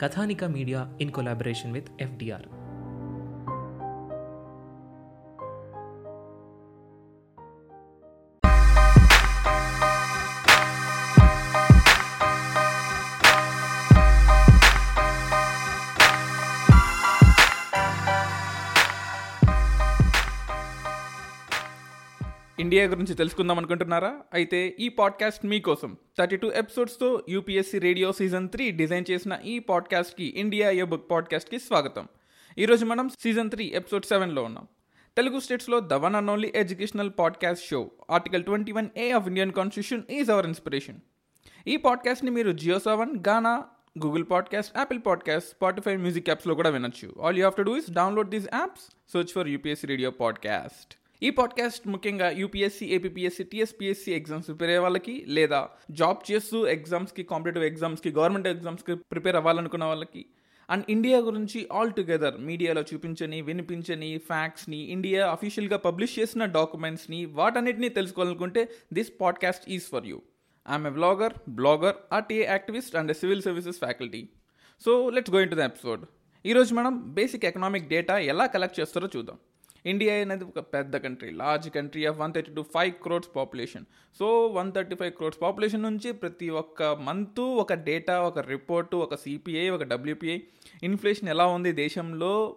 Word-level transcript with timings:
Kathanika 0.00 0.50
Media 0.50 0.88
in 0.98 1.12
collaboration 1.12 1.72
with 1.72 1.94
FDR. 1.98 2.59
NDA 22.70 22.86
గురించి 22.86 23.14
తెలుసుకుందాం 23.14 23.58
అనుకుంటున్నారా? 23.58 24.20
అయితే 24.34 24.76
ఈ 24.80 24.88
పాడ్కాస్ట్ 24.88 25.46
మీకోసం 25.46 25.96
thirty 26.18 26.36
two 26.36 26.50
ఎపిసోడ్స్తో 26.50 27.24
UPSC 27.28 27.78
radio 27.78 28.12
season 28.12 28.48
three 28.48 28.70
design 28.70 29.04
చేసిన 29.10 29.38
ఈ 29.44 29.58
పాడ్కాస్ట్కి 29.58 30.34
ఇండియా 30.36 30.70
ఏ 30.70 30.82
బుక్ 30.82 31.10
పాడ్కాస్ట్కి 31.10 31.58
స్వాగతం. 31.58 32.08
ఈరోజు 32.58 32.84
మనం 32.84 33.08
సీజన్ 33.08 33.50
త్రీ 33.50 33.72
ఎపిసోడ్ 33.74 34.04
సెవెన్లో 34.04 34.42
ఉన్నాం. 34.42 34.66
తెలుగు 35.16 35.40
స్టేట్స్లో 35.40 35.80
the 35.80 35.92
one 35.92 36.14
and 36.14 36.30
only 36.30 36.52
educational 36.54 37.10
podcast 37.18 37.66
show 37.66 37.90
article 38.10 38.44
twenty 38.44 38.72
one 38.72 38.88
A 38.96 39.10
of 39.10 39.26
Indian 39.26 39.52
constitution 39.52 40.12
is 40.12 40.30
our 40.30 40.46
inspiration. 40.46 40.98
ఈ 41.66 41.76
పాడ్కాస్ట్ని 41.76 42.30
మీరు 42.30 42.52
JioSaavn 42.78 43.24
Gaana 43.28 43.64
Google 44.06 44.24
podcast 44.30 44.78
Apple 44.78 45.00
podcast 45.06 45.50
Spotify 45.50 45.96
music 45.96 46.28
యాప్స్లో 46.28 46.54
కూడా 46.54 46.70
వినొచ్చు. 46.70 47.08
All 47.22 47.36
you 47.36 47.42
have 47.42 47.54
to 47.54 47.62
do 47.62 47.76
is 47.76 47.90
download 47.90 48.30
these 48.30 48.48
apps 48.54 49.12
search 49.12 49.32
for 49.34 49.48
UPSC 49.48 49.86
radio 49.86 50.10
podcast. 50.10 50.99
ఈ 51.22 51.30
podcast 51.30 51.88
ముఖ్యంగా 51.88 52.30
UPSC 52.30 52.86
APSC 52.86 53.44
TSPSC 53.44 54.12
exams 54.12 54.46
prepare 54.46 54.70
అయ్యే 54.70 54.78
వాళ్ళకి 54.78 55.24
లేదా 55.28 55.68
జాబ్ 55.90 56.32
చేస్తూ 56.32 56.66
ఎగ్జామ్స్కి 56.66 57.22
కాంపిటేటివ్ 57.22 57.64
ఎగ్జామ్స్కి 57.64 58.10
గవర్నమెంట్ 58.10 58.48
ఎగ్జామ్స్కి 58.48 58.96
ప్రిపేర్ 58.96 59.36
అవ్వాలనుకున్న 59.36 59.84
వాళ్ళకి. 59.84 60.26
అండ్ 60.70 60.84
ఇండియా 60.88 61.18
గురించి 61.18 61.68
ఆల్ 61.72 61.92
టుగెదర్ 61.92 62.36
మీడియాలో 62.38 62.82
చూపించని 62.94 63.42
వినిపించని 63.42 64.18
ఫ్యాక్ట్స్ని 64.18 64.76
ఇండియా 64.76 65.30
అఫీషియల్గా 65.30 65.76
పబ్లిష్ 65.76 66.18
చేసిన 66.18 66.44
డాక్యుమెంట్స్ని 66.44 67.24
వాటన్నిటిని 67.24 67.88
తెలుసుకోవాలనుకుంటే 67.88 68.68
this 68.92 69.12
podcast 69.20 69.70
is 69.70 69.84
for 69.84 70.06
you 70.06 70.22
I'm 70.70 70.86
a 70.86 70.90
vlogger 70.90 71.32
blogger 71.48 71.94
RTA 72.12 72.44
activist 72.44 72.96
and 72.96 73.16
civil 73.16 73.42
services 73.42 73.78
faculty 73.78 74.28
so 74.84 75.10
let's 75.10 75.34
going 75.34 75.50
to 75.50 75.56
the 75.56 75.58
episode 75.58 76.04
ఈరోజు 76.46 76.74
మనం 76.74 77.12
బేసిక్ 77.14 77.44
ఎకనామిక్ 77.44 77.88
డేటా 77.88 78.18
ఎలా 78.18 78.46
కలెక్ట్ 78.46 78.80
చేస్తారో 78.80 79.08
చూద్దాం. 79.16 79.38
ఇండియా 79.84 80.14
అనేది 80.14 80.44
ఒక 80.44 80.58
పెద్ద 80.58 80.96
country 80.96 81.30
large 81.30 81.70
country 81.70 82.06
of 82.06 82.18
one 82.18 82.32
thirty 82.32 82.54
two 82.54 82.64
five 82.74 82.92
crores 83.02 83.30
population 83.36 83.84
so 84.20 84.46
one 84.46 84.72
thirty 84.72 84.94
five 84.94 85.12
crores 85.12 85.40
population 85.42 85.82
నుంచి 85.82 86.12
ప్రతి 86.12 86.48
ఒక్క 86.50 86.82
మంత్ 86.82 87.40
ఒక 87.40 87.72
డేటా 87.72 88.20
ఒక 88.20 88.38
రిపోర్టు 88.38 88.96
ఒక 88.96 89.14
సిపిఐ 89.14 89.68
ఒక 89.68 89.82
డబ్ల్యూపిఐ 89.82 90.40
ఇన్ఫ్లేషన్ 90.82 91.28
ఎలా 91.28 91.46
ఉంది 91.46 91.72
దేశంలో 91.72 92.56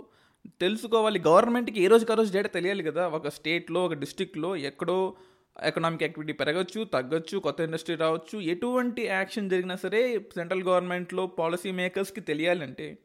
తెలుసుకోవాలి. 0.62 1.20
గవర్నమెంట్కి 1.20 1.84
ఏ 1.84 1.88
రోజుకి 1.88 2.12
ఆ 2.12 2.16
రోజు 2.16 2.34
డేటా 2.34 2.48
తెలియాలి 2.48 2.84
కదా. 2.84 3.08
ఒక 3.08 3.28
స్టేట్లో 3.28 3.86
ఒక 3.86 3.94
డిస్టిక్లో 3.94 4.56
ఎక్కడో 4.56 5.16
ఎకనామిక్ 5.64 6.04
యాక్టివిటీ 6.04 6.34
పెరగచ్చు 6.34 6.84
తగ్గచ్చు 6.84 7.40
కొత్త 7.40 7.62
ఇండస్ట్రీ 7.62 7.96
రావచ్చు 7.96 8.40
ఎటువంటి 8.42 9.02
యాక్షన్ 9.02 9.50
జరిగినా 9.50 9.76
సరే 9.76 10.20
సెంట్రల్ 10.20 10.64
గవర్నమెంట్లో 10.64 11.28
పాలసీ 11.28 11.72
మేకర్స్కి 11.72 12.22
తెలియాలంటే 12.22 12.98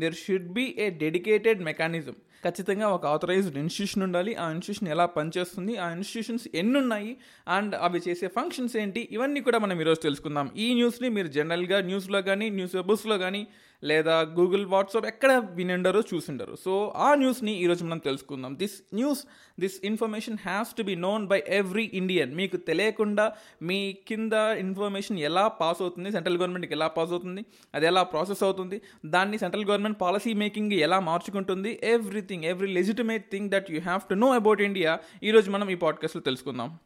there 0.00 0.14
should 0.14 0.48
be 0.52 0.74
a 0.78 0.90
dedicated 0.90 1.62
mechanism 1.62 2.16
ఖచ్చితంగా 2.44 2.88
ఒక 2.88 3.06
ఆథరైజ్డ్ 3.06 3.58
ఇన్స్టిట్యూషన్ 3.58 4.02
ఉండాలి. 4.02 4.34
ఆ 4.34 4.50
ఇన్స్టిట్యూషన్ 4.50 4.88
ఎలా 4.88 5.06
పనిచేస్తుంది? 5.06 5.76
ఆ 5.76 5.90
ఇన్స్టిట్యూషన్స్ 5.90 6.48
ఎన్ని 6.54 6.78
ఉన్నాయి 6.78 7.16
అండ్ 7.48 7.74
అవి 7.74 8.00
చేసే 8.08 8.28
ఫంక్షన్స్ 8.28 8.76
ఏంటి? 8.76 9.08
ఇవన్నీ 9.12 9.40
కూడా 9.40 9.58
మనం 9.58 9.80
ఈరోజు 9.80 10.00
తెలుసుకుందాం. 10.00 10.50
ఈ 10.56 10.74
న్యూస్ని 10.74 11.08
మీరు 11.08 11.26
జనరల్గా 11.26 11.80
న్యూస్లో 11.80 12.22
కానీ 12.22 12.50
న్యూస్ 12.50 12.74
పేపర్స్లో 12.74 13.18
కానీ 13.18 13.46
లేదా 13.84 14.20
గూగుల్ 14.20 14.66
వాట్సాప్ 14.66 15.06
ఎక్కడ 15.06 15.32
వినిండరో 15.32 16.00
చూసిండరు. 16.14 16.56
సో 16.64 16.92
ఆ 16.96 17.14
న్యూస్ని 17.14 17.52
ఈరోజు 17.52 17.84
మనం 17.84 17.98
తెలుసుకుందాం. 17.98 18.58
This 18.58 18.82
news 18.94 19.26
this 19.60 19.80
information 19.84 20.38
has 20.42 20.74
to 20.74 20.82
be 20.82 20.94
known 20.96 21.26
by 21.26 21.42
every 21.46 21.90
Indian. 21.94 22.34
మీకు 22.34 22.56
తెలియకుండా 22.56 23.36
మీ 23.62 23.92
కింద 23.92 24.32
ఇన్ఫర్మేషన్ 24.32 25.18
ఎలా 25.18 25.48
పాస్ 25.48 25.82
అవుతుంది 25.82 26.12
సెంట్రల్ 26.12 26.38
గవర్నమెంట్కి 26.38 26.74
ఎలా 26.74 26.88
పాస్ 26.88 27.10
అవుతుంది 27.10 27.44
అది 27.74 27.86
ఎలా 27.86 28.02
ప్రాసెస్ 28.02 28.42
అవుతుంది 28.42 28.82
దాన్ని 29.06 29.38
సెంట్రల్ 29.38 29.64
గవర్నమెంట్ 29.64 30.00
పాలసీ 30.00 30.32
మేకింగ్ 30.32 30.72
ఎలా 30.72 31.00
మార్చుకుంటుంది 31.00 31.80
everything 31.82 32.44
every 32.44 32.72
legitimate 32.72 33.30
thing 33.30 33.50
that 33.50 33.70
you 33.70 33.80
have 33.80 34.08
to 34.08 34.14
know 34.14 34.30
about 34.32 34.60
India 34.60 35.00
ఈరోజు 35.22 35.50
మనం 35.50 35.70
ఈ 35.70 35.74
పాడ్కాస్ట్లో 35.74 36.22
తెలుసుకుందాం. 36.22 36.78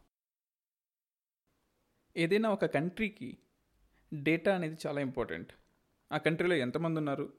ఏదైనా 2.17 2.51
ఒక 2.51 2.65
కంట్రీకి 2.65 3.39
డేటా 4.15 4.55
అనేది 4.55 4.77
చాలా 4.87 5.01
ఇంపార్టెంట్. 5.01 5.53
ఆ 6.13 6.19
కంట్రీలో 6.19 6.55
ఎంతమంది 6.55 6.99
ఉన్నారు? 6.99 7.33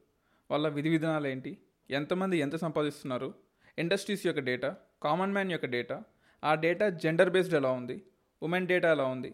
వాళ్ళ 0.52 0.68
విధి 0.68 0.90
విధానాలు 0.90 1.28
ఏంటి? 1.28 1.57
ఎంతమంది 1.91 2.38
ఎంత 2.38 2.56
సంపాదిస్తున్నారు? 2.56 3.34
ఇండస్ట్రీస్ 3.80 4.25
యొక్క 4.25 4.40
డేటా 4.40 4.75
కామన్ 5.03 5.34
మ్యాన్ 5.34 5.52
యొక్క 5.52 5.66
డేటా 5.66 6.03
ఆ 6.44 6.56
డేటా 6.56 6.90
జెండర్ 6.90 7.30
బేస్డ్ 7.30 7.53
ఎలా 7.53 7.72
ఉంది? 7.72 8.02
ఉమెన్ 8.44 8.68
డేటా 8.68 8.91
ఎలా 8.91 9.03
ఉంది? 9.03 9.34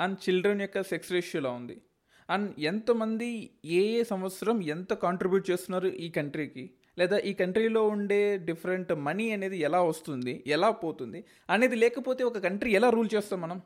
అండ్ 0.00 0.18
చిల్డ్రన్ 0.28 0.60
యొక్క 0.60 0.82
సెక్స్ 0.82 1.12
రేషియో 1.12 1.40
ఎలా 1.40 1.50
ఉంది? 1.50 1.80
అండ్ 2.30 2.60
ఎంతమంది 2.60 3.50
ఏ 3.64 3.82
ఏ 3.82 4.04
సంవత్సరం 4.04 4.62
ఎంత 4.62 4.92
కాంట్రిబ్యూట్ 4.92 5.50
చేస్తున్నారు 5.50 5.88
ఈ 5.88 6.10
కంట్రీకి? 6.10 6.70
లేదా 6.98 7.18
ఈ 7.18 7.32
కంట్రీలో 7.32 7.88
ఉండే 7.88 8.38
డిఫరెంట్ 8.38 8.92
మనీ 8.92 9.30
అనేది 9.30 9.58
ఎలా 9.58 9.82
వస్తుంది? 9.82 10.44
ఎలా 10.46 10.70
పోతుంది? 10.70 11.24
అనేది 11.50 11.76
లేకపోతే 11.76 12.24
ఒక 12.24 12.38
కంట్రీ 12.38 12.70
ఎలా 12.70 12.90
రూల్ 12.90 13.08
చేస్తాం 13.14 13.40
మనం? 13.40 13.62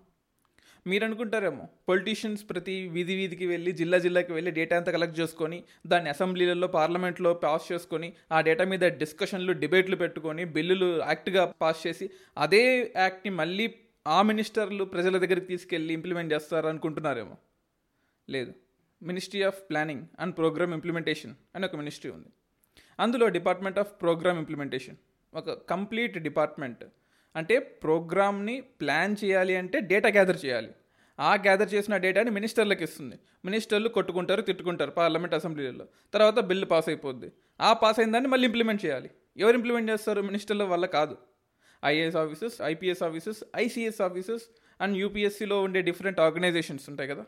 మీరు 0.86 1.04
అనుకుంటారేమో 1.04 1.64
పొలిటీషియన్స్ 1.88 2.42
ప్రతి 2.50 2.74
వీధి 2.94 3.14
వీధికి 3.20 3.46
వెళ్ళి 3.46 3.72
జిల్లా 3.80 3.98
జిల్లాకి 3.98 4.32
వెళ్ళి 4.32 4.50
డేటా 4.58 4.76
అంతా 4.80 4.90
కలెక్ట్ 4.96 5.18
చేసుకొని 5.20 5.58
దాన్ని 5.92 6.10
అసెంబ్లీలలో 6.10 6.68
పార్లమెంట్లో 6.76 7.32
పాస్ 7.44 7.66
చేసుకొని 7.72 8.08
ఆ 8.32 8.40
డేటా 8.48 8.64
మీద 8.64 8.84
డిస్కషన్లు 9.02 9.54
డిబేట్లు 9.62 9.96
పెట్టుకొని 9.96 10.44
బిల్లులు 10.56 10.88
యాక్ట్గా 11.10 11.44
పాస్ 11.62 11.82
చేసి 11.86 12.08
అదే 12.36 12.62
యాక్ట్ని 13.04 13.32
మళ్ళీ 13.40 13.66
ఆ 14.06 14.18
మినిస్టర్లు 14.30 14.84
ప్రజల 14.84 15.14
దగ్గరికి 15.18 15.46
తీసుకెళ్ళి 15.46 15.92
ఇంప్లిమెంట్ 15.98 16.32
చేస్తారు 16.34 16.66
అనుకుంటున్నారేమో 16.72 17.36
లేదు. 18.28 18.52
Ministry 19.02 19.42
of 19.50 19.60
planning 19.70 20.04
and 20.22 20.34
programme 20.36 20.72
implementation 20.76 21.34
అని 21.56 21.64
ఒక 21.68 21.76
మినిస్ట్రీ 21.76 22.10
ఉంది. 22.10 22.30
అందులో 22.98 23.26
డిపార్ట్మెంట్ 23.36 23.78
ఆఫ్ 23.78 23.92
ప్రోగ్రామ్ 24.02 24.38
ఇంప్లిమెంటేషన్ 24.38 24.98
ఒక 25.32 25.50
కంప్లీట్ 25.72 26.16
డిపార్ట్మెంట్ 26.18 26.82
అంటే 27.36 27.58
ప్రోగ్రామ్ని 27.58 28.60
ప్లాన్ 28.60 29.16
చేయాలి 29.24 29.56
అంటే 29.56 29.80
డేటా 29.80 30.08
గ్యాదర్ 30.08 30.36
చేయాలి. 30.44 30.68
ఆ 31.20 31.34
గ్యాదర్ 31.34 31.74
చేసిన 31.74 31.96
డేటాని 31.96 32.30
మినిస్టర్లకు 32.30 32.82
ఇస్తుంది. 32.82 33.16
మినిస్టర్లు 33.44 33.88
కొట్టుకుంటారు 33.88 34.42
తిట్టుకుంటారు 34.42 34.90
పార్లమెంట్ 34.90 35.34
అసెంబ్లీలో 35.34 35.86
తర్వాత 36.14 36.40
బిల్లు 36.40 36.66
పాస్ 36.66 36.88
అయిపోద్ది. 36.88 37.32
ఆ 37.60 37.72
పాస్ 37.72 38.00
అయిన 38.00 38.12
దాన్ని 38.12 38.30
మళ్ళీ 38.30 38.46
ఇంప్లిమెంట్ 38.46 38.84
చేయాలి. 38.84 39.10
ఎవరు 39.36 39.54
ఇంప్లిమెంట్ 39.54 39.90
చేస్తారు? 39.90 40.20
మినిస్టర్ల 40.20 40.62
వల్ల 40.62 40.86
కాదు. 40.86 41.16
IAS 41.84 42.16
offices 42.16 42.62
IPS 42.62 43.02
offices 43.02 43.44
ICS 43.56 44.00
offices 44.00 44.42
and 44.80 44.96
యూపీఎస్సీలో 44.98 45.62
ఉండే 45.62 45.82
డిఫరెంట్ 45.82 46.20
ఆర్గనైజేషన్స్ 46.20 46.90
ఉంటాయి 46.90 47.10
కదా. 47.10 47.24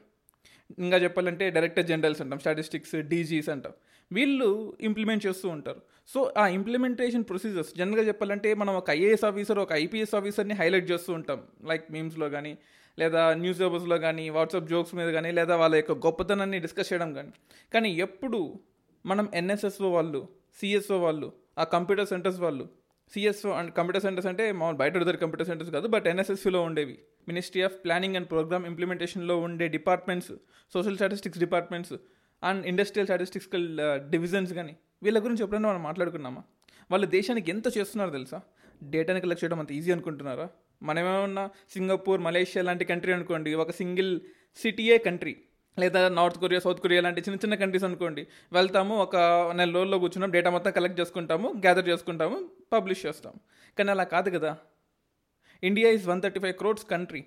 ఇంకా 0.79 0.97
చెప్పాలంటే 0.97 1.51
డైరెక్టర్ 1.51 1.87
జనరల్స్ 1.87 2.21
అంటాం 2.21 2.39
స్టాటిస్టిక్స్ 2.39 2.95
డీజీస్ 3.03 3.49
అంటాం. 3.49 3.73
వీళ్ళు 4.13 4.77
ఇంప్లిమెంట్ 4.81 5.27
చేస్తూ 5.27 5.49
ఉంటారు. 5.49 5.81
సో 6.09 6.21
ఆ 6.39 6.45
ఇంప్లిమెంటేషన్ 6.59 7.25
ప్రొసీజర్స్ 7.25 7.71
జనరల్గా 7.79 8.05
చెప్పాలంటే 8.09 8.55
మనం 8.55 8.75
ఒక 8.75 8.91
ఐఏఎస్ 8.91 9.25
ఆఫీసర్ 9.25 9.59
ఒక 9.59 9.73
ఐపీఎస్ 9.73 10.15
ఆఫీసర్ని 10.15 10.55
హైలైట్ 10.55 10.91
చేస్తూ 10.91 11.13
ఉంటాం. 11.13 11.41
లైక్ 11.65 11.85
మీమ్స్లో 11.93 12.29
కానీ 12.31 12.53
లేదా 12.99 13.21
న్యూస్ 13.35 13.61
పేపర్స్లో 13.61 13.99
కానీ 13.99 14.25
వాట్సాప్ 14.31 14.69
జోక్స్ 14.69 14.95
మీద 14.95 15.09
కానీ 15.13 15.31
లేదా 15.31 15.57
వాళ్ళ 15.57 15.75
యొక్క 15.75 15.93
గొప్పతనాన్ని 16.07 16.59
డిస్కస్ 16.61 16.93
చేయడం 16.93 17.15
కానీ 17.15 17.33
కానీ 17.75 17.91
ఎప్పుడు 18.07 18.41
మనం 19.07 19.29
ఎన్ఎస్ఎస్ఓ 19.35 19.89
వాళ్ళు 19.89 20.21
సిఎస్ఓ 20.61 20.99
వాళ్ళు 20.99 21.33
ఆ 21.59 21.65
కంప్యూటర్ 21.65 22.09
సెంటర్స్ 22.09 22.41
వాళ్ళు 22.41 22.65
సిఎస్ఓ 23.13 23.51
అండ్ 23.51 23.71
కంప్యూటర్ 23.73 24.03
సెంటర్స్ 24.03 24.29
అంటే 24.31 24.45
మామూలు 24.53 24.77
బయట 24.77 24.95
దగ్గర 24.99 25.17
కంప్యూటర్ 25.17 25.47
సెంటర్స్ 25.47 25.71
కాదు 25.71 25.87
బట్ 25.89 26.07
ఎన్ఎస్ఎస్సిలో 26.07 26.61
ఉండేవి. 26.69 26.99
Ministry 27.29 27.63
of 27.63 27.77
planning 27.85 28.17
and 28.17 28.29
programme 28.31 28.67
ఇంప్లిమెంటేషన్లో 28.67 29.37
ఉండే 29.39 29.69
departments 29.69 30.33
social 30.73 30.95
statistics 30.95 31.41
departments 31.41 31.95
and 32.43 32.67
industrial 32.67 33.07
స్టాటిస్టిక్స్కల్ 33.07 33.67
divisions 34.11 34.53
కానీ 34.53 34.75
వీళ్ళ 35.03 35.19
గురించి 35.25 35.43
ఎప్పుడైనా 35.43 35.69
మనం 35.69 35.83
మాట్లాడుకున్నామా? 35.83 36.43
వాళ్ళు 36.91 37.07
దేశానికి 37.07 37.51
ఎంత 37.51 37.67
చేస్తున్నారో 37.79 38.11
తెలుసా? 38.11 38.41
డేటాని 38.83 39.21
కలెక్ట్ 39.21 39.45
చేయడం 39.45 39.59
అంత 39.61 39.73
ఈజీ 39.73 39.93
అనుకుంటున్నారా? 39.93 40.49
మనమేమన్నా 40.83 41.45
సింగపూర్ 41.75 42.21
మలేషియా 42.21 42.63
లాంటి 42.65 42.85
కంట్రీ 42.85 43.13
అనుకోండి 43.13 43.55
ఒక 43.55 43.71
సింగిల్ 43.71 44.13
సిటీయే 44.57 44.99
కంట్రీ 44.99 45.35
లేదా 45.79 46.01
నార్త్ 46.09 46.39
కొరియా 46.39 46.61
సౌత్ 46.61 46.81
కొరియా 46.81 47.01
లాంటి 47.01 47.21
చిన్న 47.21 47.39
చిన్న 47.45 47.55
కంట్రీస్ 47.55 47.85
అనుకోండి 47.85 48.27
వెళ్తాము 48.53 48.95
ఒక 49.05 49.17
నెల 49.57 49.71
రోజుల్లో 49.75 49.99
కూర్చున్నాం 49.99 50.31
డేటా 50.31 50.51
మొత్తం 50.51 50.73
కలెక్ట్ 50.73 51.01
చేసుకుంటాము 51.01 51.49
గ్యాదర్ 51.49 51.89
చేసుకుంటాము 51.89 52.51
పబ్లిష్ 52.73 53.07
చేస్తాం 53.07 53.35
కానీ 53.79 53.91
అలా 53.91 54.05
కాదు 54.05 54.31
కదా. 54.39 54.57
India 55.63 55.91
is 55.91 56.07
one 56.09 56.23
thirty 56.23 56.41
five 56.41 56.55
crores 56.55 56.87
country. 56.91 57.25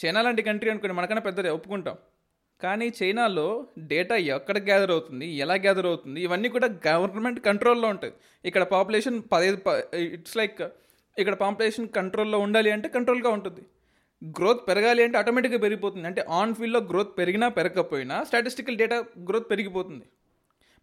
China 0.00 0.22
లాంటి 0.22 0.42
కంట్రీ 0.42 0.70
అనుకోండి 0.70 0.96
మనకన్నా 0.96 1.20
పెద్దదే 1.20 1.50
ఒప్పుకుంటాం. 1.50 1.96
కానీ 2.62 2.86
చైనాలో 2.98 3.46
డేటా 3.90 4.16
ఎక్కడ 4.36 4.58
గ్యాదర్ 4.68 4.92
అవుతుంది 4.94 5.26
ఎలా 5.44 5.56
గ్యాదర్ 5.64 5.88
అవుతుంది 5.90 6.18
ఇవన్నీ 6.26 6.48
కూడా 6.56 6.68
గవర్నమెంట్ 6.88 7.40
కంట్రోల్లో 7.48 7.88
ఉంటుంది 7.94 8.14
ఇక్కడ 8.44 8.64
పాపులేషన్ 8.74 9.18
పదహైదు 9.32 9.58
ఇట్స్ 10.16 10.36
లైక్ 10.40 10.60
ఇక్కడ 11.16 11.34
పాపులేషన్ 11.42 11.86
కంట్రోల్లో 11.98 12.38
ఉండాలి 12.46 12.70
అంటే 12.76 12.88
కంట్రోల్గా 12.96 13.30
ఉంటుంది. 13.36 13.62
గ్రోత్ 14.36 14.62
పెరగాలి 14.68 15.02
అంటే 15.06 15.16
ఆటోమేటిక్గా 15.20 15.60
పెరిగిపోతుంది. 15.64 16.06
అంటే 16.10 16.20
ఆన్ 16.38 16.52
ఫీల్డ్లో 16.58 16.80
గ్రోత్ 16.90 17.12
పెరిగినా 17.20 17.46
పెరగకపోయినా 17.58 18.16
స్టాటిస్టికల్ 18.28 18.76
డేటా 18.82 18.98
గ్రోత్ 19.28 19.48
పెరిగిపోతుంది. 19.52 20.06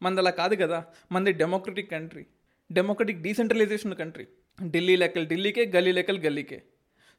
మనది 0.02 0.22
అలా 0.24 0.32
కాదు 0.42 0.56
కదా 0.64 0.80
మనది 1.16 1.34
democratic 1.42 1.90
country 1.96 2.24
democratic 2.70 3.22
decentralisation 3.26 3.96
country. 4.02 4.26
Delhi 4.60 4.96
లెక్కలు 5.04 5.28
ఢిల్లీకే 5.32 5.64
గల్లీ 5.76 5.92
లెక్కలు 5.98 6.20
గల్లీకే. 6.26 6.60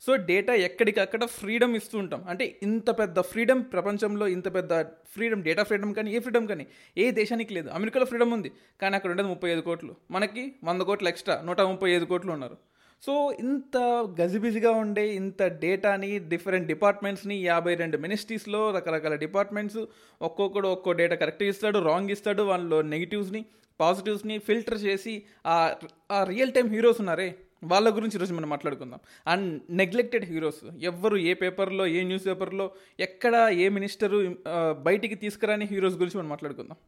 సో 0.02 0.16
డేటా 0.16 0.54
ఎక్కడికక్కడ 0.66 1.24
ఫ్రీడమ్ 1.24 1.76
ఇస్తూ 1.76 1.98
ఉంటాం. 1.98 2.24
అంటే 2.28 2.44
ఇంత 2.62 2.90
పెద్ద 2.98 3.20
ఫ్రీడమ్ 3.20 3.62
ప్రపంచంలో 3.72 4.28
ఇంత 4.28 4.54
పెద్ద 4.54 4.80
ఫ్రీడమ్ 5.14 5.42
డేటా 5.42 5.62
ఫ్రీడమ్ 5.62 5.94
కానీ 5.94 6.10
ఏ 6.16 6.18
ఫ్రీడమ్ 6.18 6.48
కానీ 6.48 6.66
ఏ 6.98 7.10
దేశానికి 7.10 7.54
లేదు. 7.54 7.68
అమెరికాలో 7.68 8.06
ఫ్రీడమ్ 8.06 8.32
ఉంది 8.32 8.52
కానీ 8.80 8.96
అక్కడ 8.96 9.10
ఉండేది 9.10 9.28
ముప్పై 9.28 9.50
ఐదు 9.50 9.60
కోట్లు. 9.60 9.94
మనకి 10.10 10.54
వంద 10.64 10.82
కోట్లు 10.82 11.08
ఎక్స్ట్రా 11.08 11.36
నూట 11.48 11.60
ముప్పై 11.60 11.90
ఐదు 11.90 12.04
కోట్లు 12.04 12.32
ఉన్నారు. 12.32 12.58
సో 13.02 13.12
ఇంత 13.40 13.76
గజిబిజిగా 14.20 14.70
ఉండే 14.70 15.14
ఇంత 15.14 15.42
డేటాని 15.42 16.18
డిఫరెంట్ 16.18 16.66
డిపార్ట్మెంట్స్ని 16.66 17.36
యాభై 17.42 17.74
రెండు 17.74 17.96
మినిస్ట్రీస్లో 17.98 18.70
రకరకాల 18.70 19.14
డిపార్ట్మెంట్స్ 19.14 19.78
ఒక్కొక్కడు 20.22 20.68
ఒక్కో 20.68 20.92
డేటా 20.92 21.14
కరెక్ట్ 21.14 21.42
ఇస్తాడు 21.42 21.78
రాంగ్ 21.78 22.10
ఇస్తాడు 22.10 22.42
వాళ్ళు 22.42 22.80
నెగిటివ్స్ని 22.94 23.42
పాజిటివ్స్ని 23.80 24.38
ఫిల్టర్ 24.38 24.78
చేసి 24.78 25.22
ఆ 25.46 26.24
రియల్ 26.24 26.52
టైం 26.52 26.68
హీరోస్ 26.68 27.00
ఉన్నారే. 27.00 27.28
వాళ్ళ 27.62 27.88
గురించి 27.96 28.16
ఈరోజు 28.16 28.34
మనం 28.34 28.48
మాట్లాడుకుందాం. 28.48 29.00
అండ్ 29.26 29.62
నెగ్లెక్టెడ్ 29.70 30.24
హీరోస్ 30.24 30.64
ఎవ్వరు 30.90 31.16
ఏ 31.16 31.34
పేపర్లో 31.34 31.86
ఏ 31.86 32.02
న్యూస్ 32.02 32.26
పేపర్లో 32.26 32.66
ఎక్కడ 33.06 33.34
ఏ 33.64 33.68
మినిస్టరు 33.68 34.18
uh, 34.52 34.72
బయటికి 34.88 35.14
తీసుకురాని 35.14 35.64
హీరోస్ 35.64 35.94
గురించి 35.94 36.18
మనం 36.18 36.28
మాట్లాడుకుందాం. 36.28 36.78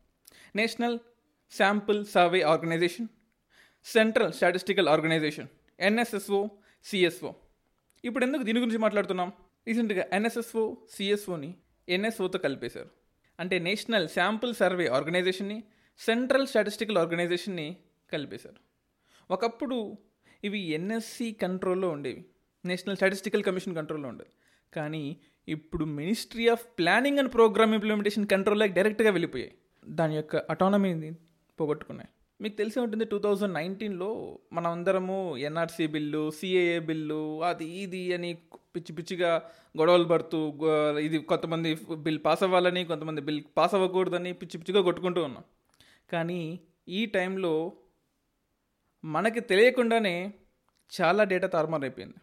National 0.57 0.99
sample 1.53 2.05
survey 2.07 2.41
organisation 2.43 3.09
central 3.85 4.33
statistical 4.33 4.89
organisation 4.89 5.49
NSSO 5.79 6.41
CSO 6.85 7.33
ఇప్పుడు 8.05 8.25
ఎందుకు 8.25 8.43
దీని 8.43 8.61
గురించి 8.61 8.79
మాట్లాడుతున్నాం? 8.79 9.33
రీసెంట్గా 9.69 10.05
ఎన్ఎస్ఎస్ఓ 10.13 10.77
సిఎస్ఓని 10.95 11.55
ఎన్ఎస్ఓతో 11.89 12.39
కలిపేశారు. 12.39 12.91
అంటే 13.39 13.59
నేషనల్ 13.59 14.09
శాంపుల్ 14.09 14.55
సర్వే 14.55 14.87
ఆర్గనైజేషన్ని 14.87 15.59
సెంట్రల్ 15.99 16.47
స్టాటిస్టికల్ 16.47 16.99
ఆర్గనైజేషన్ని 16.99 17.77
కలిపేశారు. 18.13 18.61
ఒకప్పుడు 19.31 19.99
ఇవి 20.45 20.61
ఎన్ఎస్సి 20.77 21.29
కంట్రోల్లో 21.43 21.89
ఉండేవి. 21.97 22.23
నేషనల్ 22.65 22.97
స్టాటిస్టికల్ 23.01 23.45
కమిషన్ 23.49 23.75
కంట్రోల్లో 23.79 24.09
ఉండేది 24.13 24.33
కానీ 24.73 25.05
ఇప్పుడు 25.49 25.85
ministry 25.99 26.45
of 26.55 26.65
planning 26.79 27.21
and 27.21 27.33
programme 27.37 27.75
implementation 27.79 28.27
కంట్రోల్లోకి 28.33 28.75
డైరెక్ట్గా 28.79 29.11
వెళ్ళిపోయాయి. 29.17 29.53
దాని 29.99 30.15
యొక్క 30.17 30.37
అటానమీని 30.53 31.11
పోగొట్టుకున్నాయి. 31.59 32.11
మీకు 32.41 32.57
తెలిసి 32.57 32.79
ఉంటుంది 32.81 33.05
టూ 33.05 33.19
థౌజండ్ 33.19 33.55
నైన్టీన్లో 33.55 34.09
మనమందరము 34.53 35.17
అందరము 35.17 35.47
ఎన్ఆర్సీ 35.49 35.87
బిల్లు 35.87 36.23
సిఏఏ 36.31 36.79
బిల్లు 36.79 37.43
అది 37.43 37.67
ఇది 37.83 38.01
అని 38.15 38.31
పిచ్చి 38.75 38.93
పిచ్చిగా 38.99 39.31
గొడవలు 39.79 40.05
పడుతూ 40.05 40.41
ఇది 41.07 41.19
కొంతమంది 41.31 41.71
బిల్ 42.07 42.21
పాస్ 42.27 42.43
అవ్వాలని 42.43 42.83
కొంతమంది 42.85 43.21
బిల్ 43.21 43.43
పాస్ 43.57 43.75
అవ్వకూడదని 43.75 44.33
పిచ్చి 44.33 44.57
పిచ్చిగా 44.59 44.83
కొట్టుకుంటూ 44.83 45.23
ఉన్నాం. 45.23 45.45
కానీ 46.13 46.41
ఈ 46.89 47.03
టైంలో 47.07 47.73
మనకి 49.05 49.41
తెలియకుండానే 49.41 50.35
చాలా 51.01 51.25
డేటా 51.25 51.47
తారుమారు 51.47 51.83
అయిపోయింది. 51.83 52.15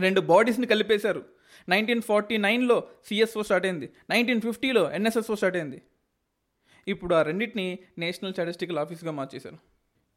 రెండు 0.00 0.20
బాడీస్ని 0.20 0.66
కలిపేశారు. 0.66 1.24
నైన్టీన్ 1.68 2.02
ఫార్టీ 2.02 2.36
నైన్లో 2.36 2.88
సిఎస్ఓ 3.04 3.42
స్టార్ట్ 3.42 3.66
అయింది. 3.66 3.92
నైన్టీన్ 4.10 4.40
ఫిఫ్టీలో 4.40 4.92
ఎన్ఎస్ఎస్ఓ 4.92 5.34
స్టార్ట్ 5.34 5.56
అయింది. 5.56 5.82
ఇప్పుడు 6.88 7.14
ఆ 7.14 7.22
రెండింటిని 7.22 7.78
నేషనల్ 7.98 8.32
స్టాటిస్టికల్ 8.32 8.78
ఆఫీస్గా 8.78 9.10
మార్చేశారు. 9.10 9.58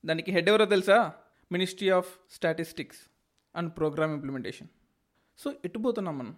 దానికి 0.06 0.32
హెడ్ 0.32 0.50
ఎవరో 0.50 0.66
తెలుసా? 0.66 1.14
Ministry 1.52 1.90
of 1.90 2.14
statistics 2.32 3.00
and 3.56 3.78
programme 3.78 4.14
implementation. 4.14 4.68
So 5.38 5.54
ఎట్టుపోతున్నాం 5.66 6.18
మనం? 6.18 6.36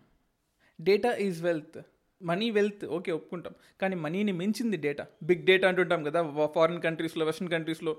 Data 0.82 1.16
is 1.16 1.44
wealth. 1.44 1.86
Money 2.22 2.50
wealth 2.50 2.84
okay 2.98 3.12
ఒప్పుకుంటాం. 3.12 3.54
కానీ 3.82 3.96
మనీని 4.04 4.32
మించింది 4.32 4.78
డేటా. 4.86 5.04
బిగ్ 5.30 5.44
డేటా 5.50 5.66
అంటుంటాం 5.68 6.02
కదా 6.08 6.20
ఫారిన్ 6.56 6.82
కంట్రీస్లో 6.86 7.26
వెస్ట్రన్ 7.26 7.52
కంట్రీస్లో 7.52 7.94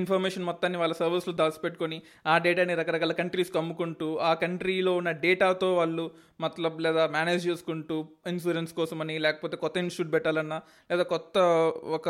ఇన్ఫర్మేషన్ 0.00 0.44
మొత్తాన్ని 0.44 0.78
వాళ్ళ 0.78 0.94
సర్వర్స్లో 0.94 1.34
దాచిపెట్టుకొని 1.40 1.98
ఆ 2.26 2.38
డేటాని 2.38 2.74
రకరకాల 2.74 3.12
కంట్రీస్కి 3.12 3.58
అమ్ముకుంటూ 3.58 4.08
ఆ 4.16 4.34
కంట్రీలో 4.34 4.96
ఉన్న 4.96 5.10
డేటాతో 5.24 5.74
వాళ్ళు 5.74 6.10
మతలబ్ 6.40 6.80
లేదా 6.80 7.06
మేనేజ్ 7.06 7.42
చేసుకుంటూ 7.48 7.96
ఇన్సూరెన్స్ 8.26 8.72
కోసమని 8.72 9.18
లేకపోతే 9.18 9.56
కొత్త 9.56 9.76
ఇన్స్టిట్యూట్ 9.84 10.12
పెట్టాలన్నా 10.14 10.60
లేదా 10.90 11.02
కొత్త 11.02 11.38
ఒక 11.98 12.08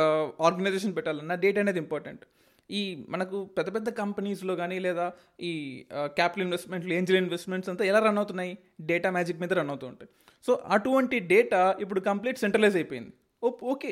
ఆర్గనైజేషన్ 0.49 0.97
పెట్టాలన్నా 0.97 1.35
డేటా 1.35 1.61
అనేది 1.61 1.79
ఇంపార్టెంట్. 1.79 2.25
ఈ 2.70 2.82
మనకు 3.09 3.44
పెద్ద 3.56 3.75
పెద్ద 3.75 3.88
కంపెనీస్లో 4.03 4.56
కానీ 4.56 4.79
లేదా 4.79 5.06
ఈ 5.41 5.53
క్యాపిటల్ 5.93 6.44
ఇన్వెస్ట్మెంట్లు 6.47 6.93
ఏంజల్ 6.99 7.17
ఇన్వెస్ట్మెంట్స్ 7.17 7.70
అంతా 7.70 7.85
ఎలా 7.85 7.99
రన్ 7.99 8.19
అవుతున్నాయి? 8.19 8.59
డేటా 8.81 9.11
మ్యాజిక్ 9.11 9.41
మీద 9.41 9.53
రన్ 9.53 9.70
అవుతూ 9.70 9.87
ఉంటాయి. 9.87 10.11
సో 10.46 10.52
అటువంటి 10.76 11.16
డేటా 11.32 11.60
ఇప్పుడు 11.84 12.00
కంప్లీట్ 12.10 12.38
సెంట్రలైజ్ 12.44 12.76
అయిపోయింది. 12.80 13.12
ఓకే. 13.72 13.90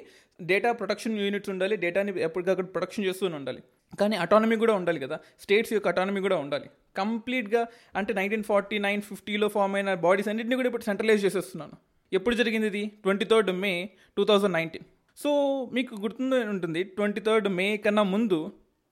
డేటా 0.51 0.71
ప్రొటెక్షన్ 0.81 1.15
యూనిట్స్ 1.25 1.51
ఉండాలి 1.53 1.75
డేటాని 1.85 2.13
ఎప్పటికక్కడ 2.27 2.67
ప్రొటెక్షన్ 2.75 3.05
చేస్తూనే 3.09 3.35
ఉండాలి. 3.41 3.61
కానీ 4.01 4.17
అటానమీ 4.25 4.57
కూడా 4.63 4.75
ఉండాలి 4.81 5.01
కదా. 5.05 5.17
స్టేట్స్ 5.45 5.73
యొక్క 5.77 5.89
అటానమీ 5.93 6.21
కూడా 6.27 6.37
ఉండాలి. 6.45 6.69
కంప్లీట్గా 7.01 7.63
అంటే 7.99 8.13
నైన్టీన్ 8.19 8.45
ఫార్టీ 8.51 8.77
నైన్ 8.87 9.03
ఫిఫ్టీలో 9.09 9.49
ఫామ్ 9.57 9.75
అయిన 9.79 9.95
బాడీస్ 10.07 10.29
అన్నింటినీ 10.33 10.57
కూడా 10.61 10.69
ఇప్పుడు 10.71 10.87
సెంట్రలైజ్ 10.91 11.25
చేసేస్తున్నాను. 11.27 11.77
ఎప్పుడు 12.13 12.35
జరిగింది 12.41 12.69
ఇది? 12.73 12.83
Twenty 13.05 13.27
third 13.33 13.51
May 13.65 13.73
two 14.17 14.25
thousand 14.31 14.55
nineteen 14.59 14.87
so 15.19 15.31
మీకు 15.73 15.95
గుర్తుండే 15.95 16.37
ఉంటుంది 16.55 16.81
ట్వంటీ 16.97 17.21
థర్డ్ 17.21 17.49
మే 17.59 17.67
కన్నా 17.77 18.03
ముందు 18.15 18.39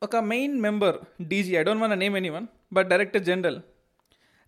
ఒక 0.03 0.17
main 0.33 0.57
member 0.61 0.97
DG 1.31 1.53
I 1.57 1.63
don't 1.69 1.83
want 1.83 1.95
name 2.05 2.17
any 2.17 2.31
one 2.37 2.47
but 2.73 2.89
director 2.89 3.23
general 3.23 3.59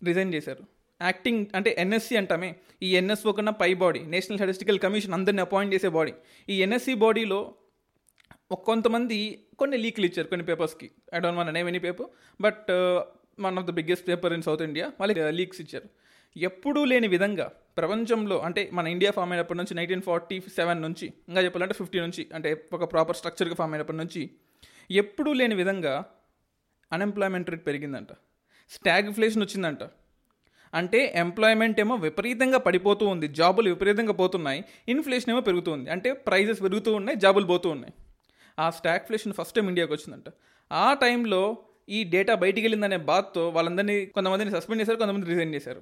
resign 0.03 0.33
చేశారు. 0.33 0.63
యాక్టింగ్ 1.07 1.41
అంటే 1.57 1.69
ఎన్ఎస్సి 1.83 2.15
అంటామే. 2.21 2.49
ఈ 2.85 2.89
ఎన్ఎస్ఓ 2.99 3.31
కన్నా 3.37 3.53
పై 3.61 3.71
బాడీ. 3.83 4.01
నేషనల్ 4.13 4.37
స్టాటిస్టికల్ 4.39 4.79
కమిషన్ 4.85 5.15
అందరిని 5.17 5.41
అపాయింట్ 5.47 5.73
చేసే 5.75 5.89
బాడీ. 5.97 6.13
ఈ 6.53 6.57
ఎన్ఎస్సి 6.67 6.95
బాడీలో 7.03 7.39
కొంతమంది 8.69 9.17
కొన్ని 9.59 9.77
లీక్లు 9.83 10.05
ఇచ్చారు 10.09 10.27
కొన్ని 10.31 10.45
పేపర్స్కి. 10.49 10.87
I 11.15 11.19
don't 11.23 11.39
want 11.41 11.49
name 11.57 11.67
any 11.71 11.81
paper 11.87 12.07
but 12.45 12.69
one 13.45 13.57
of 13.59 13.67
the 13.69 13.73
biggest 13.79 14.05
paper 14.09 14.33
in 14.37 14.45
South 14.47 14.63
India 14.69 14.87
వాళ్ళకి 14.99 15.21
uh, 15.25 15.31
లీక్స్ 15.39 15.61
ఇచ్చారు. 15.63 15.87
ఎప్పుడూ 16.35 16.81
లేని 16.91 17.07
విధంగా 17.13 17.45
ప్రపంచంలో 17.77 18.37
అంటే 18.47 18.61
మన 18.77 18.85
ఇండియా 18.87 19.11
ఫామ్ 19.17 19.31
అయినప్పటి 19.33 19.59
నుంచి 19.59 19.73
నైన్టీన్ 19.79 20.03
ఫార్టీ 20.07 20.35
సెవెన్ 20.57 20.81
నుంచి 20.81 21.05
ఇంకా 21.29 21.41
చెప్పాలంటే 21.45 21.75
ఫిఫ్టీ 21.79 21.99
నుంచి 21.99 22.23
అంటే 22.37 22.49
ఒక 22.77 22.85
ప్రాపర్ 22.93 23.17
స్ట్రక్చర్గా 23.19 23.55
ఫామ్ 23.55 23.73
అయినప్పటి 23.73 23.97
నుంచి 23.97 24.21
ఎప్పుడూ 25.01 25.31
లేని 25.39 25.55
విధంగా 25.61 25.93
అన్ఎంప్లాయ్మెంట్ 26.91 27.49
రేట్ 27.49 27.65
పెరిగిందంట. 27.67 28.11
స్టాగ్ఫ్లేషన్ 28.71 29.43
వచ్చిందంట. 29.45 29.83
అంటే 30.73 31.13
ఎంప్లాయ్మెంట్ 31.15 31.79
ఏమో 31.79 31.95
విపరీతంగా 31.95 32.57
పడిపోతూ 32.57 33.05
ఉంది. 33.05 33.27
జాబులు 33.27 33.69
విపరీతంగా 33.69 34.13
పోతున్నాయి. 34.13 34.63
ఇన్ఫ్లేషన్ 34.87 35.29
ఏమో 35.29 35.41
పెరుగుతుంది 35.41 35.89
అంటే 35.89 36.13
ప్రైజెస్ 36.13 36.61
పెరుగుతూ 36.61 36.93
ఉన్నాయి 36.93 37.19
జాబులు 37.19 37.45
పోతూ 37.45 37.69
ఉన్నాయి. 37.69 37.93
ఆ 38.59 38.69
స్టాగ్ఫ్లేషన్ 38.69 39.33
ఫస్ట్ 39.33 39.55
టైం 39.55 39.67
ఇండియాకి 39.67 39.93
వచ్చిందంట. 39.93 40.33
ఆ 40.71 40.93
టైంలో 40.93 41.57
ఈ 41.89 42.03
డేటా 42.03 42.35
బయటికి 42.35 42.67
వెళ్ళిందనే 42.67 42.97
బాధతో 42.97 43.49
వాళ్ళందరినీ 43.49 44.05
కొంతమందిని 44.05 44.51
సస్పెండ్ 44.51 44.81
చేశారు 44.81 44.97
కొంతమంది 44.97 45.25
రిజైన్ 45.25 45.55
చేశారు. 45.55 45.81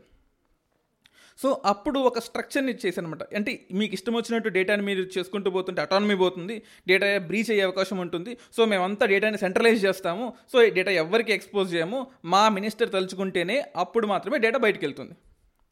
సో 1.41 1.49
అప్పుడు 1.71 1.99
ఒక 2.09 2.19
స్ట్రక్చర్ని 2.25 2.71
ఇచ్చేసానమాట 2.75 3.23
అంటే 3.37 3.51
మీకు 3.79 3.93
ఇష్టం 3.97 4.13
వచ్చినట్టు 4.17 4.49
డేటాని 4.55 4.83
మీరు 4.89 5.01
చేసుకుంటూ 5.15 5.49
పోతుంటే 5.55 5.79
అటానమీ 5.85 6.15
పోతుంది 6.23 6.55
డేటా 6.89 7.07
బ్రీచ్ 7.29 7.51
అయ్యే 7.53 7.63
అవకాశం 7.67 7.97
ఉంటుంది. 8.05 8.31
సో 8.55 8.61
మేమంతా 8.71 9.05
డేటాని 9.11 9.37
సెంట్రలైజ్ 9.43 9.81
చేస్తాము. 9.87 10.25
సో 10.51 10.57
ఈ 10.67 10.69
డేటా 10.77 10.93
ఎవరికి 11.03 11.31
ఎక్స్పోజ్ 11.37 11.69
చేయము 11.75 11.99
మా 12.33 12.41
మినిస్టర్ 12.57 12.91
తలుచుకుంటేనే 12.95 13.57
అప్పుడు 13.83 14.07
మాత్రమే 14.13 14.39
డేటా 14.45 14.59
బయటకు 14.65 14.83
వెళ్తుంది. 14.87 15.15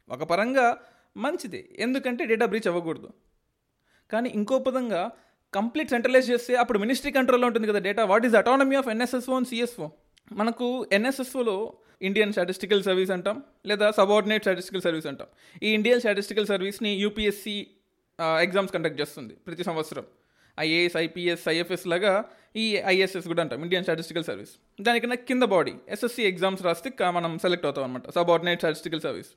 ఒక 0.09 0.23
పరంగా 0.31 0.67
మంచిది. 1.25 1.61
ఎందుకంటే 1.85 2.23
డేటా 2.31 2.45
బ్రీచ్ 2.51 2.69
అవ్వకూడదు. 2.71 3.09
కానీ 4.11 4.29
ఇంకో 4.39 4.57
పదంగా 4.67 5.01
కంప్లీట్ 5.53 5.89
సెంట్రలైజ్ 5.95 6.27
చేస్తే 6.31 6.53
అప్పుడు 6.61 6.79
మినిస్ట్రీ 6.83 7.11
కంట్రోల్లో 7.17 7.47
ఉంటుంది 7.49 7.67
కదా 7.71 7.79
data 7.87 8.03
what 8.11 8.25
is 8.27 8.35
autonomy 8.41 8.75
of 8.81 8.89
NSSO 8.95 9.35
and 9.39 9.49
CSO 9.51 9.87
మనకు 10.39 10.67
ఎన్ఎస్ఎస్ఓలో 10.97 11.57
ఇండియన్ 12.01 12.31
స్టాటిస్టికల్ 12.35 12.83
సర్వీస్ 12.83 13.11
అంటాం 13.15 13.37
లేదా 13.65 13.87
సబార్డినేట్ 13.99 14.43
స్టాటిస్టికల్ 14.43 14.83
సర్వీస్ 14.87 15.07
అంటాం. 15.11 15.27
ఈ 15.63 15.69
ఇండియన్ 15.77 16.01
స్టాటిస్టికల్ 16.05 16.47
సర్వీస్ని 16.53 16.93
యూపీఎస్సి 17.05 17.57
ఎగ్జామ్స్ 18.45 18.73
కండక్ట్ 18.75 18.99
చేస్తుంది 19.01 19.33
ప్రతి 19.47 19.63
సంవత్సరం. 19.63 20.05
ఐఏఎస్ 20.57 20.97
ఐపీఎస్ 20.97 21.43
ఐఎఫ్ఎస్ 21.53 21.87
లాగా 21.93 22.11
ఈ 22.55 22.65
ఐఎస్ఎస్ 22.93 23.27
కూడా 23.31 23.41
అంటాం 23.43 23.59
ఇండియన్ 23.65 23.85
స్టాటిస్టికల్ 23.87 24.25
సర్వీస్ 24.29 24.53
దానికన్నా 24.79 25.17
కింద 25.29 25.43
బాడీ 25.55 25.73
ఎస్ఎస్సి 25.95 26.23
ఎగ్జామ్స్ 26.31 26.63
రాస్తే 26.67 26.89
మనం 27.17 27.33
సెలెక్ట్ 27.45 27.65
అవుతాం 27.69 27.83
అనమాట 27.87 28.11
subordinate 28.17 28.61
statistical 28.63 29.01
service 29.01 29.31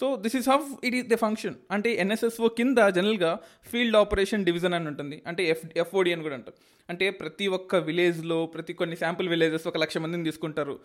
so 0.00 0.16
this 0.16 0.36
is 0.36 0.48
how 0.48 0.58
it 0.84 0.94
is 0.94 1.06
the 1.06 1.16
function 1.24 1.54
అంటే 1.70 1.90
ఎన్ఎస్ఎస్ఓ 1.94 2.48
కింద 2.58 2.78
జనరల్గా 2.98 3.32
ఫీల్డ్ 3.70 3.96
ఆపరేషన్ 3.96 4.44
డివిజన్ 4.44 4.74
అని 4.74 4.88
ఉంటుంది. 4.88 5.22
అంటే 5.26 5.42
ఎఫ్ 5.48 5.64
ఎఫ్ఓడి 5.76 6.12
అని 6.12 6.22
కూడా 6.22 6.34
అంటారు. 6.34 6.56
అంటే 6.88 7.10
ప్రతి 7.10 7.46
ఒక్క 7.56 7.76
విలేజ్లో 7.88 8.38
ప్రతి 8.46 8.72
కొన్ని 8.72 8.96
శాంపుల్ 8.96 9.28
విలేజెస్ 9.28 9.66
ఒక 9.68 9.78
లక్ష 9.78 9.98
మందిని 9.98 10.24
తీసుకుంటారు. 10.24 10.80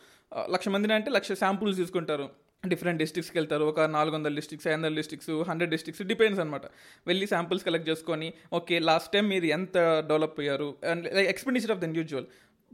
లక్ష 0.56 0.68
మందిని 0.68 0.94
అంటే 0.94 1.12
లక్ష 1.12 1.32
శాంపుల్స్ 1.32 1.78
తీసుకుంటారు. 1.78 2.28
డిఫరెంట్ 2.68 3.00
డిస్ట్రిక్ట్స్కి 3.00 3.38
వెళ్తారు. 3.38 3.64
ఒక 3.64 3.80
నాలుగు 3.96 4.16
వందల 4.16 4.34
డిస్ట్రిక్ట్స్ 4.40 4.68
ఐదు 4.68 4.76
వందల 4.78 4.94
డిస్ట్రిక్ట్స్ 4.96 5.50
హండ్రెడ్ 5.50 5.72
డిస్ట్రిక్ట్స్ 5.72 6.08
డిపెండ్స్ 6.08 6.40
అనమాట 6.40 6.66
వెళ్ళి 7.08 7.28
శాంపుల్స్ 7.28 7.66
కలెక్ట్ 7.66 7.90
చేసుకొని 7.90 8.34
ఓకే 8.54 8.80
లాస్ట్ 8.80 9.12
టైం 9.14 9.26
మీరు 9.34 9.46
ఎంత 9.46 9.78
డెవలప్ 10.08 10.40
అయ్యారు? 10.40 10.76
And 10.92 11.08
expenditure 11.08 11.72
of 11.72 11.80
the 11.80 11.84
individual 11.84 12.26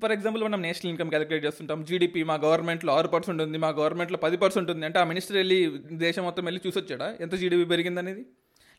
for 0.01 0.11
example 0.11 0.43
మనం 0.43 0.61
నేషనల్ 0.61 0.89
ఇన్కమ్ 0.89 1.09
క్యాలిక్యులేట్ 1.09 1.45
చేస్తుంటాం. 1.45 1.85
జీడిపి 1.85 2.23
మా 2.23 2.35
గవర్నమెంట్లో 2.35 2.93
ఆరు 2.93 3.07
పర్సెంట్ 3.07 3.41
ఉంది 3.41 3.57
మా 3.57 3.69
గవర్నమెంట్లో 3.69 4.17
పది 4.17 4.37
పర్సెంట్ 4.37 4.71
ఉంది 4.71 4.85
అంటే 4.85 4.99
ఆ 4.99 5.03
మినిస్టర్ 5.03 5.37
వెళ్ళి 5.37 5.71
దేశం 5.91 6.23
మొత్తం 6.23 6.45
వెళ్ళి 6.45 6.61
చూసొచ్చాడా? 6.67 7.17
ఎంత 7.21 7.35
జీడిపి 7.35 7.65
పెరిగిందనేది? 7.65 8.25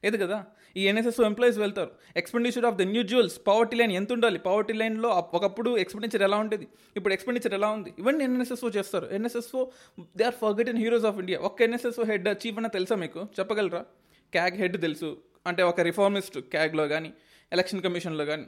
లేదు 0.05 0.17
కదా? 0.17 0.47
ఈ 0.76 0.88
ఎన్ఎస్ఎస్ 0.88 1.21
ఎంప్లాయీస్ 1.21 1.59
వెళ్తారు. 1.59 1.91
Expenditure 2.17 2.64
of 2.64 2.75
the 2.75 2.81
individuals 2.81 3.41
poverty 3.47 3.76
line 3.76 3.93
ఎంత 3.93 4.12
ఉండాలి? 4.12 4.38
పవర్టీ 4.38 4.73
లైన్లో 4.73 5.09
ఒకప్పుడు 5.09 5.79
ఎక్స్పెండిచర్ 5.79 6.23
ఎలా 6.23 6.37
ఉండేది? 6.37 6.69
ఇప్పుడు 6.97 7.14
ఎక్స్పెండిచర్ 7.14 7.55
ఎలా 7.55 7.69
ఉంది? 7.69 7.95
ఇవన్నీ 7.99 8.25
ఎన్ఎస్ఎస్ఓ 8.25 8.69
చేస్తారు. 8.69 9.09
NSSO 9.12 9.71
they 10.17 10.25
are 10.25 10.35
forgotten 10.35 10.79
heroes 10.79 11.05
of 11.05 11.19
India 11.19 11.38
ఒక్క 11.38 11.62
ఎన్ఎస్ఎస్ఓ 11.62 12.05
హెడ్ 12.05 12.29
చీఫ్ 12.29 12.57
అన్న 12.57 12.67
తెలుసా 12.67 12.97
మీకు? 12.97 13.29
చెప్పగలరా? 13.38 13.85
క్యాగ్ 14.33 14.57
హెడ్ 14.57 14.81
తెలుసు. 14.81 15.17
అంటే 15.47 15.62
ఒక 15.62 15.81
రిఫార్మిస్ట్ 15.81 16.38
క్యాగ్లో 16.38 16.88
కానీ 16.88 17.12
ఎలక్షన్ 17.52 17.83
కమిషన్లో 17.83 18.25
కానీ 18.25 18.45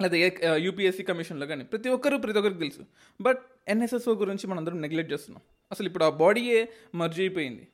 లేదా 0.00 0.16
ఏ 0.16 0.30
యూపీఎస్సీ 0.56 1.02
కమిషన్లో 1.02 1.46
కానీ 1.46 1.64
ప్రతి 1.64 1.88
ఒక్కరు 1.88 2.16
ప్రతి 2.16 2.38
ఒక్కరికి 2.38 2.58
తెలుసు. 2.58 2.82
బట్ 3.20 3.40
ఎన్ఎస్ఎస్ఓ 3.68 4.14
గురించి 4.14 4.46
మనం 4.46 4.80
నెగ్లెక్ట్ 4.80 5.12
చేస్తున్నాం. 5.12 5.42
అసలు 5.72 5.86
ఇప్పుడు 5.86 6.04
ఆ 6.04 6.08
బాడీయే 6.08 6.68
మర్జ్ 6.94 7.20
అయిపోయింది. 7.20 7.68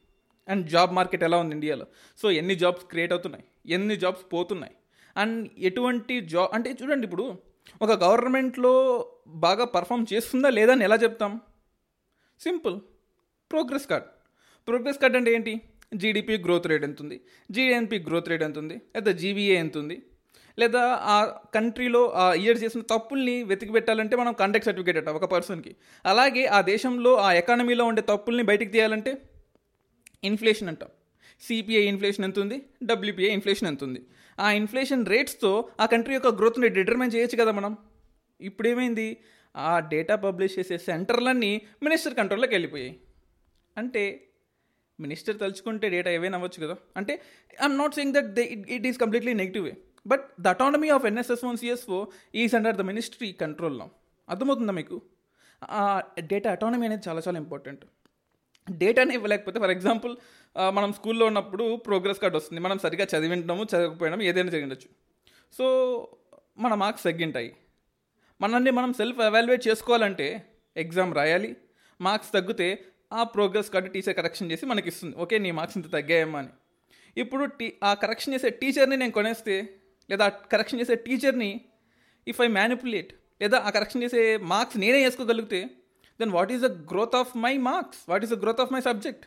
అండ్ 0.48 0.66
జాబ్ 0.68 0.92
మార్కెట్ 0.92 1.24
ఎలా 1.24 1.38
ఉంది 1.38 1.54
ఇండియాలో 1.54 1.86
సో 2.16 2.30
ఎన్ని 2.30 2.54
జాబ్స్ 2.54 2.84
క్రియేట్ 2.84 3.12
అవుతున్నాయి? 3.12 3.44
ఎన్ని 3.66 3.96
జాబ్స్ 3.96 4.32
పోతున్నాయి? 4.32 4.74
అండ్ 5.16 5.48
ఎటువంటి 5.58 6.20
జాబ్ 6.20 6.50
అంటే 6.54 6.76
చూడండి 6.82 7.04
ఇప్పుడు 7.04 7.38
ఒక 7.82 7.90
గవర్నమెంట్లో 7.90 8.72
బాగా 9.28 9.64
పర్ఫామ్ 9.64 10.06
చేస్తుందా 10.12 10.50
లేదా 10.50 10.72
అని 10.72 10.84
ఎలా 10.84 10.96
చెప్తాం? 10.96 11.40
Simple 12.40 12.80
progress 13.50 13.86
card 13.86 14.06
progress 14.66 14.98
card 14.98 15.16
అంటే 15.16 15.34
ఏంటి? 15.34 15.60
జీడిపి 15.94 16.34
గ్రోత్ 16.36 16.66
రేట్ 16.66 16.84
ఎంత 16.84 17.02
ఉంది 17.02 17.20
జీఎన్పి 17.50 17.98
గ్రోత్ 17.98 18.28
రేట్ 18.28 18.42
ఎంత 18.42 18.58
ఉంది 18.58 18.74
లేదా 18.74 19.12
జీవీఏ 19.12 19.54
ఎంత 19.54 19.78
ఉంది 19.78 20.02
లేదా 20.58 20.82
ఆ 21.02 21.40
కంట్రీలో 21.54 22.10
ఆ 22.10 22.32
ఇయర్ 22.32 22.62
చేసిన 22.62 22.80
తప్పుల్ని 22.80 23.42
వెతికి 23.42 23.72
పెట్టాలంటే 23.72 24.16
మనం 24.16 24.32
కండక్ట్ 24.32 24.66
సర్టిఫికేట్ 24.66 24.96
అట 24.96 25.08
ఒక 25.08 25.24
పర్సన్కి. 25.24 25.76
అలాగే 26.06 26.46
ఆ 26.46 26.60
దేశంలో 26.60 27.16
ఆ 27.16 27.32
ఎకానమీలో 27.32 27.84
ఉండే 27.84 28.02
తప్పుల్ని 28.02 28.42
బయటికి 28.42 28.70
తీయాలంటే 28.70 29.22
ఇన్ఫ్లేషన్ 30.24 30.68
అంటాం. 30.68 30.88
సిపిఐ 31.40 31.82
ఇన్ఫ్లేషన్ 31.82 32.24
ఎంత 32.24 32.38
ఉంది 32.38 32.62
డబ్ల్యూపిఐ 32.82 33.28
ఇన్ఫ్లేషన్ 33.28 33.68
ఎంత 33.68 33.84
ఉంది 33.84 34.00
ఆ 34.40 34.50
ఇన్ఫ్లేషన్ 34.50 35.06
రేట్స్తో 35.06 35.68
ఆ 35.80 35.86
కంట్రీ 35.86 36.14
యొక్క 36.14 36.28
గ్రోత్ని 36.28 36.68
డిటర్మైన్ 36.68 37.14
చేయొచ్చు 37.14 37.36
కదా 37.38 37.52
మనం. 37.52 37.76
ఇప్పుడు 38.40 38.68
ఏమైంది 38.68 39.16
ఆ 39.56 39.78
డేటా 39.78 40.14
పబ్లిష్ 40.14 40.58
చేసే 40.58 40.78
సెంటర్లన్నీ 40.78 41.60
మినిస్టర్ 41.82 42.14
కంట్రోల్లోకి 42.14 42.54
వెళ్ళిపోయాయి. 42.54 43.00
అంటే 43.76 44.28
మినిస్టర్ 45.00 45.38
తలుచుకుంటే 45.38 45.88
డేటా 45.88 46.10
ఏవైనా 46.10 46.38
అవ్వచ్చు 46.38 46.66
కదా. 46.66 46.76
అంటే 46.96 47.20
I'm 47.62 47.78
not 47.78 47.94
saying 47.94 48.14
that 48.14 48.26
they 48.26 48.42
it 48.68 48.86
is 48.86 48.98
completely 48.98 49.34
negative 49.34 49.64
way 49.64 49.76
but 50.10 50.24
the 50.44 50.48
autonomy 50.54 50.88
of 50.96 51.06
NSS 51.10 51.44
one 51.48 51.58
CSO 51.62 52.00
is 52.42 52.54
under 52.58 52.76
the 52.80 52.84
ministry 52.90 53.28
కంట్రోల్లో 53.42 53.86
అర్థమవుతుందా 54.28 54.74
మీకు? 54.80 54.96
డేటా 56.32 56.48
అటానమీ 56.56 56.84
అనేది 56.88 57.04
చాలా 57.08 57.20
చాలా 57.26 57.38
ఇంపార్టెంట్ 57.44 57.84
డేటాని 58.66 59.12
ఇవ్వలేకపోతే 59.18 59.58
ఫర్ 59.62 59.72
ఎగ్జాంపుల్ 59.74 60.14
మనం 60.76 60.90
స్కూల్లో 60.96 61.24
ఉన్నప్పుడు 61.30 61.64
ప్రోగ్రెస్ 61.86 62.20
కార్డ్ 62.22 62.36
వస్తుంది. 62.38 62.60
మనం 62.66 62.78
సరిగా 62.84 63.04
చదివింటాము 63.12 63.62
చదవకపోయినాము 63.72 64.22
ఏదైనా 64.30 64.50
జరిగిండొచ్చు. 64.54 64.88
సో 65.58 65.66
మన 66.64 66.72
మార్క్స్ 66.82 67.04
తగ్గింటాయి. 67.08 67.50
మనల్ని 68.40 68.72
మనం 68.78 68.90
సెల్ఫ్ 69.00 69.20
ఎవాల్యుయేట్ 69.28 69.64
చేసుకోవాలంటే 69.68 70.26
ఎగ్జామ్ 70.76 71.12
రాయాలి. 71.18 71.50
మార్క్స్ 72.00 72.32
తగ్గితే 72.36 72.68
ఆ 73.18 73.22
ప్రోగ్రెస్ 73.34 73.70
కార్డు 73.74 73.90
టీచర్ 73.94 74.16
కరెక్షన్ 74.20 74.50
చేసి 74.52 74.64
మనకి 74.72 74.88
ఇస్తుంది 74.92 75.14
ఓకే 75.24 75.36
నీ 75.44 75.50
మార్క్స్ 75.58 75.78
ఇంత 75.78 75.88
తగ్గాయమ్మా 75.96 76.40
అని. 76.42 76.52
ఇప్పుడు 77.16 77.44
టీ 77.58 77.66
ఆ 77.88 77.92
కరెక్షన్ 78.04 78.34
చేసే 78.34 78.50
టీచర్ని 78.60 78.96
నేను 79.02 79.14
కొనేస్తే 79.18 79.54
లేదా 80.10 80.26
కరెక్షన్ 80.52 80.80
చేసే 80.82 80.96
టీచర్ని 81.06 81.50
ఇఫ్ 82.32 82.40
ఐ 82.46 82.48
మ్యానిపులేట్ 82.58 83.10
లేదా 83.42 83.58
ఆ 83.66 83.72
కరెక్షన్ 83.76 84.02
చేసే 84.06 84.22
మార్క్స్ 84.52 84.78
నేనే 84.84 85.00
వేసుకోగలిగితే 85.06 85.62
then 86.20 86.32
what 86.36 86.52
is 86.56 86.62
the 86.66 86.70
growth 86.92 87.16
of 87.22 87.32
my 87.46 87.54
marks 87.70 88.02
what 88.12 88.24
is 88.26 88.34
the 88.36 88.38
growth 88.44 88.62
of 88.64 88.72
my 88.76 88.82
subject 88.90 89.24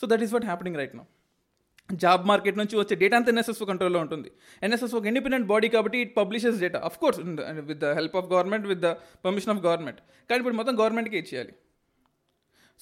so 0.00 0.06
that 0.12 0.24
is 0.26 0.32
what 0.36 0.48
happening 0.52 0.78
right 0.82 0.96
now 1.00 1.04
job 2.02 2.22
market 2.30 2.58
నుంచి 2.60 2.74
వచ్చే 2.80 2.94
డేటా 3.00 3.14
అంతా 3.18 3.30
NSSO 3.32 3.64
కంట్రోల్లో 3.70 3.98
ఉంటుంది. 4.04 4.28
NSS 4.66 4.94
ఒక 4.98 5.04
ఇండిపెండెంట్ 5.10 5.46
బాడీ 5.50 5.68
కాబట్టి 5.74 5.98
it 6.04 6.12
publishes 6.20 6.56
data 6.62 6.78
of 6.88 6.96
course 7.02 7.18
with 7.70 7.80
the 7.82 7.90
help 7.98 8.16
of 8.20 8.28
government 8.32 8.66
with 8.70 8.80
the 8.84 8.90
permission 9.24 9.52
of 9.54 9.60
government 9.66 10.00
కానీ 10.28 10.38
ఇప్పుడు 10.42 10.56
మొత్తం 10.60 10.74
గవర్నమెంట్కి 10.80 11.16
ఇచ్చేయాలి. 11.22 11.52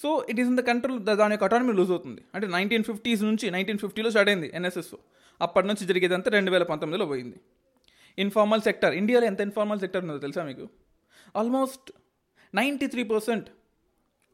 So 0.03 0.09
it 0.31 0.39
is 0.43 0.51
in 0.53 0.59
the 0.61 0.65
control 0.69 1.01
దాని 1.23 1.35
యొక్క 1.37 1.47
అటానమీ 1.49 1.75
లూజ్ 1.79 1.93
అవుతుంది. 1.95 2.23
అంటే 2.35 2.47
నైన్టీన్ 2.57 2.85
ఫిఫ్టీస్ 2.91 3.23
నుంచి 3.29 3.49
నైన్టీన్ 3.57 3.81
ఫిఫ్టీలో 3.85 4.11
స్టార్ట్ 4.15 4.31
అయింది 4.33 4.51
ఎన్ఎస్ఎస్ఓ 4.61 5.01
అప్పటి 5.41 5.67
నుంచి 5.67 5.85
జరిగేదంతా 5.91 6.31
రెండు 6.37 6.51
వేల 6.51 6.65
పంతొమ్మిదిలో 6.71 7.07
పోయింది. 7.13 7.39
ఇన్ఫార్మల్ 8.19 8.63
సెక్టర్ 8.69 8.95
ఇండియాలో 9.01 9.27
ఎంత 9.31 9.41
ఇన్ఫార్మల్ 9.41 9.81
సెక్టర్ 9.85 10.03
ఉందో 10.05 10.19
తెలుసా 10.27 10.43
మీకు? 10.51 10.67
Almost 11.41 11.89
ninety 12.55 12.87
three 12.95 13.03
percent 13.13 13.49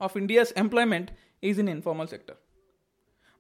of 0.01 0.17
India's 0.23 0.53
employment 0.65 1.11
is 1.51 1.61
in 1.65 1.71
informal 1.77 2.09
sector 2.15 2.39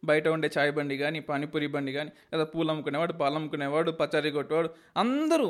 బయట 0.02 0.28
ఉండే 0.34 0.48
చాయ్ 0.56 0.72
బండి 0.76 0.96
కానీ 1.02 1.20
పానీపూరి 1.28 1.68
బండి 1.74 1.92
కానీ 1.96 2.10
లేదా 2.32 2.44
పూలు 2.52 2.70
అమ్ముకునేవాడు 2.72 3.14
పాలు 3.20 3.36
అమ్ముకునేవాడు 3.40 3.90
పచారీ 4.00 4.30
కొట్టేవాడు 4.36 4.70
అందరూ 5.02 5.48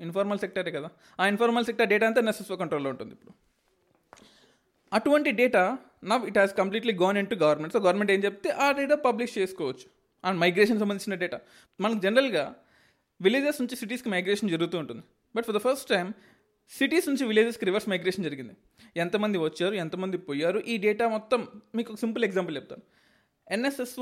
ఇన్ఫార్మల్ 0.00 0.40
సెక్టరే 0.42 0.72
కదా. 0.76 0.88
ఆ 1.20 1.26
ఇన్ఫార్మల్ 1.26 1.64
సెక్టర్ 1.68 1.88
డేటా 1.92 2.06
అంతా 2.06 2.20
నెసెస్ఓ 2.20 2.56
కంట్రోల్లో 2.56 2.90
ఉంటుంది 2.94 3.12
ఇప్పుడు. 3.16 3.32
అటువంటి 4.92 5.30
data 5.40 5.62
now 6.10 6.22
it 6.28 6.38
has 6.38 6.54
completely 6.60 6.94
gone 7.02 7.16
in 7.22 7.28
to 7.32 7.36
government 7.44 7.74
so 7.76 7.80
government 7.86 8.12
ఏం 8.14 8.20
చెప్తే 8.26 8.50
ఆ 8.64 8.68
డేటా 8.78 8.96
పబ్లిష్ 9.06 9.34
చేసుకోవచ్చు. 9.38 9.86
అండ్ 10.24 10.38
మైగ్రేషన్ 10.40 10.78
సంబంధించిన 10.78 11.14
డేటా 11.14 11.40
మనకు 11.80 12.00
జనరల్గా 12.00 12.44
విలేజెస్ 13.20 13.60
నుంచి 13.60 13.76
సిటీస్కి 13.76 14.08
మైగ్రేషన్ 14.08 14.50
జరుగుతూ 14.50 14.78
ఉంటుంది. 14.78 15.02
But 15.36 15.44
for 15.44 15.56
the 15.56 15.58
first 15.58 15.88
time 15.88 16.14
cities 16.70 17.08
నుంచి 17.08 17.24
విలేజెస్కి 17.26 17.64
రివర్స్ 17.64 17.88
మైగ్రేషన్ 17.88 18.24
జరిగింది. 18.24 18.54
ఎంతమంది 18.96 19.38
వచ్చారు 19.38 19.74
ఎంతమంది 19.74 20.16
పోయారు? 20.18 20.58
ఈ 20.58 20.76
డేటా 20.76 21.08
మొత్తం 21.08 21.48
మీకు 21.74 21.92
ఒక 21.92 21.98
సింపుల్ 21.98 22.24
ఎగ్జాంపుల్ 22.24 22.56
చెప్తాను. 22.56 22.82
ఎన్ఎస్ఎస్ 23.50 23.98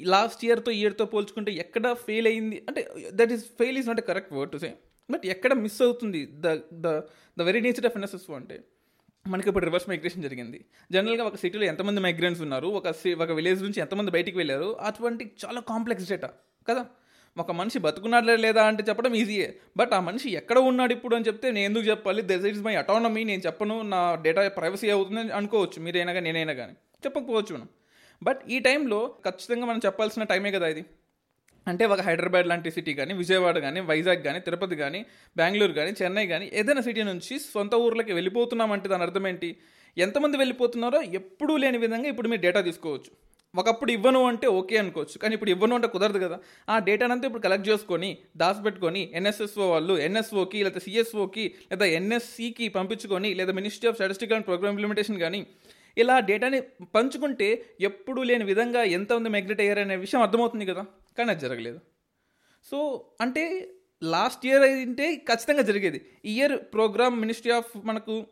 లాస్ట్ 0.00 0.44
ఇయర్తో 0.44 0.70
ఇయర్తో 0.70 1.04
పోల్చుకుంటే 1.04 1.52
ఎక్కడ 1.52 1.86
ఫెయిల్ 1.92 2.26
అయింది? 2.26 2.58
అంటే 2.68 2.82
that 3.12 3.32
is 3.32 3.44
fail 3.60 3.78
is 3.78 3.88
not 3.88 4.00
a 4.00 4.06
correct 4.10 4.32
word 4.32 4.52
to 4.52 4.56
say 4.56 4.70
but 5.10 5.26
ఎక్కడ 5.26 5.52
మిస్ 5.64 5.82
అవుతుంది? 5.82 6.26
The 6.26 6.46
the 6.84 7.02
the 7.38 7.42
very 7.42 7.60
nature 7.60 7.86
of 7.86 7.96
NSS 7.96 8.30
అంటే. 8.30 8.56
మనకి 9.28 9.48
ఇప్పుడు 9.48 9.64
రివర్స్ 9.64 9.88
మైగ్రేషన్ 9.88 10.22
జరిగింది. 10.22 10.64
జనరల్గా 10.92 11.24
ఒక 11.24 11.36
సిటీలో 11.36 11.64
ఎంతమంది 11.64 12.00
మైగ్రెంట్స్ 12.00 12.42
ఉన్నారు 12.42 12.66
ఒక 12.66 12.90
సి- 12.90 13.22
ఒక 13.22 13.30
విలేజ్ 13.30 13.62
నుంచి 13.62 13.80
ఎంతమంది 13.80 14.10
బయటికి 14.10 14.36
వెళ్ళారు 14.36 14.80
అటువంటి 14.80 15.30
చాలా 15.46 15.60
కాంప్లెక్స్ 15.60 16.08
డేటా 16.08 16.30
కదా? 16.68 16.86
ఒక 17.38 17.52
మనిషి 17.52 17.78
బతుకున్నాడా 17.78 18.36
లేదా 18.36 18.64
అంటే 18.64 18.84
చెప్పడం 18.88 19.14
ఈజీయే. 19.14 19.56
బట్ 19.76 19.92
ఆ 19.92 20.00
మనిషి 20.00 20.30
ఎక్కడ 20.30 20.58
ఉన్నాడు 20.58 20.92
ఇప్పుడు 20.92 21.16
అని 21.16 21.24
చెప్తే 21.24 21.50
నేను 21.50 21.64
ఎందుకు 21.64 21.84
చెప్పాలి? 21.84 22.22
దెస్ 22.22 22.44
ఇస్ 22.44 22.60
మై 22.60 22.74
అటానమీ 22.74 23.24
నేను 23.24 23.42
చెప్పను 23.46 23.82
నా 23.82 24.14
డేటా 24.14 24.48
ప్రైవసీ 24.48 24.90
అవుతుందని 24.90 25.30
అనుకోవచ్చు 25.30 25.82
మీరైనా 25.82 26.12
కానీ 26.12 26.24
నేనైనా 26.24 26.52
కానీ 26.52 26.72
చెప్పకపోవచ్చు 27.04 27.54
మనం. 27.54 27.68
బట్ 28.22 28.40
ఈ 28.48 28.58
టైంలో 28.58 29.14
ఖచ్చితంగా 29.24 29.66
మనం 29.66 29.80
చెప్పాల్సిన 29.86 30.22
టైమే 30.24 30.50
కదా 30.50 30.66
ఇది. 30.66 30.84
అంటే 31.66 31.84
ఒక 31.84 32.00
హైదరాబాద్ 32.00 32.48
లాంటి 32.50 32.70
సిటీ 32.70 32.92
కానీ 32.94 33.12
విజయవాడ 33.14 33.58
కానీ 33.58 33.80
వైజాగ్ 33.90 34.22
కానీ 34.26 34.40
తిరుపతి 34.40 34.76
కానీ 34.82 35.00
బెంగళూరు 35.36 35.74
కానీ 35.78 35.92
చెన్నై 36.00 36.26
కానీ 36.32 36.46
ఏదైనా 36.60 36.82
సిటీ 36.88 37.02
నుంచి 37.02 37.36
సొంత 37.52 37.74
ఊర్లకి 37.84 38.12
వెళ్ళిపోతున్నామంటే 38.12 38.88
దాని 38.88 39.02
అర్థం 39.02 39.24
ఏంటి? 39.26 39.50
ఎంతమంది 39.96 40.36
వెళ్ళిపోతున్నారో 40.36 40.98
ఎప్పుడూ 41.20 41.56
లేని 41.56 41.78
విధంగా 41.84 42.08
ఇప్పుడు 42.12 42.28
మీరు 42.28 42.42
డేటా 42.42 42.60
తీసుకోవచ్చు. 42.60 43.10
ఒకప్పుడు 43.54 43.90
ఇవ్వను 43.96 44.20
అంటే 44.26 44.46
ఓకే 44.58 44.76
అనుకోవచ్చు. 44.76 45.16
కానీ 45.18 45.34
ఇప్పుడు 45.34 45.50
ఇవ్వను 45.50 45.74
అంటే 45.74 45.88
కుదరదు 45.88 46.18
కదా. 46.24 46.36
ఆ 46.68 46.74
డేటానంతా 46.78 47.26
ఇప్పుడు 47.26 47.42
కలెక్ట్ 47.42 47.68
చేసుకొని 47.68 48.10
దాచిపెట్టుకొని 48.36 49.02
ఎన్ఎస్ఎస్ఓ 49.14 49.66
వాళ్ళు 49.70 49.94
ఎన్ఎస్ఓకి 49.98 50.58
లేదా 50.64 50.80
సిఎస్ఓకి 50.86 51.44
లేదా 51.70 51.86
ఎన్ఎస్సికి 51.98 52.68
పంపించుకొని 52.68 53.30
లేదా 53.34 53.52
ministry 53.52 53.88
of 53.90 53.96
statistic 53.96 54.32
and 54.32 54.46
programme 54.46 54.74
implementation 54.74 55.18
కానీ 55.18 55.40
ఇలా 55.98 56.20
డేటాని 56.20 56.60
పంచుకుంటే 56.94 57.64
ఎప్పుడూ 57.80 58.22
లేని 58.22 58.44
విధంగా 58.44 58.82
ఎంత 58.82 59.12
ఉంది 59.12 59.28
మైగ్రేట్ 59.28 59.78
అనే 59.78 59.96
విషయం 59.96 60.22
అర్థమవుతుంది 60.22 60.66
కదా. 60.66 60.84
కానీ 61.18 61.30
అది 61.30 61.40
జరగలేదు. 61.40 61.80
సో 62.64 63.04
అంటే 63.20 63.72
లాస్ట్ 64.02 64.46
ఇయర్ 64.46 64.62
అయితే 64.62 65.16
ఖచ్చితంగా 65.16 65.62
జరిగేది. 65.62 66.06
ఇయర్ 66.24 66.56
ప్రోగ్రామ్ 66.56 67.20
మినిస్ట్రీ 67.20 67.52
ఆఫ్ 67.52 67.70
మనకు 67.84 68.26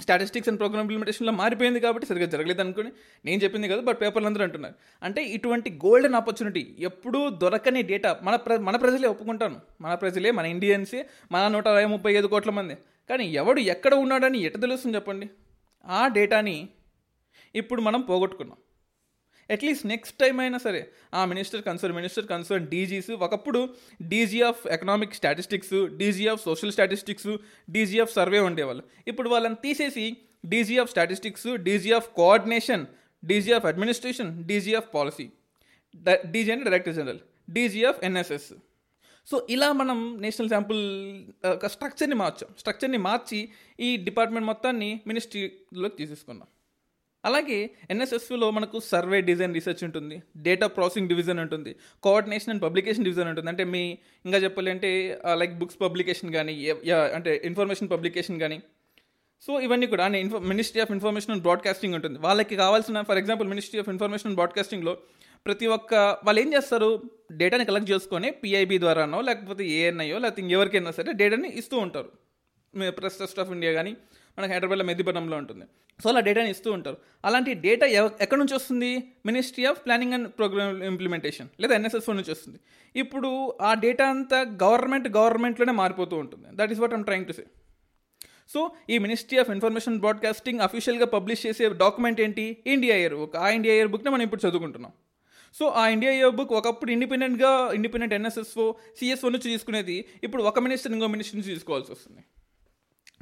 స్టాటిస్టిక్స్ 0.00 0.48
అండ్ 0.48 0.58
ప్రోగ్రామ్ 0.58 0.80
ఇంప్లిమెంటేషన్లో 0.80 1.32
మారిపోయింది 1.32 1.80
కాబట్టి 1.80 2.06
సరిగ్గా 2.06 2.28
జరగలేదు 2.30 2.60
అనుకుని 2.60 2.90
నేను 3.24 3.42
చెప్పింది 3.42 3.68
కదా 3.68 3.80
బట్ 3.80 4.00
పేపర్లు 4.00 4.28
అందరూ 4.28 4.42
అంటున్నారు. 4.42 4.74
అంటే 5.02 5.24
ఇటువంటి 5.24 5.70
గోల్డెన్ 5.70 6.14
ఆపర్చునిటీ 6.14 6.76
ఎప్పుడూ 6.78 7.30
దొరకని 7.30 7.82
డేటా 7.82 8.20
మన 8.22 8.36
ప్ర 8.36 8.56
మన 8.56 8.76
ప్రజలే 8.76 9.08
ఒప్పుకుంటాను 9.08 9.60
మన 9.80 9.94
ప్రజలే 9.94 10.30
మన 10.30 10.46
ఇండియన్సే 10.46 11.06
మన 11.32 11.48
నూట 11.48 11.68
అరవై 11.68 11.84
ముప్పై 11.84 12.12
ఐదు 12.14 12.26
కోట్ల 12.26 12.50
మంది. 12.50 12.76
కానీ 13.10 13.24
ఎవడు 13.24 13.60
ఎక్కడ 13.60 13.94
ఉన్నాడని 13.94 14.38
ఎట 14.38 14.60
తెలుస్తుంది 14.60 14.96
చెప్పండి? 14.96 15.30
ఆ 15.86 16.08
డేటాని 16.08 16.68
ఇప్పుడు 17.54 17.80
మనం 17.80 18.00
పోగొట్టుకున్నాం. 18.00 18.58
అట్లీస్ట్ 19.50 19.86
నెక్స్ట్ 19.86 20.18
టైం 20.18 20.40
అయినా 20.40 20.58
సరే 20.58 20.92
ఆ 21.14 21.24
minister 21.24 21.62
concern 21.62 21.96
minister 21.96 22.26
concern 22.26 22.66
DGs 22.66 23.10
ఒకప్పుడు 23.10 23.68
DG 24.02 24.42
of 24.42 24.66
economic 24.66 25.14
statistics 25.14 25.96
DG 25.96 26.26
of 26.28 26.42
social 26.44 26.72
statistics 26.72 27.36
DG 27.70 28.00
of 28.00 28.12
survey 28.12 28.38
ఉండేవాళ్ళు. 28.38 28.82
ఇప్పుడు 29.08 29.28
వాళ్ళని 29.28 29.54
తీసేసి 29.54 30.16
DG 30.46 30.78
of 30.78 30.90
statistics 30.90 31.48
DG 31.56 31.92
of 31.92 32.08
coordination 32.10 32.86
DG 33.24 33.52
of 33.52 33.66
administration 33.66 34.44
DG 34.44 34.74
of 34.74 34.94
policy 34.94 35.30
DG 36.24 36.52
అంటే 36.52 36.64
director 36.64 36.94
general 36.94 37.20
DG 37.50 37.84
of 37.84 38.04
NSS 38.04 38.52
so 39.26 39.46
ఇలా 39.50 39.72
మనం 39.72 39.98
national 40.20 40.48
sample 40.48 40.80
ఒక 41.46 41.66
స్ట్రక్చర్ని 41.66 42.14
మార్చాం. 42.14 42.50
స్ట్రక్చర్ని 42.58 42.98
మార్చి 42.98 43.48
ఈ 43.80 43.96
department 43.96 44.46
మొత్తాన్ని 44.46 45.00
మినిస్ట్రీలోకి 45.06 45.96
తీసేసుకున్నాం. 45.96 46.48
అలాగే 47.28 47.58
ఎన్ఎస్ఎస్లో 47.92 48.46
మనకు 48.56 48.76
సర్వే 48.92 49.18
డిజైన్ 49.30 49.54
రీసెర్చ్ 49.58 49.82
ఉంటుంది 49.86 50.16
డేటా 50.46 50.66
ప్రాసెసింగ్ 50.76 51.08
డివిజన్ 51.12 51.40
ఉంటుంది 51.44 51.72
కోఆర్డినేషన్ 52.06 52.52
అండ్ 52.52 52.62
పబ్లికేషన్ 52.66 53.06
డివిజన్ 53.08 53.28
ఉంటుంది. 53.32 53.48
అంటే 53.52 53.64
మీ 53.72 53.82
ఇంకా 54.26 54.38
చెప్పాలంటే 54.44 54.90
లైక్ 55.40 55.54
బుక్స్ 55.62 55.78
పబ్లికేషన్ 55.84 56.30
కానీ 56.36 56.54
అంటే 57.18 57.32
ఇన్ఫర్మేషన్ 57.50 57.90
పబ్లికేషన్ 57.94 58.38
కానీ 58.44 58.58
సో 59.46 59.52
ఇవన్నీ 59.66 59.86
కూడా 59.92 60.04
అంటే 60.08 60.18
info 60.24 60.38
ministry 60.52 60.80
of 60.84 60.90
information 60.96 61.32
and 61.34 61.44
broadcasting 61.46 61.94
ఉంటుంది. 61.98 62.18
వాళ్ళకి 62.26 62.54
కావాల్సిన 62.62 63.02
for 63.10 63.18
example 63.20 63.48
ministry 63.52 63.78
of 63.82 63.90
information 63.94 64.28
and 64.30 64.38
బ్రాడ్కాస్టింగ్లో 64.40 64.94
ప్రతి 65.46 65.66
ఒక్క 65.76 65.94
వాళ్ళు 66.26 66.40
ఏం 66.42 66.48
చేస్తారు? 66.54 66.90
డేటాని 67.40 67.64
కలెక్ట్ 67.68 67.90
చేసుకొని 67.92 68.30
పిఐబి 68.42 68.76
ద్వారానో 68.84 69.18
లేకపోతే 69.28 69.62
ఏఎన్ఐయో 69.76 70.16
లేకపోతే 70.24 70.42
ఇంకెవరికైనా 70.44 70.92
సరే 70.98 71.12
డేటాని 71.20 71.50
ఇస్తూ 71.60 71.76
ఉంటారు. 71.84 72.10
ప్రెస్ 72.98 73.16
ట్రస్ట్ 73.20 73.40
ఆఫ్ 73.42 73.52
ఇండియా 73.54 73.72
కానీ 73.78 73.92
మనకి 74.40 74.52
హైదరాబాద్లో 74.54 74.84
మెద్దిపట్నంలో 74.90 75.36
ఉంటుంది. 75.42 75.66
సో 76.02 76.06
అలా 76.10 76.20
డేటాని 76.26 76.50
ఇస్తూ 76.50 76.68
ఉంటారు. 76.72 76.98
అలాంటి 77.24 77.54
డేటా 77.66 77.86
ఎక్కడి 78.24 78.40
నుంచి 78.42 78.54
వస్తుంది? 78.54 78.90
Ministry 79.26 79.64
of 79.70 79.80
planning 79.86 80.14
and 80.16 80.28
programme 80.38 80.82
implementation 80.90 81.48
లేదా 81.62 81.74
ఎన్ఎస్ఎస్ఓ 81.80 82.12
నుంచి 82.18 82.32
వస్తుంది. 82.34 82.58
ఇప్పుడు 82.96 83.30
ఆ 83.60 83.72
డేటా 83.84 84.06
అంతా 84.14 84.38
గవర్నమెంట్ 84.64 85.08
గవర్నమెంట్లోనే 85.18 85.72
మారిపోతూ 85.82 86.16
ఉంటుంది. 86.24 86.48
That 86.60 86.72
is 86.74 86.80
what 86.84 86.94
I'm 86.98 87.04
trying 87.10 87.28
to 87.30 87.36
say 87.40 87.44
so 88.54 88.60
ఈ 88.90 88.96
మినిస్ట్రీ 89.04 89.36
ఆఫ్ 89.40 89.50
ఇన్ఫర్మేషన్ 89.56 89.96
బ్రాడ్కాస్టింగ్ 90.04 90.60
అఫీషియల్గా 90.66 91.06
పబ్లిష్ 91.16 91.42
చేసే 91.46 91.68
డాక్యుమెంట్ 91.82 92.20
ఏంటి? 92.24 92.46
ఇండియా 92.74 92.94
ఇయర్ 93.02 93.14
బుక్ 93.20 93.36
ఆ 93.44 93.48
ఇండియా 93.58 93.74
ఇయర్ 93.78 93.90
బుక్ని 93.92 94.10
మనం 94.14 94.24
ఇప్పుడు 94.26 94.42
చదువుకుంటున్నాం. 94.46 94.92
సో 95.58 95.66
ఆ 95.80 95.84
ఇండియా 95.88 96.12
ఇయర్ 96.12 96.34
బుక్ 96.38 96.52
ఒకప్పుడు 96.52 96.90
ఇండిపెండెంట్గా 96.96 97.52
ఇండిపెండెంట్ 97.78 98.14
ఎన్ఎస్ఎస్ఓ 98.14 98.66
సిఎస్ఓ 98.98 99.28
నుంచి 99.34 99.48
తీసుకునేది. 99.52 99.96
ఇప్పుడు 100.26 100.42
ఒక 100.50 100.58
మినిస్టర్ 100.66 100.92
ఇంకో 100.96 101.06
మినిస్టర్ 101.14 101.38
నుంచి 101.38 101.52
తీసుకోవాల్సి 101.54 101.92
వస్తుంది. 101.92 102.22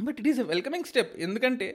But 0.06 0.16
it 0.20 0.28
is 0.32 0.40
a 0.44 0.46
welcoming 0.52 0.86
step. 0.90 1.12
ఎందుకంటే 1.26 1.68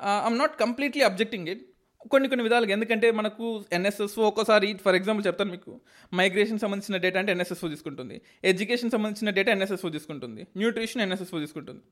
I'm 0.00 0.38
not 0.42 0.54
completely 0.64 1.04
objecting 1.10 1.48
it 1.54 1.64
కొన్ని 2.12 2.26
కొన్ని 2.30 2.44
విధాలుగా 2.46 2.72
ఎందుకంటే 2.76 3.06
మనకు 3.20 3.46
ఎన్ఎస్ఎస్ఓ 3.76 4.22
ఒక్కోసారి 4.30 4.68
ఫర్ 4.84 4.96
ఎగ్జాంపుల్ 4.98 5.24
చెప్తాను 5.28 5.50
మీకు. 5.54 5.72
మైగ్రేషన్ 6.20 6.60
సంబంధించిన 6.64 6.96
డేటా 7.04 7.18
అంటే 7.20 7.32
ఎన్ఎస్ఎస్ఓ 7.36 7.68
తీసుకుంటుంది. 7.74 8.16
ఎడ్యుకేషన్ 8.50 8.92
సంబంధించిన 8.94 9.30
డేటా 9.38 9.50
ఎన్ఎస్ఎస్ఓ 9.56 9.88
తీసుకుంటుంది. 9.96 10.42
న్యూట్రిషన్ 10.60 11.02
ఎన్ఎస్ఎస్ఓ 11.06 11.40
తీసుకుంటుంది. 11.44 11.82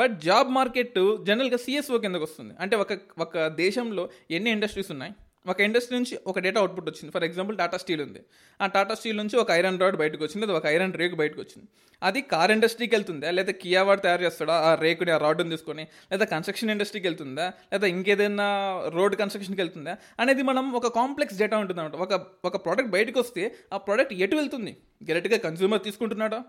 బట్ 0.00 0.14
జాబ్ 0.28 0.48
మార్కెట్ 0.58 0.98
జనరల్గా 1.28 1.58
సిఎస్ఓ 1.64 1.98
కిందకు 2.04 2.24
వస్తుంది. 2.28 2.54
అంటే 2.62 2.76
ఒక 2.84 2.92
ఒక 3.24 3.46
దేశంలో 3.62 4.04
ఎన్ని 4.36 4.50
ఇండస్ట్రీస్ 4.56 4.90
ఉన్నాయి? 4.94 5.12
ఒక 5.46 5.60
ఇండస్ట్రీ 5.60 5.98
నుంచి 5.98 6.18
ఒక 6.26 6.38
డేటా 6.38 6.60
అవుట్పుట్ 6.60 6.88
వచ్చింది. 6.88 7.12
ఫర్ 7.12 7.24
ఎగ్జాంపుల్ 7.24 7.58
టాటా 7.58 7.76
స్టీల్ 7.76 8.02
ఉంది. 8.02 8.20
ఆ 8.60 8.66
టాటా 8.66 8.94
స్టీల్ 8.94 9.16
నుంచి 9.16 9.36
ఒక 9.36 9.50
ఐరన్ 9.50 9.80
రాడ్ 9.80 9.96
బయటకు 9.96 10.24
వచ్చింది 10.24 10.46
లేదా 10.46 10.58
ఒక 10.58 10.66
ఐరన్ 10.66 10.92
రేకు 10.92 11.16
బయటకు 11.16 11.40
వచ్చింది. 11.40 11.66
అది 12.02 12.22
కార్ 12.22 12.50
ఇండస్ట్రీకి 12.50 12.94
వెళ్తుందా? 12.94 13.30
లేదా 13.30 13.52
కియా 13.52 13.82
వాడు 13.82 14.00
తయారు 14.00 14.22
చేస్తాడా? 14.22 14.52
ఆ 14.52 14.74
రేకుని 14.74 15.10
ఆ 15.10 15.16
రాడ్ని 15.16 15.50
తీసుకొని? 15.50 15.84
లేదా 16.12 16.24
కన్స్ట్రక్షన్ 16.24 16.70
ఇండస్ట్రీకి 16.70 17.06
వెళ్తుందా? 17.06 17.52
లేదా 17.72 17.86
ఇంకేదైనా 17.86 18.46
రోడ్ 18.88 19.16
కన్స్ట్రక్షన్కి 19.16 19.60
వెళ్తుందా? 19.60 19.96
అనేది 20.20 20.42
మనం 20.42 20.72
ఒక 20.72 20.86
కాంప్లెక్స్ 20.94 21.38
డేటా 21.38 21.58
ఉంటుంది 21.58 21.80
అనమాట 21.80 22.00
ఒక 22.06 22.14
ఒక 22.44 22.64
ప్రోడక్ట్ 22.64 22.90
బయటకు 22.90 23.20
వస్తే 23.20 23.44
ఆ 23.72 23.76
ప్రోడక్ట్ 23.76 24.14
ఎటు 24.14 24.36
వెళ్తుంది? 24.36 24.74
డైరెక్ట్గా 25.02 25.38
కన్జ్యూమర్ 25.38 25.84
తీసుకుంటున్నాడా? 25.84 26.40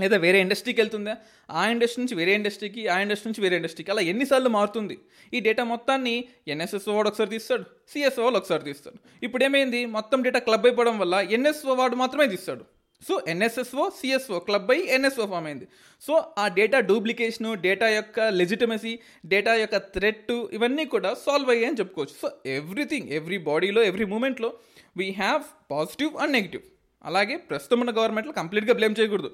లేదా 0.00 0.16
వేరే 0.16 0.40
ఇండస్ట్రీకి 0.40 0.80
వెళ్తుందా? 0.80 1.16
ఆ 1.50 1.68
ఇండస్ట్రీ 1.68 2.04
నుంచి 2.04 2.14
వేరే 2.14 2.34
ఇండస్ట్రీకి 2.34 2.88
ఆ 2.88 3.00
ఇండస్ట్రీ 3.00 3.28
నుంచి 3.30 3.40
వేరే 3.40 3.56
ఇండస్ట్రీకి 3.56 3.90
అలా 3.90 4.02
ఎన్నిసార్లు 4.02 4.48
మారుతుంది. 4.48 4.98
ఈ 5.34 5.40
డేటా 5.40 5.64
మొత్తాన్ని 5.64 6.24
ఎన్ఎస్ఎస్ఓ 6.48 6.94
వాడు 6.94 7.08
ఒకసారి 7.08 7.30
తీస్తాడు 7.30 7.64
సిఎస్ఓ 7.92 8.22
వాళ్ళు 8.22 8.38
ఒకసారి 8.38 8.64
తీస్తాడు. 8.64 8.98
ఇప్పుడు 9.22 9.44
ఏమైంది 9.44 9.86
మొత్తం 9.86 10.22
డేటా 10.22 10.38
క్లబ్ 10.38 10.66
అయిపోవడం 10.66 10.98
వల్ల 10.98 11.14
ఎన్ఎస్ఓ 11.14 11.74
వాడు 11.74 11.96
మాత్రమే 11.96 12.26
తీస్తాడు. 12.26 12.64
సో 13.08 13.20
ఎన్ఎస్ఎస్ఓ 13.28 13.90
సిఎస్ఓ 14.00 14.38
క్లబ్ 14.38 14.70
అయ్యి 14.70 14.88
ఎన్ఎస్ఓ 14.88 15.26
ఫామ్ 15.26 15.46
అయింది. 15.46 15.68
సో 16.02 16.34
ఆ 16.38 16.48
డేటా 16.48 16.80
డూప్లికేషను 16.80 17.54
డేటా 17.54 17.88
యొక్క 17.88 18.20
లెజిటమసీ 18.20 18.98
డేటా 19.26 19.54
యొక్క 19.54 19.76
థ్రెట్ 19.76 20.32
ఇవన్నీ 20.52 20.84
కూడా 20.84 21.14
సాల్వ్ 21.14 21.50
అయ్యాయి 21.50 21.68
అని 21.68 21.76
చెప్పుకోవచ్చు. 21.76 22.14
సో 22.22 22.30
ఎవ్రీథింగ్ 22.46 23.08
ఎవ్రీ 23.08 23.38
బాడీలో 23.38 23.82
ఎవ్రీ 23.82 24.04
మూమెంట్లో 24.04 24.52
we 24.96 25.10
have 25.10 25.42
positive 25.70 26.16
and 26.16 26.32
negative 26.32 26.62
అలాగే 27.04 27.36
ప్రస్తుతం 27.36 27.80
ఉన్న 27.80 27.90
గవర్నమెంట్లో 27.90 28.32
కంప్లీట్గా 28.32 28.74
బ్లేమ్ 28.74 28.94
చేయకూడదు. 29.00 29.30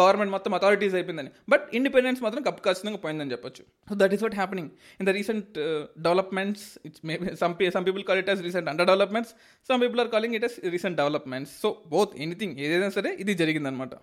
గవర్నమెంట్ 0.00 0.32
మొత్తం 0.32 0.54
అథారిటీస్ 0.54 0.94
అయిపోయిందని. 0.94 1.30
బట్ 1.48 1.64
ఇండిపెండెన్స్ 1.78 2.22
మాత్రం 2.22 2.42
కప్పు 2.42 2.62
ఖచ్చితంగా 2.68 3.00
పోయిందని 3.04 3.32
చెప్పొచ్చు. 3.32 3.62
So 3.88 3.94
that 3.94 4.14
is 4.14 4.22
what 4.22 4.34
happening 4.34 4.70
in 5.00 5.08
the 5.08 5.14
recent 5.18 5.58
developments 6.06 6.66
it's 6.86 7.04
maybe 7.10 7.26
some 7.42 7.54
some 7.76 7.86
people 7.88 8.04
call 8.10 8.18
it 8.18 8.30
as 8.34 8.42
recent 8.48 8.68
under 8.68 8.86
developments 8.86 9.32
some 9.68 9.82
people 9.82 10.00
are 10.00 10.10
calling 10.16 10.34
it 10.34 10.44
as 10.44 10.56
recent 10.76 10.96
developments 11.02 11.54
so 11.62 11.70
both 11.94 12.14
anything 12.26 12.56
ఏదైనా 12.58 12.90
సరే 12.98 13.16
ఇది 13.24 13.34
జరిగిందనమాట 13.34 13.94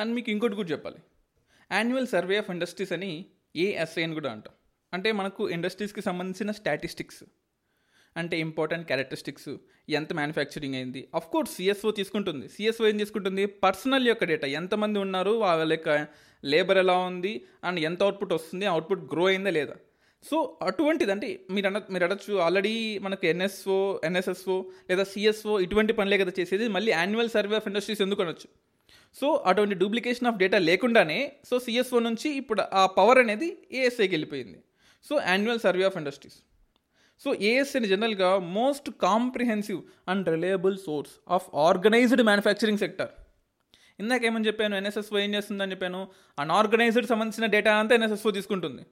and 0.00 0.14
మీకు 0.14 0.30
ఇంకోటి 0.30 0.54
కూడా 0.54 0.68
చెప్పాలి. 0.68 1.00
Annual 1.72 2.06
survey 2.06 2.38
of 2.38 2.50
industries 2.50 2.92
అని 2.92 3.12
ASI 3.56 4.02
అని 4.02 4.14
కూడా 4.14 4.32
అంటాం. 4.32 4.54
అంటే 4.92 5.12
మనకు 5.12 5.42
ఇండస్ట్రీస్కి 5.56 6.02
సంబంధించిన 6.02 6.50
స్టాటిస్టిక్స్ 6.50 7.22
అంటే 8.16 8.40
ఇంపార్టెంట్ 8.40 8.86
క్యారెక్టరిస్టిక్స్ 8.86 9.48
ఎంత 9.88 10.12
మ్యానుఫ్యాక్చరింగ్ 10.12 10.74
అయింది. 10.74 11.08
అఫ్ 11.14 11.26
కోర్స్ 11.26 11.52
సిఎస్ఓ 11.56 11.90
తీసుకుంటుంది. 11.90 12.48
సిఎస్ఓ 12.48 12.86
ఏం 12.86 12.96
తీసుకుంటుంది? 12.96 13.46
పర్సనల్ 13.46 14.08
యొక్క 14.08 14.24
డేటా 14.24 14.46
ఎంతమంది 14.46 14.98
ఉన్నారు? 14.98 15.30
వాళ్ళ 15.30 15.72
యొక్క 15.72 16.06
లేబర్ 16.44 16.78
ఎలా 16.78 16.98
ఉంది? 16.98 17.44
అండ్ 17.64 17.80
ఎంత 17.80 18.02
అవుట్పుట్ 18.02 18.32
వస్తుంది? 18.32 18.66
అవుట్పుట్ 18.66 19.14
గ్రో 19.14 19.26
అయిందా 19.26 19.50
లేదా? 19.50 19.74
సో 20.24 20.58
అటువంటిది 20.62 21.12
అంటే 21.12 21.40
మీరు 21.50 21.66
అన 21.66 21.80
మీరు 21.90 22.04
అడగచ్చు. 22.04 22.34
ఆల్రెడీ 22.36 22.98
మనకు 22.98 23.26
ఎన్ఎస్ఓ 23.26 24.00
ఎన్ఎస్ఎస్ఓ 24.04 24.64
లేదా 24.90 25.04
సిఎస్ఓ 25.04 25.60
ఇటువంటి 25.60 25.92
పనులే 25.92 26.18
కదా 26.18 26.32
చేసేది. 26.40 26.68
మళ్ళీ 26.68 26.92
యాన్యువల్ 26.92 27.28
సర్వే 27.28 27.56
ఆఫ్ 27.56 27.68
ఇండస్ట్రీస్ 27.68 28.02
ఎందుకు 28.02 28.22
అనొచ్చు? 28.22 28.48
సో 29.20 29.34
అటువంటి 29.34 29.74
డూప్లికేషన్ 29.74 30.28
ఆఫ్ 30.28 30.36
డేటా 30.36 30.58
లేకుండానే 30.58 31.32
సో 31.50 31.58
సిఎస్ఓ 31.58 31.98
నుంచి 31.98 32.30
ఇప్పుడు 32.30 32.62
ఆ 32.72 32.86
పవర్ 32.86 33.18
అనేది 33.18 33.58
ఏఎస్ఐకి 33.72 34.12
వెళ్ళిపోయింది. 34.12 34.58
So 35.04 35.20
annual 35.28 35.60
survey 35.60 35.84
of 35.84 35.96
industries 35.96 36.38
so 37.24 37.34
ASN 37.34 37.84
జనరల్గా 37.84 38.38
most 38.38 38.90
comprehensive 38.90 39.82
and 40.08 40.28
reliable 40.28 40.78
source 40.78 41.12
of 41.28 41.46
organised 41.54 42.22
manufacturing 42.22 42.78
sector 42.78 43.08
ఇందాకేమని 44.00 44.46
చెప్పాను? 44.46 44.76
ఎన్ఎస్ఎస్ఓ 44.76 45.18
ఏం 45.18 45.34
చేస్తుందని 45.34 45.70
చెప్పాను? 45.70 46.08
అన్ఆర్గనైజ్డ్ 46.38 47.06
సంబంధించిన 47.06 47.50
డేటా 47.50 47.76
అంతా 47.76 47.94
ఎన్ఎస్ఎస్ఓ 47.94 48.30
తీసుకుంటుంది. 48.30 48.82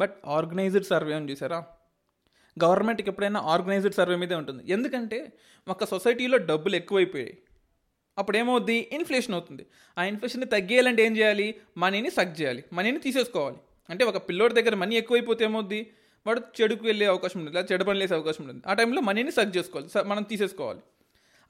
బట్ 0.00 0.14
ఆర్గనైజ్డ్ 0.26 0.84
సర్వే 0.84 1.14
అని 1.14 1.30
చూసారా? 1.30 1.64
గవర్నమెంట్కి 2.64 3.10
ఎప్పుడైనా 3.10 3.40
ఆర్గనైజ్డ్ 3.40 3.94
సర్వే 3.94 4.16
మీదే 4.16 4.34
ఉంటుంది. 4.34 4.72
ఎందుకంటే 4.72 5.32
ఒక 5.68 5.84
సొసైటీలో 5.84 6.38
డబ్బులు 6.38 6.76
ఎక్కువైపోయాయి. 6.76 7.38
అప్పుడు 8.18 8.36
ఏమవుద్ది? 8.36 8.88
ఇన్ఫ్లేషన్ 8.92 9.34
అవుతుంది. 9.34 9.66
ఆ 9.98 10.04
ఇన్ఫ్లేషన్ని 10.04 10.46
తగ్గేయాలంటే 10.46 11.02
ఏం 11.02 11.16
చేయాలి? 11.16 11.54
మనీని 11.76 12.10
సక్ 12.10 12.40
చేయాలి. 12.40 12.64
మనీని 12.72 12.98
తీసేసుకోవాలి. 12.98 13.56
అంటే 13.90 14.04
ఒక 14.04 14.28
పిల్లోడి 14.28 14.54
దగ్గర 14.54 14.74
మనీ 14.74 14.96
ఎక్కువైపోతే 14.96 15.44
ఏమవుద్ది? 15.44 15.90
వాడు 16.28 16.42
చెడుకు 16.60 16.84
వెళ్ళే 16.84 17.06
అవకాశం 17.14 17.36
ఉంటుంది 17.40 17.56
లేదా 17.56 17.68
చెడు 17.72 17.84
పని 17.84 18.00
వేసే 18.00 18.14
అవకాశం 18.14 18.42
ఉంటుంది. 18.44 18.62
ఆ 18.66 18.72
టైంలో 18.80 19.00
మనీని 19.08 19.32
సక్ 19.32 19.56
చేసుకోవాలి. 19.56 20.08
మనం 20.08 20.22
తీసేసుకోవాలి. 20.22 20.80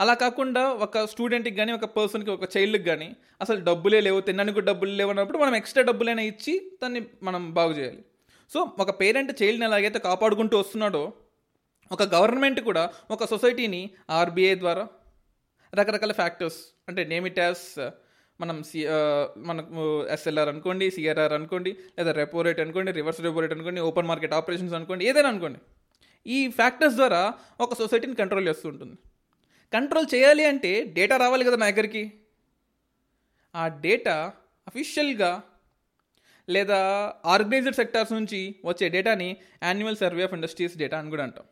అలా 0.01 0.15
కాకుండా 0.15 0.63
ఒక 0.85 1.05
స్టూడెంట్కి 1.05 1.55
కానీ 1.55 1.73
ఒక 1.73 1.87
పర్సన్కి 1.95 2.31
ఒక 2.31 2.57
చైల్డ్కి 2.57 2.85
కానీ 2.85 3.09
అసలు 3.41 3.65
డబ్బులే 3.65 4.01
లేవు 4.07 4.21
తినడానికి 4.27 4.61
డబ్బులు 4.61 4.91
లేవు 4.91 5.11
అన్నప్పుడు 5.11 5.39
మనం 5.39 5.55
ఎక్స్ట్రా 5.55 5.83
డబ్బులైనా 5.89 6.23
ఇచ్చి 6.23 6.55
దాన్ని 6.83 7.01
మనం 7.23 7.43
బాగు 7.55 7.73
చేయాలి. 7.73 8.03
సో 8.55 8.59
ఒక 8.79 8.91
పేరెంట్ 9.01 9.33
చైల్డ్ని 9.43 9.67
ఎలాగైతే 9.67 9.99
కాపాడుకుంటూ 9.99 10.59
వస్తున్నాడో 10.59 11.03
ఒక 11.93 12.03
గవర్నమెంట్ 12.15 12.61
కూడా 12.61 12.85
ఒక 13.11 13.25
సొసైటీని 13.25 13.83
ఆర్బీఐ 14.11 14.55
ద్వారా 14.55 14.85
రకరకాల 15.75 16.13
ఫ్యాక్టర్స్ 16.13 16.61
అంటే 16.89 17.05
నేమిటాస్ 17.05 17.67
మనం 18.41 18.57
సి 18.69 18.81
మనకు 19.49 19.81
ఎస్ఎల్ఆర్ 20.15 20.51
అనుకోండి 20.53 20.87
సిఆర్ఆర్ 20.97 21.35
అనుకోండి 21.39 21.71
లేదా 21.99 22.13
రెపో 22.21 22.43
రేట్ 22.47 22.61
అనుకోండి 22.65 22.91
రివర్స్ 22.99 23.21
రెపో 23.27 23.41
రేట్ 23.45 23.55
అనుకోండి 23.57 23.81
ఓపెన్ 23.89 24.09
మార్కెట్ 24.11 24.35
ఆపరేషన్స్ 24.39 24.75
అనుకోండి 24.79 25.07
ఏదైనా 25.11 25.29
అనుకోండి. 25.29 25.61
ఈ 26.27 26.39
ఫ్యాక్టర్స్ 26.59 26.97
ద్వారా 27.01 27.23
ఒక 27.61 27.75
సొసైటీని 27.81 28.17
కంట్రోల్ 28.23 28.49
చేస్తూ 28.49 28.67
ఉంటుంది. 28.69 28.97
కంట్రోల్ 29.73 30.07
చేయాలి 30.15 30.45
అంటే 30.53 30.73
డేటా 30.99 31.17
రావాలి 31.25 31.47
కదా 31.49 31.57
నా 31.63 31.67
దగ్గరికి? 31.71 32.05
ఆ 33.55 33.65
డేటా 33.87 34.17
అఫీషియల్గా 34.71 35.33
లేదా 36.49 36.79
ఆర్గనైజ్డ్ 37.35 37.79
సెక్టార్స్ 37.81 38.13
నుంచి 38.19 38.41
వచ్చే 38.65 38.87
డేటాని 38.95 39.29
annual 39.63 39.99
survey 40.03 40.23
of 40.27 40.35
industries 40.39 40.77
data 40.83 40.97
అని 40.99 41.11
కూడా 41.15 41.25
అంటాం. 41.29 41.47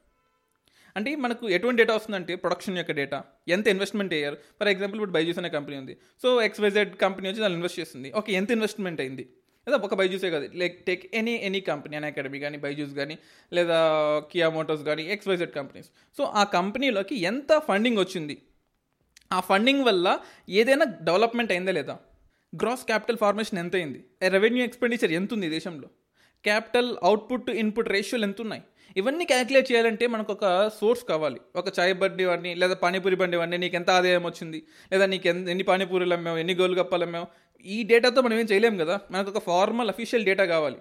అంటే 0.96 1.16
మనకు 1.16 1.48
ఎటువంటి 1.48 1.82
డేటా 1.82 1.94
వస్తుందంటే 1.94 2.34
ప్రొడక్షన్ 2.34 2.76
యొక్క 2.78 2.92
డేటా 2.92 3.24
ఎంత 3.48 3.68
ఇన్వెస్ట్మెంట్ 3.68 4.14
అయ్యారు? 4.14 4.36
ఫర్ 4.60 4.68
ఎగ్జాంపుల్ 4.68 4.98
ఇప్పుడు 5.00 5.10
బైజూస్ 5.10 5.38
అనే 5.38 5.48
కంపెనీ 5.48 5.76
ఉంది. 5.76 5.96
సో 6.22 6.42
ఎక్స్వైజెడ్ 6.42 6.96
కంపెనీ 6.96 7.28
వచ్చి 7.28 7.40
దాన్ని 7.40 7.56
ఇన్వెస్ట్ 7.56 7.80
చేస్తుంది. 7.80 8.12
ఓకే 8.12 8.32
ఎంత 8.32 8.50
ఇన్వెస్ట్మెంట్ 8.50 9.00
అయింది? 9.00 9.28
లేదా 9.68 9.76
ఒక 9.76 9.94
బైజూసే 9.94 10.30
కాదు. 10.30 10.48
Like 10.54 10.86
take 10.86 11.16
any 11.16 11.34
any 11.34 11.60
company 11.60 11.96
Unacademy 12.04 12.38
కానీ 12.38 12.58
బైజూస్ 12.58 12.94
కానీ 12.94 13.18
లేదా 13.52 13.78
కియా 14.32 14.48
మోటార్స్ 14.50 14.84
కానీ 14.84 15.02
ఎక్స్వైజెడ్ 15.02 15.50
కంపెనీస్ 15.50 15.88
సో 16.16 16.24
ఆ 16.24 16.44
కంపెనీలోకి 16.44 17.14
ఎంత 17.14 17.58
ఫండింగ్ 17.58 17.98
వచ్చింది? 17.98 18.36
ఆ 19.32 19.40
ఫండింగ్ 19.40 19.84
వల్ల 19.84 20.18
ఏదైనా 20.48 20.84
డెవలప్మెంట్ 20.84 21.52
అయిందా 21.52 21.72
లేదా? 21.72 21.98
గ్రాస్ 22.62 22.84
క్యాపిటల్ 22.84 23.16
ఫార్మేషన్ 23.16 23.58
ఎంత 23.58 23.76
అయింది? 23.76 24.04
రెవెన్యూ 24.28 24.64
ఎక్స్పెండిచర్ 24.64 25.12
ఎంత 25.12 25.34
ఉంది 25.34 25.46
ఈ 25.46 25.50
దేశంలో? 25.50 25.88
క్యాపిటల్ 26.44 26.96
అవుట్పుట్ 27.02 27.50
ఇన్పుట్ 27.50 27.88
రేషియోలు 27.88 28.24
ఎంత 28.24 28.40
ఉన్నాయి? 28.40 28.62
ఇవన్నీ 28.96 29.24
క్యాలిక్యులేట్ 29.24 29.72
చేయాలంటే 29.72 30.06
మనకు 30.06 30.32
ఒక 30.32 30.70
సోర్స్ 30.80 31.04
కావాలి. 31.04 31.40
ఒక 31.56 31.78
చాయ్ 31.78 31.94
బండి 31.94 32.24
వాడిని 32.24 32.54
లేదా 32.54 32.74
పానీపూరి 32.74 33.16
బండి 33.16 33.36
వాడిని 33.36 33.58
నీకు 33.58 33.76
ఎంత 33.76 33.90
ఆదాయం 33.90 34.24
వచ్చింది 34.24 34.66
లేదా 34.92 35.06
నీకు 35.06 35.28
ఎంత 35.28 35.48
ఎన్ని 35.48 35.64
పానీపూరీలు 35.64 36.14
అమ్మావు 36.14 36.38
ఎన్ని 36.38 36.54
గోలు 36.54 36.74
గప్పాలు 36.74 37.04
అమ్మావు 37.04 37.26
ఈ 37.66 37.82
డేటాతో 37.82 38.22
మనం 38.22 38.38
ఏం 38.38 38.46
చేయలేం 38.52 38.76
కదా. 38.76 39.00
మనకు 39.10 39.30
ఒక 39.30 39.42
ఫార్మల్ 39.42 39.88
అఫీషియల్ 39.88 40.24
డేటా 40.24 40.44
కావాలి. 40.44 40.76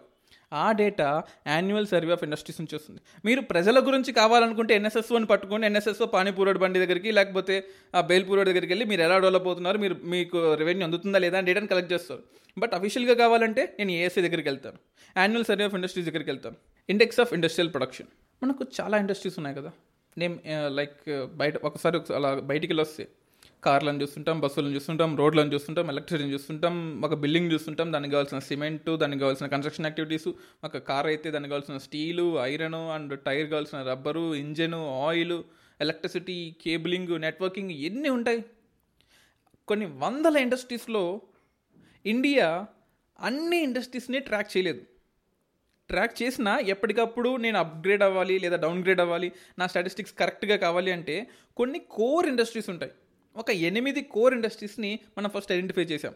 ఆ 0.54 0.72
data 0.72 1.24
annual 1.48 1.88
survey 1.88 2.12
of 2.12 2.24
industries 2.24 2.62
నుంచి 2.62 2.76
వస్తుంది. 2.76 3.02
మీరు 3.26 3.42
ప్రజల 3.42 3.88
గురించి 3.88 4.14
కావాలనుకుంటే 4.14 4.76
ఎన్ఎస్ఎస్ఓని 4.76 5.26
పట్టుకొని 5.26 5.66
ఎన్ఎస్ఎస్ఓ 5.66 6.06
పానీపూరోడ్ 6.06 6.58
బండి 6.58 6.80
దగ్గరికి 6.80 7.12
లేకపోతే 7.12 7.64
ఆ 7.96 8.02
బేల్పూరోడ్ 8.02 8.50
దగ్గరికి 8.50 8.72
వెళ్ళి 8.74 8.86
మీరు 8.86 9.02
ఎలా 9.02 9.18
డెవలప్ 9.18 9.48
అవుతున్నారు 9.48 9.78
మీరు 9.78 9.96
మీకు 10.04 10.54
రెవెన్యూ 10.54 10.86
అందుతుందా 10.86 11.20
లేదా 11.20 11.38
అని 11.38 11.48
డేటాని 11.48 11.68
కలెక్ట్ 11.68 11.94
చేస్తారు. 11.94 12.24
బట్ 12.58 12.74
అఫీషియల్గా 12.74 13.14
కావాలంటే 13.14 13.76
నేను 13.80 13.92
ఏఎస్ఐ 13.92 14.22
దగ్గరికి 14.22 14.50
వెళ్తాను. 14.50 14.78
యాన్యువల్ 15.18 15.46
సర్వే 15.46 15.66
ఆఫ్ 15.66 15.76
ఇండస్ట్రీస్ 15.76 16.08
దగ్గరికి 16.10 16.30
వెళ్తాను. 16.30 16.56
Index 16.90 17.20
of 17.20 17.34
industrial 17.34 17.74
production. 17.74 18.08
మనకు 18.44 18.66
చాలా 18.82 18.98
ఇండస్ట్రీస్ 18.98 19.40
ఉన్నాయి 19.40 19.56
కదా. 19.56 19.72
నేను 20.18 20.40
లైక్ 20.68 21.28
బయట 21.36 21.58
ఒకసారి 21.58 21.98
ఒకసారి 21.98 22.26
అలా 22.26 22.36
బయటికి 22.36 22.72
వెళ్ళి 22.72 22.82
వస్తే 22.82 23.08
కార్లను 23.66 24.02
చూస్తుంటాం 24.02 24.38
బస్సులను 24.44 24.74
చూస్తుంటాం 24.76 25.12
రోడ్లను 25.18 25.54
చూస్తుంటాం 25.54 25.88
ఎలక్ట్రిసిటీని 25.94 26.34
చూస్తుంటాం 26.34 26.76
ఒక 27.06 27.14
బిల్డింగ్ 27.14 27.52
చూస్తుంటాం 27.52 27.94
దానికి 27.94 28.12
కావాల్సిన 28.12 28.40
సిమెంట్ 28.40 28.90
దానికి 29.04 29.20
కావాల్సిన 29.20 29.48
కన్స్ట్రక్షన్ 29.48 29.86
యాక్టివిటీస్ 29.86 30.30
ఒక 30.64 30.78
కార్ 30.90 31.08
అయితే 31.08 31.32
దానికి 31.32 31.50
కావాల్సిన 31.50 31.78
స్టీలు 31.78 32.26
ఐరన్ 32.44 32.80
అండ్ 32.96 33.20
టైర్ 33.20 33.48
కావాల్సిన 33.50 33.82
rubber 33.82 34.26
engine 34.36 34.82
oil 35.08 35.38
electricity 35.82 36.56
cabling 36.62 37.22
networking 37.22 37.72
ఎన్ని 37.72 38.10
ఉంటాయి? 38.10 38.42
కొన్ని 39.68 39.86
వందల 39.86 40.38
ఇండస్ట్రీస్లో 40.38 41.22
ఇండియా 42.06 42.50
అన్ని 43.20 43.58
ఇండస్ట్రీస్ని 43.64 44.20
ట్రాక్ 44.20 44.58
చేయలేదు. 44.58 44.82
ట్రాక్ 45.90 46.16
చేసినా 46.22 46.60
ఎప్పటికప్పుడు 46.74 47.30
నేను 47.38 47.58
అప్గ్రేడ్ 47.60 48.04
అవ్వాలి 48.04 48.36
లేదా 48.40 48.58
డౌన్గ్రేడ్ 48.58 49.02
అవ్వాలి 49.02 49.32
నా 49.60 49.68
స్టాటిస్టిక్స్ 49.68 50.14
కరెక్ట్గా 50.14 50.56
కావాలి 50.58 50.92
అంటే 50.92 51.16
కొన్ని 51.58 51.80
కోర్ 51.80 52.28
ఇండస్ట్రీస్ 52.28 52.70
ఉంటాయి. 52.70 52.94
ఒక 53.36 53.50
ఎనిమిది 53.50 54.02
కోర్ 54.02 54.34
ఇండస్ట్రీస్ని 54.34 55.00
మనం 55.18 55.30
ఫస్ట్ 55.30 55.52
ఐడెంటిఫై 55.52 55.84
చేసాం 55.84 56.14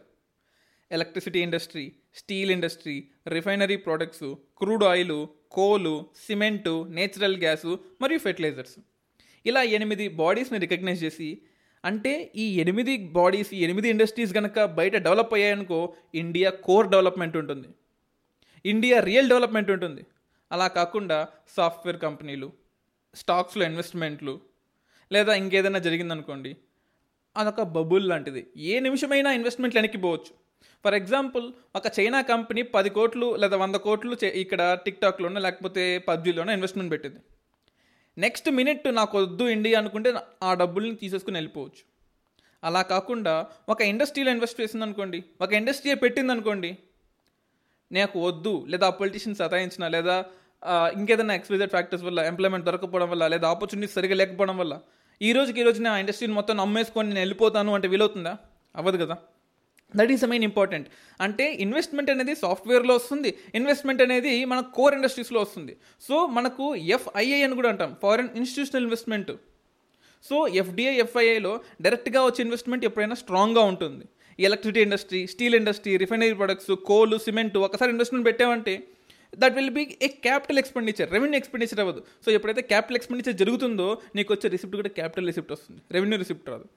electricity 0.90 1.40
industry 1.40 1.92
steel 2.14 2.50
industry 2.50 2.94
refinery 3.28 3.76
products 3.76 4.28
crude 4.56 4.84
oil 4.84 5.26
coal 5.50 6.06
cement 6.26 6.86
natural 6.88 7.36
gas 7.36 7.72
మరియు 8.00 8.18
ఫెర్టిలైజర్స్. 8.18 8.78
ఇలా 9.46 9.62
ఎనిమిది 9.62 10.08
బాడీస్ని 10.08 10.58
రికగ్నైజ్ 10.58 11.04
చేసి 11.04 11.28
అంటే 11.84 12.32
ఈ 12.36 12.46
ఎనిమిది 12.60 12.94
బాడీస్ 13.18 13.54
ఈ 13.54 13.60
ఎనిమిది 13.64 13.88
ఇండస్ట్రీస్ 13.88 14.32
కనుక 14.32 14.64
బయట 14.78 14.96
డెవలప్ 14.96 15.34
అయ్యాయనుకో 15.34 15.94
ఇండియా 16.14 16.50
కోర్ 16.50 16.88
డెవలప్మెంట్ 16.88 17.36
ఉంటుంది. 17.36 17.68
ఇండియా 18.64 19.00
రియల్ 19.00 19.28
డెవలప్మెంట్ 19.28 19.70
ఉంటుంది. 19.70 20.02
అలా 20.52 20.68
కాకుండా 20.68 21.28
సాఫ్ట్వేర్ 21.56 22.00
కంపెనీలు 22.00 22.52
స్టాక్స్లో 23.14 23.64
ఇన్వెస్ట్మెంట్లు 23.64 24.40
లేదా 25.12 25.34
ఇంకేదైనా 25.34 25.78
జరిగిందనుకోండి 25.78 26.56
అదొక 27.36 27.62
బబుల్ 27.62 28.08
లాంటిది. 28.08 28.46
ఏ 28.56 28.80
నిమిషమైనా 28.80 29.32
ఇన్వెస్ట్మెంట్లు 29.32 29.78
వెనక్కిపోవచ్చు 29.78 30.34
ఫర్ 30.84 30.94
ఎగ్జాంపుల్ 30.94 31.52
ఒక 31.76 31.82
చైనా 32.00 32.20
కంపెనీ 32.20 32.62
పది 32.62 32.90
కోట్లు 32.90 33.36
లేదా 33.36 33.56
వంద 33.56 33.74
కోట్లు 33.74 34.16
చే- 34.24 34.32
ఇక్కడ 34.32 34.78
టిక్టాక్లోనో 34.84 35.40
లేకపోతే 35.40 35.98
పబ్జీలోనో 35.98 36.52
ఇన్వెస్ట్మెంట్ 36.52 36.92
పెట్టింది. 36.92 37.20
నెక్స్ట్ 38.18 38.50
మినిట్ 38.50 38.94
నాకు 38.94 39.18
వద్దు 39.18 39.44
ఇండియా 39.44 39.78
అనుకుంటే 39.78 40.14
ఆ 40.42 40.54
డబ్బుల్ని 40.54 40.94
తీసేసుకుని 40.94 41.36
వెళ్ళిపోవచ్చు. 41.36 41.82
అలా 42.64 42.82
కాకుండా 42.82 43.46
ఒక 43.68 43.82
ఇండస్ట్రీలో 43.82 44.30
ఇన్వెస్ట్ 44.30 44.60
చేసింది 44.60 44.84
అనుకోండి 44.84 45.24
ఒక 45.40 45.52
ఇండస్ట్రీ 45.52 45.94
పెట్టింది 45.94 46.32
అనుకోండి 46.32 46.78
నాకు 47.92 48.26
వద్దు 48.26 48.64
లేదా 48.68 48.86
ఆ 48.86 48.90
పొలిటీషియన్ 48.90 49.36
సతాయించిన 49.36 49.88
లేదా 49.88 50.24
ఇంకేదైనా 50.68 51.34
ఎక్స్పైజెడ్ 51.34 51.70
ఫ్యాక్టర్స్ 51.70 52.04
వల్ల 52.04 52.20
ఎంప్లాయ్మెంట్ 52.20 52.66
దొరకపోవడం 52.66 53.10
వల్ల 53.10 53.26
లేదా 53.26 53.48
ఆపర్చునిటీస్ 53.48 53.94
సరిగా 53.94 54.14
లేకపోవడం 54.14 54.58
వల్ల 54.58 54.80
ఈ 55.22 55.32
రోజుకి 55.32 55.60
ఈ 55.60 55.62
రోజున 55.62 55.86
ఆ 55.86 55.96
ఇండస్ట్రీని 55.98 56.34
మొత్తం 56.34 56.56
నమ్మేసుకొని 56.56 57.08
నేను 57.08 57.18
వెళ్ళిపోతాను 57.18 57.74
అంటే 57.74 57.88
వీలవుతుందా? 57.88 58.38
అవ్వదు 58.76 59.04
కదా. 59.04 59.16
దట్ 59.96 60.12
ఈస్ 60.12 60.24
మెయిన్ 60.24 60.44
ఇంపార్టెంట్ 60.44 60.88
అంటే 61.20 61.54
ఇన్వెస్ట్మెంట్ 61.54 62.10
అనేది 62.10 62.34
సాఫ్ట్వేర్లో 62.34 62.94
వస్తుంది. 62.94 63.34
ఇన్వెస్ట్మెంట్ 63.54 64.02
అనేది 64.02 64.44
మన 64.44 64.60
కోర్ 64.60 64.94
ఇండస్ట్రీస్లో 64.94 65.40
వస్తుంది. 65.40 65.76
సో 66.08 66.26
మనకు 66.26 66.76
ఎఫ్ఐఐ 66.76 67.42
అని 67.42 67.54
కూడా 67.54 67.68
అంటాం. 67.68 67.96
Foreign 68.02 68.28
institutional 68.36 68.82
investment 68.82 69.32
so 70.24 70.48
FDI 70.48 70.94
ఎఫ్ఐఐలో 70.94 71.60
డైరెక్ట్గా 71.80 72.24
వచ్చే 72.24 72.42
ఇన్వెస్ట్మెంట్ 72.42 72.84
ఎప్పుడైనా 72.84 73.14
స్ట్రాంగ్గా 73.14 73.62
ఉంటుంది. 73.62 74.04
Electricity 74.38 74.82
industry 74.82 75.26
steel 75.26 75.54
industry 75.54 75.96
refinery 75.96 76.32
products 76.32 76.76
coal 76.76 77.18
cement 77.18 77.58
ఒకసారి 77.58 77.90
ఇన్వెస్ట్మెంట్ 77.90 78.26
పెట్టామంటే 78.26 78.89
that 79.38 79.54
will 79.54 79.70
be 79.70 79.84
a 80.02 80.08
capital 80.26 80.58
expenditure 80.58 81.10
revenue 81.10 81.38
expenditure 81.38 81.80
అవ్వదు. 81.80 82.02
సో 82.24 82.30
ఎప్పుడైతే 82.36 82.62
క్యాపిటల్ 82.74 82.96
ఎక్స్పెండిచర్ 82.96 83.36
జరుగుతుందో 83.42 83.88
నీకు 84.16 84.32
వచ్చే 84.34 84.48
రిసిప్ట్ 84.48 84.76
కూడా 84.76 84.92
క్యాపిటల్ 85.00 85.26
రిసిప్ట్ 85.26 85.52
వస్తుంది. 85.52 85.82
రెవెన్యూ 85.96 86.18
రిసిప్ట్ 86.18 86.48
రాదు. 86.54 86.68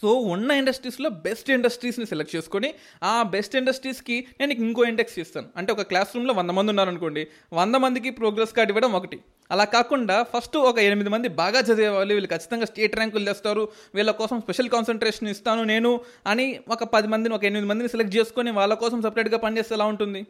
సో 0.00 0.12
ఉన్న 0.32 0.50
ఇండస్ట్రీస్లో 0.60 1.08
బెస్ట్ 1.08 1.50
ఇండస్ట్రీస్ని 1.50 2.06
సెలెక్ట్ 2.06 2.36
చేసుకొని 2.36 2.74
ఆ 3.10 3.22
బెస్ట్ 3.34 3.56
ఇండస్ట్రీస్కి 3.56 4.16
నేను 4.40 4.52
ఇంకో 4.52 4.82
ఇండెక్స్ 4.84 5.18
ఇస్తాను 5.18 5.48
అంటే 5.56 5.72
ఒక 5.72 5.82
క్లాస్ 5.90 6.10
రూమ్లో 6.14 6.32
వంద 6.38 6.50
మంది 6.56 6.70
ఉన్నారనుకోండి 6.72 7.22
వంద 7.58 7.76
మందికి 7.84 8.10
ప్రోగ్రెస్ 8.10 8.52
కార్డ్ 8.56 8.70
ఇవ్వడం 8.72 8.92
ఒకటి. 8.98 9.18
అలా 9.50 9.64
కాకుండా 9.64 10.22
ఫస్ట్ 10.32 10.56
ఒక 10.70 10.78
ఎనిమిది 10.88 11.10
మంది 11.14 11.28
బాగా 11.40 11.60
చదివే 11.60 11.88
వాళ్ళు 11.88 12.12
వీళ్ళు 12.14 12.30
ఖచ్చితంగా 12.34 12.66
స్టేట్ 12.66 12.96
ర్యాంకులు 12.96 13.24
తెస్తారు. 13.24 13.68
వీళ్ళ 13.94 14.10
కోసం 14.20 14.40
స్పెషల్ 14.40 14.68
కాన్సన్ట్రేషన్ 14.68 15.28
ఇస్తాను 15.28 15.64
నేను 15.64 16.00
అని 16.26 16.60
ఒక 16.68 16.84
పది 16.84 17.08
మందిని 17.08 17.34
ఒక 17.34 17.44
ఎనిమిది 17.44 17.70
మందిని 17.72 17.88
సెలెక్ట్ 17.88 18.16
చేసుకొని 18.16 18.50
వాళ్ళ 18.50 18.74
కోసం 18.74 19.00
సపరేట్గా 19.02 19.40
పనిచేస్తే 19.46 19.74
ఎలా 19.74 19.86
ఉంటుంది? 19.94 20.22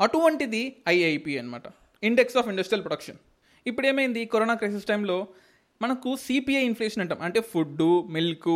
అటువంటిది 0.00 0.62
ఐఐపి 0.88 1.32
అనమాట 1.38 1.66
ఇండెక్స్ 2.02 2.36
ఆఫ్ 2.36 2.48
ఇండస్ట్రియల్ 2.48 2.84
ప్రొడక్షన్ 2.84 3.18
ఇప్పుడు 3.66 3.86
ఏమైంది? 3.86 4.22
కరోనా 4.24 4.54
క్రైసిస్ 4.54 4.84
టైంలో 4.84 5.16
మనకు 5.82 6.16
సిపిఐ 6.16 6.62
ఇన్ఫ్లేషన్ 6.64 7.02
అంటాం. 7.02 7.20
అంటే 7.20 7.40
ఫుడ్ 7.40 7.82
మిల్క్ 8.16 8.50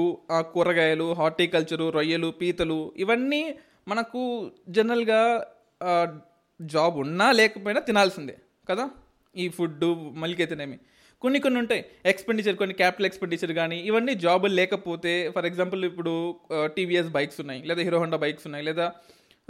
కూరగాయలు 0.54 1.12
హార్టికల్చరు 1.12 1.86
రొయ్యలు 1.90 2.30
పీతలు 2.40 2.92
ఇవన్నీ 2.96 3.42
మనకు 3.88 4.22
జనరల్గా 4.68 5.20
జాబ్ 6.60 6.96
ఉన్నా 6.98 7.26
లేకపోయినా 7.32 7.80
తినాల్సిందే 7.80 8.36
కదా? 8.70 8.86
ఈ 9.36 9.48
ఫుడ్ 9.48 9.84
మిల్క్ 10.22 10.42
తినేమి 10.48 10.78
కొన్ని 11.22 11.38
కొన్ని 11.40 11.58
ఉంటాయి. 11.60 11.84
ఎక్స్పెండిచర్ 12.06 12.56
కొన్ని 12.56 12.74
క్యాపిటల్ 12.74 13.06
ఎక్స్పెండిచర్ 13.06 13.52
కానీ 13.52 13.78
ఇవన్నీ 13.80 14.14
జాబులు 14.14 14.54
లేకపోతే 14.54 15.12
ఫర్ 15.30 15.46
ఎగ్జాంపుల్ 15.46 15.84
ఇప్పుడు 15.84 16.12
టీవీఎస్ 16.76 17.08
బైక్స్ 17.16 17.40
ఉన్నాయి. 17.40 17.62
లేదా 17.62 17.82
హీరో 17.82 17.98
హోండా 17.98 18.18
బైక్స్ 18.24 18.46
ఉన్నాయి. 18.46 18.64
లేదా 18.64 18.86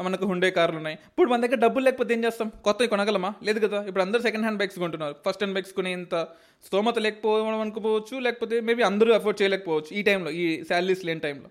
మనకు 0.03 0.27
హుండే 0.27 0.51
కార్లు 0.51 0.77
ఉన్నాయి 0.77 0.99
ఇప్పుడు 1.09 1.31
మన 1.31 1.47
దగ్గర 1.47 1.55
డబ్బులు 1.55 1.85
లేకపోతే 1.85 2.15
ఏం 2.15 2.25
చేస్తాం? 2.25 2.53
కొత్తవి 2.65 2.89
కొనగలమా? 2.89 3.35
లేదు 3.43 3.67
కదా? 3.67 3.85
ఇప్పుడు 3.85 4.03
అందరూ 4.03 4.23
సెకండ్ 4.23 4.41
హ్యాండ్ 4.41 4.59
బైక్స్ 4.59 4.79
కొంటున్నారు. 4.79 5.13
ఫస్ట్ 5.13 5.43
హ్యాండ్ 5.43 5.55
బైక్స్ 5.55 5.73
కొనేంత 5.73 6.29
స్తోమత 6.67 6.99
లేకపోవడం 6.99 7.61
అనుకోవచ్చు 7.61 8.19
లేకపోతే 8.19 8.61
మేబీ 8.61 8.83
అందరూ 8.83 9.13
అఫోర్డ్ 9.13 9.43
చేయలేకపోవచ్చు 9.43 9.97
ఈ 9.97 10.03
టైంలో 10.03 10.31
ఈ 10.31 10.65
శాలరీస్ 10.65 11.05
లేని 11.05 11.21
టైంలో 11.21 11.49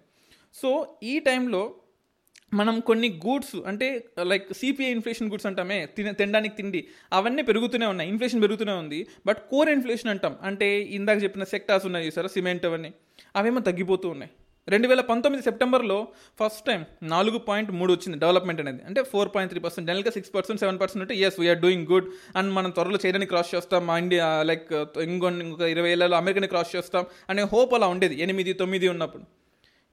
సో 0.54 0.96
ఈ 1.04 1.20
టైంలో 1.20 1.74
మనం 2.54 2.80
కొన్ని 2.80 3.22
గూడ్స్ 3.26 3.56
అంటే 3.68 4.06
లైక్ 4.24 4.54
సిపిఐ 4.54 4.92
ఇన్ఫ్లేషన్ 4.92 5.30
గూడ్స్ 5.30 5.46
అంటామే 5.46 5.86
తిన 5.86 6.12
తినడానికి 6.12 6.56
తిండి. 6.56 6.88
అవన్నీ 7.14 7.42
పెరుగుతూనే 7.42 7.86
ఉన్నాయి. 7.86 8.10
ఇన్ఫ్లేషన్ 8.10 8.42
పెరుగుతూనే 8.42 8.72
ఉంది. 8.72 9.08
బట్ 9.26 9.38
కోర్ 9.38 9.70
ఇన్ఫ్లేషన్ 9.70 10.10
అంటాం. 10.10 10.36
అంటే 10.42 10.80
ఇందాక 10.82 11.24
చెప్పిన 11.24 11.44
సెక్టార్స్ 11.44 11.86
ఉన్నాయి 11.86 12.08
చూసారా? 12.08 12.28
సిమెంట్ 12.28 12.66
అవన్నీ. 12.66 12.94
అవేమో 13.36 13.60
తగ్గిపోతూ 13.60 14.10
ఉన్నాయి. 14.10 14.32
రెండు 14.70 14.88
వేల 14.88 15.02
పంతొమ్మిది 15.02 15.44
సెప్టెంబర్లో 15.44 16.08
ఫస్ట్ 16.40 16.66
టైం 16.66 16.86
నాలుగు 17.04 17.38
పాయింట్ 17.38 17.72
మూడు 17.72 17.94
వచ్చింది 17.94 18.18
డెవలప్మెంట్ 18.20 18.62
అనేది. 18.62 18.84
అంటే 18.84 19.04
ఫోర్ 19.04 19.30
పాయింట్ 19.36 19.52
త్రీ 19.52 19.62
పర్సెంట్ 19.62 19.90
జనరల్గా 19.90 20.12
సిక్స్ 20.12 20.36
పర్సెంట్ 20.36 20.60
సెవెన్ 20.60 20.80
పర్సెంట్ 20.80 21.02
ఉంటే 21.04 21.16
yes 21.16 21.40
we're 21.40 21.60
doing 21.60 21.88
good 21.88 22.08
and 22.36 22.54
మనం 22.54 22.70
త్వరలో 22.70 23.00
చైనాని 23.06 23.26
క్రాస్ 23.26 23.56
చేస్తాం. 23.56 23.88
మా 23.88 23.98
ఇండియా 23.98 24.44
లైక్ 24.44 24.74
ఇంకొన్ని 25.00 25.46
ఇంకొక 25.46 25.62
ఇరవై 25.62 25.92
ఏళ్ళలో 25.92 26.18
అమెరికాని 26.18 26.48
క్రాస్ 26.48 26.76
చేస్తాం 26.76 27.06
అనే 27.30 27.42
హోప్ 27.42 27.74
అలా 27.74 27.88
ఉండేది. 27.88 28.22
ఎనిమిది 28.22 28.54
తొమ్మిది 28.54 28.88
ఉన్నప్పుడు. 28.88 29.24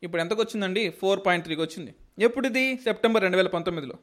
ఇప్పుడు 0.02 0.22
ఎంతకు 0.22 0.42
వచ్చిందండి? 0.42 0.90
ఫోర్ 0.90 1.20
పాయింట్ 1.26 1.44
త్రీకి 1.44 1.62
వచ్చింది. 1.62 1.94
ఎప్పుడు 2.18 2.46
ఇది 2.46 2.76
సెప్టెంబర్ 2.76 3.22
రెండు 3.22 3.36
వేల 3.36 3.48
పంతొమ్మిదిలో. 3.48 3.94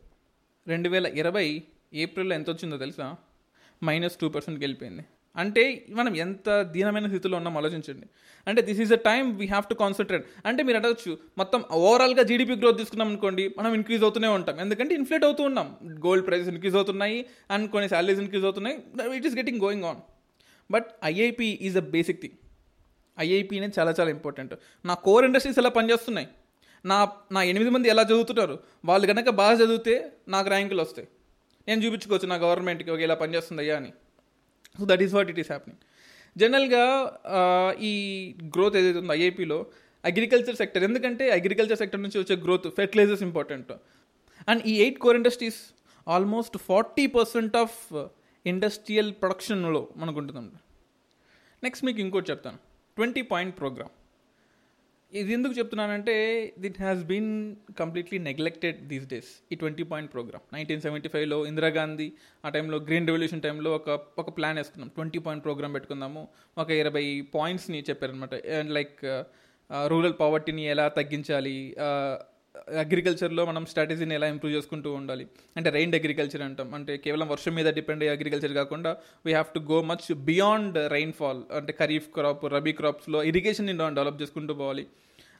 రెండు 0.67 0.89
వేల 0.89 1.05
ఇరవై 1.05 1.63
ఏప్రిల్లో 1.93 2.35
ఎంత 2.35 2.49
వచ్చిందో 2.49 2.77
తెలుసా? 2.77 3.15
మైనస్ 3.83 4.15
టూ 4.15 4.29
పర్సెంట్కి 4.29 4.63
వెళ్ళిపోయింది. 4.63 5.05
అంటే 5.35 5.63
మనం 5.89 6.13
ఎంత 6.15 6.47
దీనమైన 6.71 7.07
స్థితిలో 7.07 7.35
ఉన్నాం 7.37 7.55
ఆలోచించండి. 7.57 8.07
అంటే 8.47 8.61
this 8.61 8.81
is 8.81 8.93
a 8.93 8.99
time 9.09 9.27
we 9.39 9.45
have 9.45 9.65
to 9.69 9.75
concentrate 9.81 10.25
అంటే 10.45 10.61
మీరు 10.63 10.77
అడగచ్చు 10.77 11.11
మొత్తం 11.37 11.63
ఓవరాల్గా 11.71 12.23
జీడిపి 12.23 12.55
గ్రోత్ 12.61 12.77
తీసుకున్నాం 12.77 13.07
అనుకోండి 13.07 13.45
మనం 13.59 13.73
ఇంక్రీజ్ 13.79 14.03
అవుతూనే 14.03 14.27
ఉంటాం. 14.37 14.59
ఎందుకంటే 14.59 14.95
ఇన్ఫ్లేట్ 14.95 15.25
అవుతూ 15.29 15.43
ఉన్నాం. 15.43 15.67
గోల్డ్ 16.07 16.27
ప్రైసెస్ 16.27 16.49
ఇంక్రీజ్ 16.49 16.75
అవుతున్నాయి 16.75 17.17
అండ్ 17.51 17.71
కొన్ని 17.75 17.89
శాలరీస్ 17.89 18.21
ఇంక్రీజ్ 18.25 18.45
అవుతున్నాయి. 18.45 18.77
It 19.17 19.27
is 19.27 19.37
getting 19.41 19.61
going 19.61 19.87
on 19.91 20.01
but 20.69 20.89
IIP 21.05 21.49
is 21.69 21.77
a 21.77 21.85
basic 21.95 22.21
thing 22.21 22.37
IIP 23.17 23.55
అనేది 23.59 23.75
చాలా 23.79 23.91
చాలా 23.99 24.09
ఇంపార్టెంట్ 24.09 24.53
నా 24.85 24.93
కోర్ 25.07 25.25
ఇండస్ట్రీస్ 25.25 25.59
ఎలా 25.59 25.69
పనిచేస్తున్నాయి? 25.69 26.27
నా 26.85 26.97
నా 27.31 27.41
ఎనిమిది 27.43 27.71
మంది 27.73 27.87
ఎలా 27.89 28.03
చదువుతున్నారు 28.03 28.55
వాళ్ళు 28.85 29.07
కనుక 29.07 29.29
బాగా 29.41 29.55
చదివితే 29.61 29.95
నాకు 30.27 30.49
ర్యాంకులు 30.49 30.81
వస్తాయి. 30.81 31.07
నేను 31.67 31.79
చూపించుకోవచ్చు 31.85 32.27
నా 32.27 32.35
గవర్నమెంట్కి 32.35 32.91
ఒక 32.91 32.99
ఇలా 32.99 33.15
పనిచేస్తుందయ్యా 33.15 33.75
అని. 33.81 33.91
So 34.79 34.85
that 34.85 35.01
is 35.01 35.13
what 35.13 35.29
it 35.29 35.39
is 35.39 35.47
happening 35.47 35.81
జనరల్గా 36.37 36.83
ఈ 37.81 37.93
గ్రోత్ 38.55 38.75
ఏదైతే 38.75 38.99
ఉందో 38.99 39.13
ఐఐపిలో 39.13 39.65
అగ్రికల్చర్ 40.03 40.55
సెక్టర్ 40.55 40.83
ఎందుకంటే 40.83 41.29
అగ్రికల్చర్ 41.29 41.77
సెక్టర్ 41.77 42.01
నుంచి 42.01 42.19
వచ్చే 42.19 42.35
గ్రోత్ 42.35 42.67
ఫెర్టిలైజర్స్ 42.67 43.23
ఇంపార్టెంట్ 43.23 43.71
అండ్ 44.47 44.67
ఈ 44.67 44.81
eight 44.81 44.99
core 44.99 45.15
industries 45.15 45.73
almost 46.07 46.57
forty 46.57 47.07
percent 47.07 47.57
of 47.57 48.09
industrial 48.45 49.13
ప్రొడక్షన్లో 49.13 49.87
మనకు 49.97 50.19
ఉంటుందండి 50.19 50.59
నెక్స్ట్ 51.63 51.85
మీకు 51.85 51.99
ఇంకోటి 51.99 52.31
చెప్తాను. 52.31 52.57
ట్వంటీ 52.95 53.21
పాయింట్ 53.21 53.57
ప్రోగ్రామ్ 53.57 53.91
ఇది 55.13 55.33
ఎందుకు 55.33 55.53
చెప్తున్నానంటే 55.59 56.13
that 56.59 56.81
has 56.81 57.03
been 57.03 57.55
completely 57.79 58.17
neglected 58.17 58.87
these 58.87 59.07
days 59.07 59.43
ఈ 59.51 59.55
twenty 59.55 59.83
point 59.83 60.13
programme 60.13 60.55
nineteen 60.55 60.81
seventy 60.81 61.09
ఫైవ్లో 61.09 61.45
ఇందిరాగాంధీ 61.45 62.11
ఆ 62.45 62.49
టైంలో 62.49 62.77
గ్రీన్ 62.77 63.07
రెవల్యూషన్ 63.07 63.41
టైంలో 63.41 63.75
ఒక 63.75 63.89
ఒక 64.17 64.37
ప్లాన్ 64.37 64.57
వేసుకున్నాం. 64.57 64.89
ట్వంటీ 64.89 65.19
పాయింట్ 65.19 65.43
ప్రోగ్రామ్ 65.43 65.73
పెట్టుకుందాము. 65.73 66.27
ఒక 66.57 66.69
ఇరవై 66.71 67.21
పాయింట్స్ని 67.35 67.83
చెప్పారనమాట 67.89 68.33
అండ్ 68.33 68.71
లైక్ 68.71 69.25
రూరల్ 69.87 70.13
పావర్టీని 70.19 70.65
ఎలా 70.65 70.87
తగ్గించాలి? 70.87 71.75
Uh, 71.77 72.15
అగ్రికల్చర్లో 72.79 73.45
మనం 73.45 73.65
స్ట్రాటజీని 73.65 74.15
ఎలా 74.15 74.27
ఇంప్రూవ్ 74.27 74.55
చేసుకుంటూ 74.55 74.93
ఉండాలి? 74.93 75.27
అంటే 75.57 75.69
రైన్ 75.69 75.95
అగ్రికల్చర్ 75.95 76.41
అంటాం. 76.41 76.73
అంటే 76.73 76.97
కేవలం 76.97 77.27
వర్షం 77.27 77.55
మీద 77.55 77.73
డిపెండ్ 77.73 78.03
అయ్యే 78.03 78.15
అగ్రికల్చర్ 78.15 78.53
కాకుండా 78.53 78.97
we 79.25 79.31
have 79.31 79.53
to 79.53 79.59
go 79.59 79.81
much 79.81 80.13
beyond 80.13 80.91
rainfall 81.13 81.41
అంటే 81.53 81.75
ఖరీఫ్ 81.79 82.07
క్రాప్ 82.07 82.45
రబీ 82.45 82.71
క్రాప్స్లో 82.71 83.23
ఇరిగేషన్ని 83.23 83.77
డెవలప్ 83.77 84.21
చేసుకుంటూ 84.21 84.53
పోవాలి. 84.53 84.87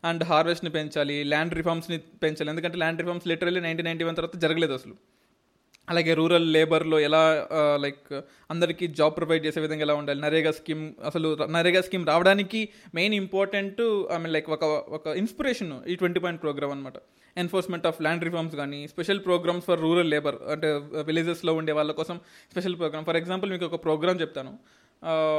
అండ్ 0.04 0.24
హార్వెస్ట్ని 0.24 0.71
పెంచాలి 0.71 1.24
ల్యాండ్ 1.24 1.54
రిఫార్మ్స్ని 1.54 1.97
పెంచాలి. 1.97 2.50
ఎందుకంటే 2.50 2.78
land 2.78 3.00
reforms 3.00 3.28
literally 3.28 3.62
nineteen 3.62 3.86
ninety 3.86 4.04
one 4.04 4.15
తర్వాత 4.15 4.38
జరగలేదు 4.38 4.74
అసలు. 4.74 4.95
అలాగే 5.89 6.13
రూరల్ 6.13 6.54
లేబర్లో 6.54 7.00
ఎలా 7.00 7.22
లైక్ 7.76 8.12
అందరికీ 8.52 8.88
జాబ్ 8.88 9.15
ప్రొవైడ్ 9.17 9.46
చేసే 9.46 9.60
విధంగా 9.60 9.82
ఎలా 9.82 9.94
ఉండాలి? 9.94 10.22
నరేగా 10.22 10.52
స్కీమ్ 10.52 10.94
అసలు 11.06 11.30
నరేగా 11.50 11.82
స్కీమ్ 11.82 12.06
రావడానికి 12.08 12.70
main 12.96 13.13
important 13.13 13.82
I 14.12 14.17
mean 14.17 14.34
like 14.34 14.50
ఒక 14.50 14.63
ఒక 14.98 15.08
ఇన్స్పిరేషన్ 15.08 15.74
ఈ 15.88 15.96
ట్వంటీ 15.96 16.20
పాయింట్ 16.20 16.41
ప్రోగ్రామ్ 16.41 16.72
అనమాట 16.72 16.94
ఎన్ఫోర్స్మెంట్ 17.38 17.88
ఆఫ్ 17.88 18.02
ల్యాండ్ 18.02 18.24
రిఫార్మ్స్ 18.24 18.56
కానీ 18.56 18.88
special 18.88 19.20
programmes 19.26 19.65
for 19.65 19.82
rural 19.82 20.10
labour 20.10 20.36
అంటే 20.52 20.70
విలేజెస్లో 21.02 21.54
ఉండే 21.54 21.74
వాళ్ళ 21.74 21.91
కోసం 21.91 22.20
స్పెషల్ 22.52 22.78
ప్రోగ్రామ్. 22.78 23.06
ఫర్ 23.06 23.17
ఎగ్జాంపుల్ 23.17 23.52
మీకు 23.52 23.65
ఒక 23.65 23.84
ప్రోగ్రామ్ 23.84 24.22
చెప్తాను. 24.22 24.54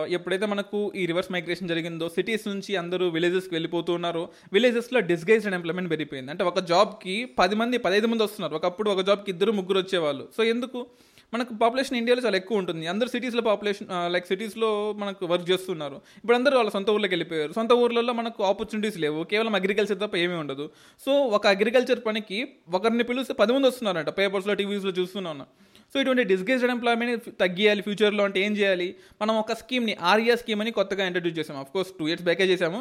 ఎప్పుడైతే 0.08 0.46
మనకు 0.46 0.92
ఈ 0.96 1.06
రివర్స్ 1.06 1.32
మైగ్రేషన్ 1.32 1.68
జరిగిందో 1.68 2.08
సిటీస్ 2.08 2.48
నుంచి 2.48 2.76
అందరూ 2.76 3.08
విలేజెస్కి 3.08 3.54
వెళ్ళిపోతూ 3.54 3.92
ఉన్నారో. 3.92 4.28
విలేజెస్లో 4.52 5.00
డిస్గైజ్డ్ 5.00 5.54
ఎంప్లాయ్మెంట్ 5.54 5.90
పెరిగిపోయింది. 5.90 6.30
అంటే 6.30 6.44
ఒక 6.44 6.58
జాబ్కి 6.58 7.24
పది 7.24 7.54
మంది 7.54 7.78
పదహైదు 7.78 8.06
మంది 8.06 8.22
వస్తున్నారు. 8.22 8.54
ఒకప్పుడు 8.54 8.90
ఒక 8.90 9.00
జాబ్కి 9.00 9.30
ఇద్దరు 9.30 9.52
ముగ్గురు 9.52 9.78
వచ్చేవాళ్ళు. 9.78 10.28
సో 10.36 10.44
ఎందుకు? 10.44 10.86
మనకు 11.34 11.54
పాపులేషన్ 11.54 11.96
ఇండియాలో 11.96 12.22
చాలా 12.26 12.36
ఎక్కువ 12.36 12.58
ఉంటుంది. 12.58 12.86
అందరు 12.86 13.08
సిటీస్లో 13.08 13.42
పాపులేషన్ 13.42 13.88
లైక్ 14.12 14.26
సిటీస్లో 14.26 14.92
మనకు 14.92 15.26
వర్క్ 15.26 15.50
చేస్తున్నారు. 15.50 15.94
ఇప్పుడు 15.94 16.36
అందరూ 16.36 16.56
వాళ్ళ 16.56 16.70
సొంత 16.70 16.90
ఊర్లోకి 16.90 17.14
వెళ్ళిపోయారు. 17.14 17.52
సొంత 17.52 17.72
ఊర్లలో 17.72 18.12
మనకు 18.12 18.44
ఆపర్చునిటీస్ 18.44 18.98
లేవు. 18.98 19.24
కేవలం 19.24 19.54
అగ్రికల్చర్ 19.54 19.98
తప్ప 19.98 20.16
ఏమీ 20.16 20.34
ఉండదు. 20.34 20.70
సో 21.06 21.12
ఒక 21.12 21.46
అగ్రికల్చర్ 21.46 22.00
పనికి 22.06 22.48
ఒకరిని 22.72 23.04
పిలిస్తే 23.04 23.34
పది 23.34 23.52
మంది 23.52 23.66
వస్తున్నారంట. 23.66 24.08
పేపర్స్లో 24.08 24.54
టీవీస్లో 24.54 24.90
చూస్తున్నాను 24.90 25.46
సో 25.92 26.00
ఇటువంటి 26.00 26.24
డిస్గేజ్డ్ 26.24 26.70
ఎంప్లాయ్మెంట్ 26.70 27.24
తగ్గియాలి 27.40 27.82
ఫ్యూచర్లో 27.82 28.24
అంటే 28.24 28.40
ఏం 28.40 28.52
చేయాలి? 28.56 28.88
మనం 29.22 29.34
ఒక 29.36 29.52
స్కీమ్ని 29.52 29.94
ఆర్యా 30.12 30.34
స్కీమ్ 30.42 30.60
అని 30.60 30.70
కొత్తగా 30.70 31.06
ఇంట్రడ్యూస్ 31.06 31.38
చేసాము. 31.38 31.60
అఫ్ 31.60 31.72
కోర్స్ 31.72 31.92
టూ 31.98 32.08
ఇయర్స్ 32.08 32.24
బ్యాకే 32.24 32.46
చేసాము. 32.52 32.80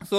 సో 0.00 0.18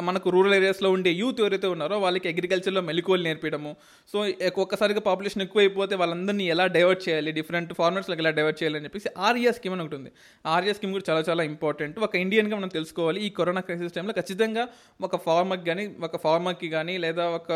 మనకు 0.00 0.30
రూరల్ 0.30 0.54
ఏరియాస్లో 0.54 0.88
ఉండే 0.90 1.10
యూత్ 1.20 1.38
ఎవరైతే 1.40 1.66
ఉన్నారో 1.66 1.96
వాళ్ళకి 1.98 2.26
అగ్రికల్చర్లో 2.28 2.80
మెలకువలు 2.88 3.22
నేర్పించడము 3.22 3.70
సో 4.12 4.18
ఒక్కసారిగా 4.64 5.00
పాపులేషన్ 5.06 5.42
ఎక్కువైపోతే 5.42 5.94
వాళ్ళందరినీ 5.94 6.44
ఎలా 6.54 6.66
డైవర్ట్ 6.66 7.02
చేయాలి? 7.08 7.32
డిఫరెంట్ 7.38 7.72
ఫార్మర్స్లోకి 7.78 8.22
ఎలా 8.22 8.32
డైవర్ట్ 8.38 8.58
చేయాలి 8.62 8.76
అని 8.78 8.84
చెప్పేసి 8.84 9.08
ఆర్యా 9.28 9.52
స్కీమ్ 9.58 9.74
అని 9.74 9.84
ఒకటి 9.84 9.96
ఉంది. 10.00 10.12
ఆర్యా 10.46 10.74
స్కీమ్ 10.78 10.92
కూడా 10.92 11.06
చాలా 11.10 11.24
చాలా 11.30 11.44
ఇంపార్టెంట్ 11.52 11.98
ఒక 11.98 12.14
ఇండియన్గా 12.24 12.56
మనం 12.56 12.72
తెలుసుకోవాలి 12.78 13.20
ఈ 13.26 13.30
కరోనా 13.30 13.60
క్రైసిస్ 13.60 13.96
టైంలో 13.96 14.16
ఖచ్చితంగా 14.20 14.66
ఒక 15.08 15.22
ఫార్మర్కి 15.26 15.66
కానీ 15.66 15.86
ఒక 16.08 16.22
ఫార్మర్కి 16.26 16.70
కానీ 16.76 16.96
లేదా 17.06 17.26
ఒక 17.38 17.50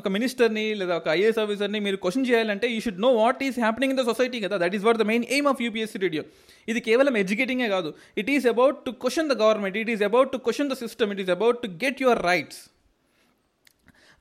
ఒక 0.00 0.08
మినిస్టర్ని 0.16 0.64
లేదా 0.80 0.94
ఒక 1.00 1.08
ఐఏఎస్ 1.18 1.40
ఆఫీసర్ని 1.44 1.80
మీరు 1.86 1.98
క్వశ్చన్ 2.04 2.26
చేయాలంటే 2.30 2.68
you 2.74 2.80
should 2.86 3.02
know 3.06 3.10
what 3.22 3.42
is 3.48 3.58
happening 3.64 3.92
in 3.94 4.00
the 4.00 4.04
society 4.10 4.38
కదా. 4.46 4.56
That 4.62 4.76
is 4.78 4.84
what 4.88 5.00
the 5.02 5.06
main 5.12 5.26
aim 5.34 5.48
of 5.52 5.60
UPSC 5.66 6.00
radio 6.06 6.24
ఇది 6.72 6.80
కేవలం 6.88 7.16
ఎడ్యుకేటింగే 7.24 7.68
కాదు. 7.76 7.90
It 8.22 8.30
is 8.36 8.46
about 8.54 8.78
to 8.86 8.92
question 9.02 9.28
the 9.32 9.36
government 9.44 9.76
it 9.82 9.92
is 9.96 10.06
about 10.10 10.30
to 10.36 10.40
question 10.46 10.70
the 10.72 10.76
system 10.84 11.12
it 11.16 11.22
is 11.24 11.34
about 11.36 11.60
to 11.66 11.70
get 11.84 12.00
your 12.06 12.22
rights 12.30 12.62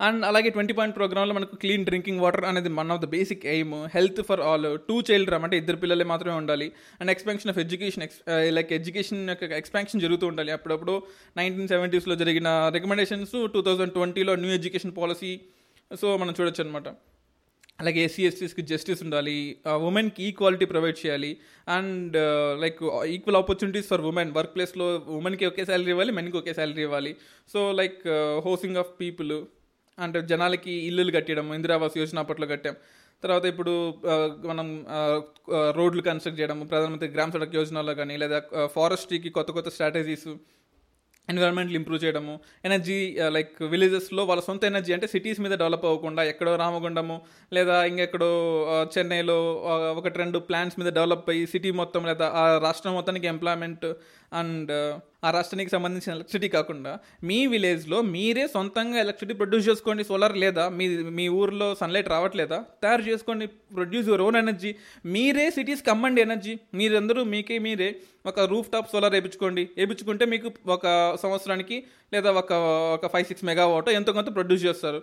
and 0.06 0.22
అలాగే 0.30 0.50
twenty 0.56 0.74
point 0.78 0.96
ప్రోగ్రాంలో 0.98 1.34
మనకు 1.36 1.56
clean 1.62 1.84
drinking 1.90 2.22
water 2.24 2.46
అనేది 2.50 2.70
one 2.80 2.90
of 2.96 3.02
the 3.04 3.08
basic 3.14 3.44
aim 3.52 3.76
health 3.94 4.20
for 4.30 4.42
all 4.48 4.66
two 4.88 4.96
child 5.10 5.30
రమ్ 5.34 5.46
అంటే 5.48 5.58
ఇద్దరు 5.62 5.78
పిల్లలే 5.84 6.06
మాత్రమే 6.12 6.36
ఉండాలి. 6.42 6.68
And 7.00 7.12
expansion 7.14 7.52
of 7.54 7.60
education 7.64 8.04
like 8.58 8.72
education 8.80 9.22
యొక్క 9.34 9.52
ఎక్స్పాన్షన్ 9.62 10.04
జరుగుతూ 10.06 10.28
ఉండాలి. 10.32 10.52
అప్పుడప్పుడు 10.58 10.96
నైన్టీన్ 11.40 11.70
సెవెంటీస్లో 11.74 12.18
జరిగిన 12.24 12.48
రికమెండేషన్స్ 12.78 13.36
టూ 13.56 13.62
థౌజండ్ 13.68 13.94
ట్వంటీలో 14.00 14.36
న్యూ 14.44 14.54
ఎడ్యుకేషన్ 14.60 14.96
పాలసీ 15.00 15.34
సో 15.91 16.17
మనం 16.17 16.34
చూడొచ్చు 16.38 16.62
అనమాట 16.63 16.89
అలాగే 17.80 18.02
ఎస్సీ 18.08 18.24
ఎస్టీస్కి 18.28 18.62
జస్టిస్ 18.62 19.02
ఉండాలి 19.06 19.36
ఉమెన్కి 19.88 20.21
ఈక్వాలిటీ 20.24 20.65
ప్రొవైడ్ 20.65 20.98
చేయాలి 21.02 21.32
and 21.67 22.15
like 22.63 22.80
equal 23.15 23.38
opportunities 23.41 23.88
for 23.91 24.04
women 24.12 24.32
work 24.38 24.54
ప్లేస్లో 24.56 24.88
ఉమెన్కి 25.19 25.45
ఒకే 25.45 25.65
శాలరీ 25.65 25.91
ఇవ్వాలి 25.95 26.12
మెన్కి 26.12 26.38
ఒకే 26.38 26.54
శాలరీ 26.54 26.84
ఇవ్వాలి. 26.88 27.12
So 27.50 27.60
like 27.71 28.02
housing 28.45 28.80
of 28.84 28.91
people 29.02 29.34
అంటే 29.98 30.21
జనాలకి 30.32 30.74
ఇల్లులు 30.88 31.12
కట్టడం 31.12 31.54
ఇందిరావాస్ 31.54 31.98
యోజన 32.02 32.19
అప్పట్లో 32.19 32.48
కట్టాం. 32.48 32.78
తర్వాత 33.24 33.45
ఇప్పుడు 33.45 33.74
uh, 34.13 34.28
మనం 34.50 34.67
uh, 34.98 35.19
uh, 35.58 35.69
రోడ్లు 35.78 36.02
కన్స్ట్రక్ట్ 36.02 36.39
చేయడం 36.39 36.60
ప్రధానమంత్రి 36.71 37.10
గ్రామ 37.10 37.30
సడక్ 37.36 37.56
యోజనలో 37.56 37.93
కానీ 37.95 38.15
లేదా 38.17 38.39
ఫారెస్ట్రీకి 38.76 39.30
కొత్త 39.30 39.52
కొత్త 39.52 39.69
స్ట్రాటజీస్ 39.69 40.28
ఎన్విరాన్మెంట్లు 41.30 41.78
ఇంప్రూవ్ 41.78 42.02
చేయడము 42.04 42.34
ఎనర్జీ 42.66 42.98
లైక్ 43.30 43.56
విలేజెస్లో 43.64 44.24
వాళ్ళ 44.26 44.42
సొంత 44.42 44.64
ఎనర్జీ 44.64 44.92
అంటే 44.94 45.08
సిటీస్ 45.08 45.40
మీద 45.40 45.54
డెవలప్ 45.54 45.86
అవ్వకుండా 45.86 46.24
ఎక్కడో 46.24 46.52
రామగుండము 46.56 47.18
లేదా 47.52 47.78
ఇంకెక్కడో 47.84 48.32
uh, 48.74 48.84
చెన్నైలో 48.94 49.38
uh, 49.66 49.92
ఒకటి 50.00 50.18
రెండు 50.18 50.40
ప్లాంట్స్ 50.50 50.78
మీద 50.80 50.92
డెవలప్ 50.94 51.30
అయ్యి 51.30 51.46
సిటీ 51.46 51.72
మొత్తం 51.74 52.04
లేదా 52.06 52.28
ఆ 52.34 52.44
రాష్ట్రం 52.58 52.94
మొత్తానికి 52.94 53.28
ఎంప్లాయ్మెంట్ 53.28 53.86
అండ్ 54.39 54.71
ఆ 55.26 55.30
రాష్ట్రానికి 55.36 55.71
సంబంధించిన 55.74 56.12
ఎలక్ట్రిసిటీ 56.15 56.48
కాకుండా 56.56 56.91
మీ 57.30 57.38
విలేజ్లో 57.52 57.98
మీరే 58.15 58.43
సొంతంగా 58.56 58.98
ఎలక్ట్రిసిటీ 59.04 59.36
ప్రొడ్యూస్ 59.39 59.67
చేసుకోండి 59.69 60.04
సోలార్ 60.10 60.36
లేదా? 60.43 60.65
మీ 60.78 60.86
మీ 61.17 61.26
ఊర్లో 61.39 61.67
సన్లైట్ 61.82 62.10
రావట్లేదా? 62.13 62.60
తయారు 62.84 63.04
చేసుకోండి 63.10 63.45
ప్రొడ్యూస్ 63.78 64.08
యువర్ 64.12 64.24
ఓన్ 64.28 64.38
ఎనర్జీ 64.43 64.71
మీరే 65.15 65.48
సిటీస్కి 65.58 65.91
అమ్మండి 65.95 66.24
ఎనర్జీ 66.28 66.56
మీరందరూ 66.82 67.24
మీకే 67.34 67.58
మీరే 67.67 67.89
ఒక 68.32 68.39
రూఫ్ 68.54 68.71
టాప్ 68.76 68.91
సోలార్ 68.93 69.15
వేయించుకోండి 69.17 69.65
వేయించుకుంటే 69.78 70.26
మీకు 70.34 70.52
ఒక 70.78 70.86
సంవత్సరానికి 71.24 71.80
లేదా 72.13 72.32
ఒక 72.43 72.54
ఒక 72.98 73.12
ఫైవ్ 73.15 73.30
సిక్స్ 73.32 73.48
మెగావాట్ 73.52 73.89
ఎంతో 74.00 74.13
కొంత 74.19 74.32
ప్రొడ్యూస్ 74.39 74.65
చేస్తారు. 74.65 75.02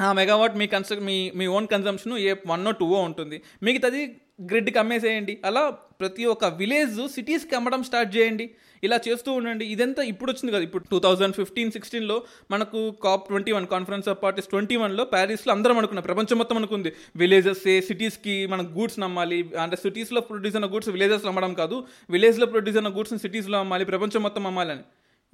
ఆ 0.00 0.12
మెగావాట్ 0.12 0.56
మీ 0.56 0.66
కన్స 0.66 0.92
మీ 0.92 1.30
మీ 1.30 1.46
ఓన్ 1.46 1.66
కన్సంప్షన్ 1.66 2.18
ఏ 2.18 2.34
వన్ 2.46 2.66
టూ 2.80 2.86
ఉంటుంది. 2.86 3.42
మిగతాది 3.62 4.16
గ్రిడ్కి 4.42 4.78
అమ్మేసేయండి. 4.78 5.38
అలా 5.44 5.70
ప్రతి 5.70 6.24
ఒక్క 6.24 6.44
విలేజ్ 6.44 7.08
సిటీస్కి 7.08 7.56
అమ్మడం 7.56 7.82
స్టార్ట్ 7.82 8.16
చేయండి. 8.16 8.50
ఇలా 8.84 9.00
చేస్తూ 9.08 9.32
ఉండండి. 9.32 9.66
ఇదంతా 9.66 10.02
ఇప్పుడు 10.02 10.30
వచ్చింది 10.30 10.52
కదా. 10.52 10.62
ఇప్పుడు 10.62 10.84
టూ 10.90 10.98
థౌజండ్ 10.98 11.34
ఫిఫ్టీన్ 11.34 11.70
సిక్స్టీన్లో 11.70 12.22
మనకు 12.50 12.90
COP 12.90 13.28
twenty 13.28 13.52
one 13.52 13.66
conference 13.66 14.08
of 14.08 14.22
parties 14.22 14.46
twenty 14.46 14.76
వన్లో 14.76 15.04
ప్యారిస్లో 15.04 15.52
అందరం 15.52 15.78
అనుకున్న. 15.78 16.00
ప్రపంచం 16.00 16.38
మొత్తం 16.38 16.56
అనుకుంది. 16.56 16.92
విలేజెస్ 17.16 17.80
సిటీస్కి 17.80 18.46
మనం 18.46 18.74
గూడ్స్ 18.76 19.00
నమ్మాలి. 19.00 19.50
అంటే 19.60 19.76
సిటీస్లో 19.76 20.20
ప్రొడ్యూస్ 20.20 20.56
అయిన 20.56 20.66
గూడ్స్ 20.66 20.88
విలేజెస్లో 20.88 21.28
అమ్మడం 21.28 21.54
కాదు. 21.54 21.86
విలేజ్లో 22.10 22.46
ప్రొడ్యూస్ 22.46 22.78
అయిన 22.78 22.96
గూడ్స్ని 22.96 23.18
సిటీస్లో 23.18 23.58
అమ్మాలి. 23.58 23.84
ప్రపంచం 23.84 24.22
మొత్తం 24.22 24.46
అమ్మాలని. 24.46 24.80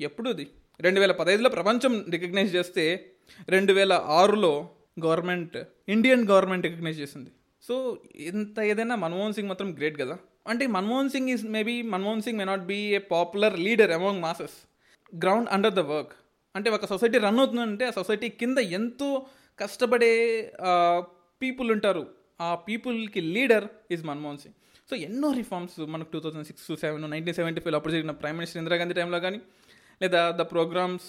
ఎప్పుడు 0.01 0.29
అది? 0.29 0.46
రెండు 0.81 1.01
వేల 1.01 1.12
పదహైదులో 1.12 1.49
ప్రపంచం 1.49 2.05
రికగ్నైజ్ 2.11 2.55
చేస్తే 2.55 3.11
రెండు 3.49 3.73
వేల 3.73 3.93
ఆరులో 3.93 4.69
గవర్నమెంట్ 5.05 5.57
ఇండియన్ 5.88 6.29
గవర్నమెంట్ 6.29 6.66
రికగ్నైజ్ 6.66 7.01
చేసింది. 7.01 7.31
సో 7.62 7.99
ఇంత 8.16 8.61
ఏదైనా 8.61 8.97
మన్మోహన్ 8.97 9.33
సింగ్ 9.33 9.49
మాత్రం 9.49 9.77
గ్రేట్ 9.77 9.99
కదా? 9.99 10.19
అంటే 10.47 10.66
Manmohan 10.66 11.11
Singh 11.11 11.29
is 11.29 11.45
maybe 11.45 11.83
Manmohan 11.83 12.23
Singh 12.23 12.38
may 12.38 12.45
not 12.45 12.61
be 12.61 12.75
a 12.75 12.99
popular 12.99 13.59
leader 13.59 13.90
among 13.90 14.23
masses 14.23 14.57
ground 15.25 15.49
under 15.49 15.75
the 15.75 15.79
work 15.79 16.12
అంటే 16.57 16.71
ఒక 16.71 16.87
సొసైటీ 16.87 17.19
రన్ 17.19 17.38
అవుతుందంటే 17.38 17.87
ఆ 17.87 17.90
సొసైటీ 17.90 18.29
కింద 18.29 18.59
ఎంతో 18.59 19.27
కష్టపడే 19.59 20.12
పీపుల్ 21.43 21.71
ఉంటారు. 21.73 22.07
ఆ 22.40 22.55
పీపుల్కి 22.55 23.21
leader 23.21 23.64
is 23.90 24.05
Manmohan 24.05 24.38
Singh. 24.38 24.55
So 24.90 24.97
ఎన్నో 24.97 25.33
రిఫార్మ్స్ 25.33 25.81
మనకు 25.81 26.11
two 26.12 26.21
thousand 26.21 26.47
six 26.47 26.81
seven 26.81 27.11
nineteen 27.11 27.35
seventy 27.35 27.61
five 27.61 27.75
అప్పుడు 27.75 27.93
జరిగిన 27.93 28.11
ప్రైమ్ 28.11 28.37
మినిస్టర్ 28.37 28.61
ఇందిరాగాంధీ 28.61 28.95
టైంలో 28.95 29.21
కానీ 29.21 29.40
లేదా 30.02 30.30
the 30.40 30.44
programmes 30.54 31.08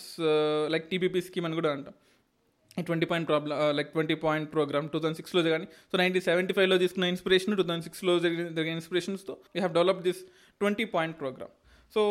like 0.73 0.85
TPP 0.91 1.21
scheme 1.27 1.45
అని 1.49 1.55
కూడా 1.59 1.71
అంటాం. 1.77 1.95
Twenty 2.87 3.05
point 3.11 3.27
problem 3.29 3.55
like 3.77 3.89
twenty 3.95 4.15
point 4.25 4.47
programme 4.53 4.85
two 4.93 4.99
thousand 4.99 5.17
సిక్స్లో 5.19 5.41
కానీ 5.53 5.65
సో 5.91 5.97
నైన్టీన్ 6.01 6.25
సెవెంటీ 6.27 6.53
ఫైవ్లో 6.57 6.77
తీసుకున్న 6.77 7.07
ఇన్స్పిరేషన్ 7.13 7.57
టూ 7.59 7.63
థౌసండ్ 7.63 7.85
సిక్స్లో 7.87 8.19
జరిగిన 8.19 8.47
జరిగిన 8.47 8.73
ఇన్స్పిరేషన్స్తో 8.79 9.33
you 9.55 9.59
have 9.61 9.73
develop 9.79 10.01
this 10.07 10.21
twenty 10.61 10.85
point 10.95 11.19
programme 11.19 11.53
so 11.95 12.01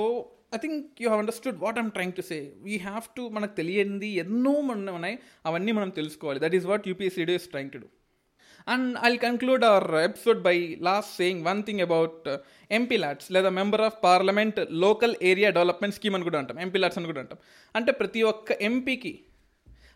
I 0.54 0.58
think 0.58 0.84
you 1.02 1.06
have 1.08 1.22
understood 1.24 1.58
what 1.64 1.78
I'm 1.78 1.90
trying 1.90 2.12
to 2.12 2.20
say 2.20 2.38
we 2.66 2.76
have 2.76 3.04
to 3.16 3.22
మనకు 3.36 3.56
తెలియంది 3.56 4.08
ఎన్నో 4.24 4.60
మన 4.60 4.90
ఉన్నాయి. 4.98 5.18
అవన్నీ 5.46 5.72
మనం 5.72 5.88
తెలుసుకోవాలి. 5.88 6.40
That 6.40 6.54
is 6.54 6.66
what 6.66 6.88
UPS 6.88 7.18
radio 7.18 7.36
is 7.36 7.48
trying 7.48 7.70
to 7.70 7.78
do 7.78 7.88
and 8.68 8.98
I 9.04 9.16
conclude 9.16 9.64
our 9.64 9.94
episode 9.94 10.42
by 10.42 10.78
last 10.80 11.16
saying 11.16 11.44
one 11.44 11.62
thing 11.62 11.80
about 11.80 12.28
MP 12.70 12.96
LADS 12.96 13.32
లేదా 13.32 13.48
member 13.48 13.80
of 13.80 14.04
parliament 14.04 14.66
local 14.70 15.16
area 15.22 15.50
development 15.50 15.96
scheme 15.96 16.14
అని 16.14 16.24
కూడా 16.24 16.38
అంటాం 16.38 16.60
ఎంపీ 16.60 16.78
ల్యాడ్స్ 16.78 16.98
అని 16.98 17.06
కూడా 17.06 17.20
అంటాం. 17.20 17.38
అంటే 17.76 17.92
ప్రతి 17.92 18.22
ఒక్క 18.22 18.52
ఎంపీకి 18.52 19.24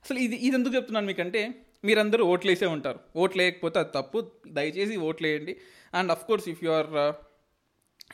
అసలు 0.04 0.18
ఇది 0.18 0.36
ఇది 0.36 0.56
ఎందుకు 0.56 0.74
చెప్తున్నాను 0.74 1.06
మీకంటే 1.06 1.54
మీరందరూ 1.84 2.24
ఓట్లు 2.24 2.50
వేసే 2.50 2.66
ఉంటారు. 2.66 2.98
ఓట్లు 3.16 3.42
వేయకపోతే 3.42 3.78
అది 3.78 3.88
తప్పు. 3.94 4.30
దయచేసి 4.48 4.96
ఓట్లు 4.96 5.26
వేయండి. 5.26 5.56
And 5.94 6.10
of 6.10 6.24
course 6.24 6.48
if 6.48 6.64
you 6.64 6.70
are 6.70 7.14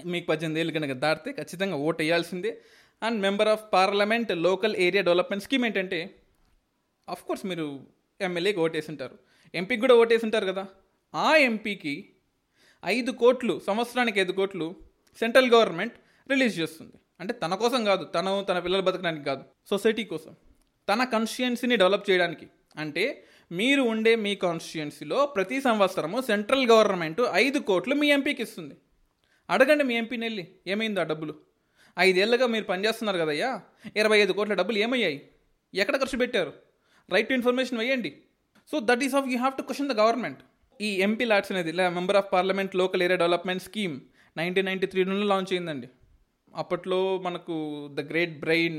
మీకు 0.07 0.27
పద్దెనిమిది 0.27 0.61
ఏళ్ళు 0.61 0.73
కనుక 0.73 0.93
దాటితే 0.93 1.33
ఖచ్చితంగా 1.33 1.77
ఓట్ 1.77 2.03
వేయాల్సిందే. 2.03 2.61
And 3.03 3.21
member 3.21 3.49
of 3.49 3.73
parliament 3.73 4.33
local 4.33 4.77
area 4.77 5.03
development 5.03 5.45
scheme 5.45 5.65
ఏంటంటే 5.65 6.15
అఫ్ 7.09 7.25
కోర్స్ 7.25 7.47
మీరు 7.47 7.81
ఎమ్మెల్యేకి 8.21 8.61
ఓటేసింటారు 8.61 9.19
ఎంపీకి 9.55 9.81
కూడా 9.81 9.95
ఓటేసింటారు 9.95 10.47
కదా. 10.47 10.67
ఆ 11.15 11.37
ఎంపీకి 11.37 12.13
ఐదు 12.85 13.11
కోట్లు 13.11 13.61
సంవత్సరానికి 13.67 14.21
ఐదు 14.21 14.33
కోట్లు 14.33 14.77
సెంట్రల్ 15.19 15.51
గవర్నమెంట్ 15.51 15.95
రిలీజ్ 16.31 16.61
చేస్తుంది. 16.61 16.93
అంటే 17.21 17.33
తన 17.33 17.55
కోసం 17.55 17.85
కాదు 17.85 18.05
తను 18.05 18.47
తన 18.49 18.59
పిల్లలు 18.59 18.83
బతకడానికి 18.83 19.25
కాదు 19.25 19.45
సొసైటీ 19.71 20.05
కోసం. 20.05 20.37
తన 20.89 21.05
కాన్స్టిట్యుయెన్సీని 21.05 21.77
డెవలప్ 21.77 22.11
చేయడానికి. 22.11 22.47
అంటే 22.77 23.25
మీరు 23.53 23.83
ఉండే 23.83 24.17
మీ 24.17 24.35
కాన్స్టిట్యుయెన్సీలో 24.35 25.27
ప్రతి 25.27 25.61
సంవత్సరము 25.61 26.21
సెంట్రల్ 26.21 26.67
గవర్నమెంట్ 26.67 27.21
ఐదు 27.33 27.59
కోట్లు 27.59 27.95
మీ 27.95 28.09
ఎంపీకి 28.09 28.43
ఇస్తుంది. 28.43 28.75
అడగండి 29.51 29.85
మీ 29.85 29.95
ఎంపీని 29.95 30.27
వెళ్ళి 30.27 30.49
ఏమైంది 30.67 31.01
ఆ 31.01 31.03
డబ్బులు? 31.03 31.35
ఐదేళ్ళుగా 31.99 32.47
మీరు 32.47 32.65
పనిచేస్తున్నారు 32.65 33.19
కదయ్యా. 33.19 33.63
ఇరవై 33.97 34.19
ఐదు 34.19 34.33
కోట్ల 34.33 34.55
డబ్బులు 34.55 34.79
ఏమయ్యాయి? 34.79 35.29
ఎక్కడ 35.75 35.97
ఖర్చు 35.97 36.19
పెట్టారు? 36.19 36.53
రైట్ 37.11 37.29
టు 37.29 37.35
ఇన్ఫర్మేషన్ 37.35 37.79
వేయండి. 37.79 38.23
So 38.73 38.79
that 38.91 39.03
is 39.07 39.15
of 39.21 39.29
you 39.33 39.39
have 39.39 39.55
to 39.59 39.65
question 39.69 39.91
the 39.93 39.97
government 40.03 40.43
ఈ 40.81 40.91
ఎంపీ 41.07 41.25
లాట్స్ 41.31 41.53
అనేది 41.53 41.73
member 41.99 42.19
of 42.21 42.29
parliament 42.35 42.75
local 42.83 43.03
area 43.07 43.21
development 43.23 43.65
scheme 43.69 43.97
nineteen 44.37 44.69
ninety 44.71 45.05
నుండి 45.05 45.27
లాంచ్ 45.33 45.53
అయిందండి. 45.55 45.89
అప్పట్లో 46.61 46.99
మనకు 47.25 47.57
the 47.97 48.01
great 48.01 48.33
brain 48.45 48.79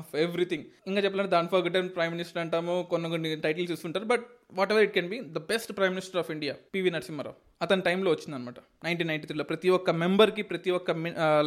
of 0.00 0.12
everything 0.24 0.64
ఇంకా 0.88 1.00
చెప్పాలంటే 1.04 1.32
దాని 1.36 1.48
ఫర్గటన్ 1.48 1.88
ప్రైమ్ 1.96 2.12
మినిస్టర్ 2.14 2.40
అంటాము 2.42 2.74
కొన్ని 2.90 3.08
కొన్ని 3.10 3.36
టైటిల్స్ 3.46 3.72
ఇస్తుంటారు 3.72 4.04
but 4.04 4.24
whatever 4.72 4.84
it 4.86 4.94
can 4.96 5.08
be 5.12 5.18
the 5.36 5.40
best 5.48 5.72
prime 5.78 5.94
minister 5.96 6.20
of 6.22 6.30
India 6.30 6.54
PV 6.74 6.90
Narasimha Rao 6.90 7.36
అతని 7.62 7.82
టైంలో 7.82 8.10
వచ్చిందనమాట 8.10 8.60
నైన్టీన్ 8.84 9.10
నైన్టీ 9.12 9.26
త్రీలో 9.26 9.44
ప్రతి 9.44 9.70
ఒక్క 9.78 9.90
మెంబర్కి 9.90 10.42
ప్రతి 10.42 10.70
ఒక్క 10.78 10.90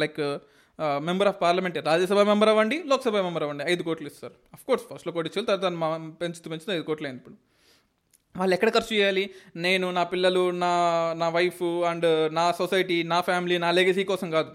like 0.02 0.20
uh, 0.20 0.34
uh, 0.78 0.98
member 1.08 1.28
of 1.30 1.40
parliament 1.40 1.78
Rajya Sabha 1.90 2.20
member 2.32 2.50
అవ్వండి 2.52 2.78
లోక్సభ 2.92 3.16
మెంబర్ 3.28 3.46
అవ్వండి 3.46 3.64
ఐదు 3.72 3.82
కోట్లు 3.88 4.10
ఇస్తారు. 4.12 4.34
అఫ్ 4.56 4.66
కోర్స్ 4.68 4.84
ఫస్ట్లో 4.90 5.12
కోటి 5.16 5.28
ఇచ్చారు 5.30 5.46
తర్వాత 5.50 5.72
పెంచుతూ 6.20 6.50
పెంచుతూ 6.52 6.72
ఐదు 6.72 6.86
కోట్లు 6.90 7.08
అయింది 7.08 7.20
ఇప్పుడు. 7.22 7.36
వాళ్ళు 8.34 8.54
ఎక్కడ 8.56 8.70
ఖర్చు 8.74 8.92
చేయాలి? 8.96 9.24
నేను 9.56 9.90
నా 9.90 10.02
పిల్లలు 10.12 10.50
నా 10.50 10.72
నా 11.22 11.28
వైఫ్ 11.28 11.62
అండ్ 11.90 12.06
నా 12.38 12.52
సొసైటీ 12.60 13.02
నా 13.02 13.20
ఫ్యామిలీ 13.20 13.58
నా 13.58 13.70
లెగసీ 13.78 14.04
కోసం 14.04 14.30
కాదు. 14.36 14.52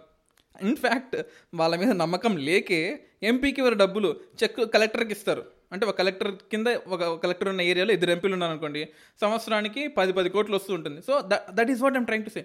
ఇన్ఫ్యాక్ట్ 0.70 1.16
వాళ్ళ 1.56 1.74
మీద 1.76 1.92
నమ్మకం 2.04 2.38
లేకే 2.48 2.80
ఎంపీకి 3.24 3.62
వారు 3.62 3.76
డబ్బులు 3.76 4.10
చెక్ 4.42 4.58
కలెక్టర్కి 4.74 5.13
ఇస్తారు. 5.18 5.44
అంటే 5.74 5.86
ఒక 5.86 5.94
కలెక్టర్ 5.98 6.32
కింద 6.52 6.68
ఒక 6.68 7.04
కలెక్టర్ 7.24 7.50
ఉన్న 7.50 7.62
ఏరియాలో 7.62 7.94
ఇద్దరు 7.94 8.12
ఎంపీలు 8.12 8.34
ఉన్నారు 8.34 8.52
అనుకోండి 8.52 8.82
సంవత్సరానికి 9.22 9.88
పది 9.88 10.12
పది 10.13 10.30
కోట్లు 10.30 10.56
వస్తూ 10.56 10.74
ఉంటుంది. 10.74 11.00
So 11.08 11.13
that 11.58 11.72
is 11.72 11.82
what 11.82 11.98
I'm 12.00 12.06
trying 12.06 12.26
to 12.26 12.30
say 12.30 12.42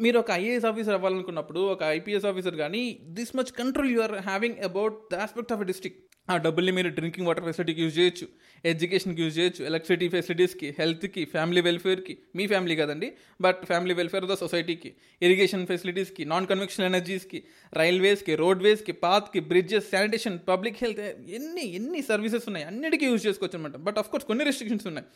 మీరు 0.00 0.18
ఒక 0.18 0.30
ఐఏఎస్ 0.30 0.64
ఆఫీసర్ 0.64 0.94
అవ్వాలనుకున్నప్పుడు 0.94 1.60
ఒక 1.74 1.82
ఐపీఎస్ 1.98 2.26
ఆఫీసర్ 2.26 2.56
కానీ 2.56 2.82
this 3.18 3.32
much 3.36 3.52
control 3.52 3.90
you 3.90 4.00
are 4.00 4.16
having 4.30 4.58
about 4.70 4.96
the 5.12 5.20
aspect 5.26 5.52
of 5.52 5.62
a 5.62 5.64
district 5.64 6.15
ఆ 6.28 6.36
డబ్బుల్ని 6.36 6.72
మీరు 6.72 6.88
డ్రింకింగ్ 6.88 7.26
వాటర్ 7.26 7.44
ఫెసిలిటీకి 7.44 7.82
యూజ్ 7.82 7.98
చేయొచ్చు 7.98 8.26
ఎడ్యుకేషన్కి 8.64 9.22
యూజ్ 9.22 9.38
చేయొచ్చు 9.38 9.64
ఎలక్ట్రిసిటీ 9.64 10.08
ఫెసిలిటీస్కి 10.08 10.74
హెల్త్కి 10.78 11.24
ఫ్యామిలీ 11.24 11.60
వెల్ఫేర్కి 11.60 12.18
మీ 12.36 12.46
ఫ్యామిలీ 12.46 12.76
కదండి 12.76 13.12
but 13.40 13.64
family 13.64 13.94
welfare 13.94 14.24
of 14.24 14.32
the 14.32 14.34
సొసైటీకి 14.34 14.90
ఇరిగేషన్ 15.22 15.66
ఫెసిలిటీస్కి 15.66 16.24
నాన్ 16.24 16.46
కన్వెక్షన్ 16.46 16.86
ఎనర్జీస్కి 16.86 17.40
రైల్వేస్కి 17.72 18.34
రోడ్వేస్కి 18.34 18.92
పాత్కి 18.92 19.40
బ్రిడ్జెస్ 19.40 19.90
శానిటేషన్ 19.90 20.38
పబ్లిక్ 20.48 20.76
హెల్త్ 20.76 21.00
ఎన్ని 21.30 21.66
ఎన్ని 21.74 22.02
సర్వీసెస్ 22.02 22.46
ఉన్నాయి 22.46 22.66
అన్నిటికీ 22.66 23.06
యూజ్ 23.06 23.26
చేసుకోవచ్చు 23.26 23.58
అనమాట 23.58 23.76
బట్ 23.76 23.98
ఆఫ్ 23.98 24.10
కోర్స్ 24.10 24.26
కొన్ని 24.26 24.44
రెస్ట్రిక్షన్స్ 24.44 24.86
ఉన్నాయి. 24.86 25.06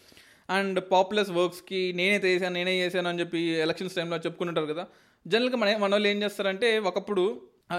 అండ్ 0.51 0.81
పాపులస్ 0.93 1.31
వర్క్స్కి 1.31 1.93
నేనే 1.93 2.17
చేశాను 2.19 2.55
నేనే 2.55 2.83
చేశాను 2.83 3.09
అని 3.09 3.21
చెప్పి 3.21 3.39
ఎలక్షన్స్ 3.39 3.95
టైంలో 3.95 4.17
చెప్పుకుంటుంటారు 4.17 4.67
కదా. 4.67 4.85
జనరల్గా 5.27 5.57
మన 5.57 5.77
మన 5.77 5.91
వాళ్ళు 5.91 6.09
ఏం 6.09 6.23
చేస్తారంటే 6.23 6.79
ఒకప్పుడు 6.79 7.25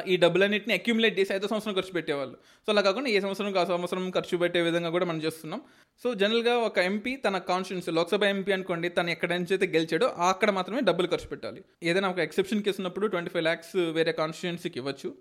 ఈ 0.07 0.17
డబ్బులన్నింటిని 0.17 0.73
అక్యుములేట్ 0.73 1.19
చేసి 1.19 1.33
ఐదో 1.33 1.47
సంవత్సరం 1.47 1.73
ఖర్చు 1.73 1.91
పెట్టేవాళ్ళు. 1.91 2.35
సో 2.65 2.71
అలా 2.73 2.81
కాకుండా 2.81 3.09
ఏ 3.09 3.19
సంవత్సరం 3.19 3.57
ఆ 3.57 3.63
సంవత్సరం 3.65 4.11
ఖర్చు 4.11 4.37
పెట్టే 4.37 4.61
విధంగా 4.61 4.89
కూడా 4.89 5.05
మనం 5.05 5.21
చేస్తున్నాం. 5.21 5.61
సో 6.03 6.13
జనరల్గా 6.13 6.57
ఒక 6.57 6.77
ఎంపీ 6.77 7.15
తన 7.15 7.37
కాన్స్టిట్యూన్స్ 7.37 7.89
లోక్సభ 7.89 8.23
ఎంపీ 8.23 8.51
అనుకోండి 8.51 8.89
తను 8.89 9.09
ఎక్కడ 9.09 9.33
నుంచి 9.33 9.53
అయితే 9.53 9.67
గెలిచాడో 9.67 10.07
అక్కడ 10.07 10.49
మాత్రమే 10.49 10.81
డబ్బులు 10.81 11.07
ఖర్చు 11.07 11.27
పెట్టాలి. 11.27 11.63
ఏదైనా 11.83 12.09
ఒక 12.09 12.19
ఎక్సెప్షన్ 12.19 12.63
కేసు 12.63 12.79
ఉన్నప్పుడు 12.79 13.07
ట్వంటీ 13.07 13.29
ఫైవ్ 13.29 13.43
ల్యాక్స్ 13.43 13.75
వేరే 13.75 14.11
కాన్స్టిట్యున్సీకి 14.11 14.79
ఇవ్వచ్చు. 14.79 15.15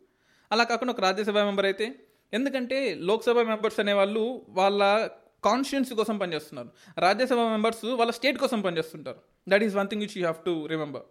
అలా 0.53 0.65
కాకుండా 0.65 0.93
ఒక 0.93 1.01
రాజ్యసభ 1.01 1.39
మెంబర్ 1.39 1.65
అయితే 1.65 1.95
ఎందుకంటే 2.33 2.95
లోక్సభ 2.95 3.39
మెంబర్స్ 3.39 3.81
అనేవాళ్ళు 3.81 4.47
వాళ్ళ 4.49 5.11
కాన్స్టిట్యున్సీ 5.45 5.95
కోసం 5.95 6.19
పనిచేస్తున్నారు. 6.19 6.71
రాజ్యసభ 6.99 7.35
మెంబర్స్ 7.35 7.85
వాళ్ళ 7.85 8.13
స్టేట్ 8.13 8.39
కోసం 8.39 8.61
పనిచేస్తుంటారు. 8.61 9.21
That 9.49 9.63
is 9.63 9.75
one 9.75 9.89
thing 9.89 10.03
which 10.03 10.17
you 10.17 10.23
have 10.23 10.45
to 10.47 10.67
remember 10.67 11.03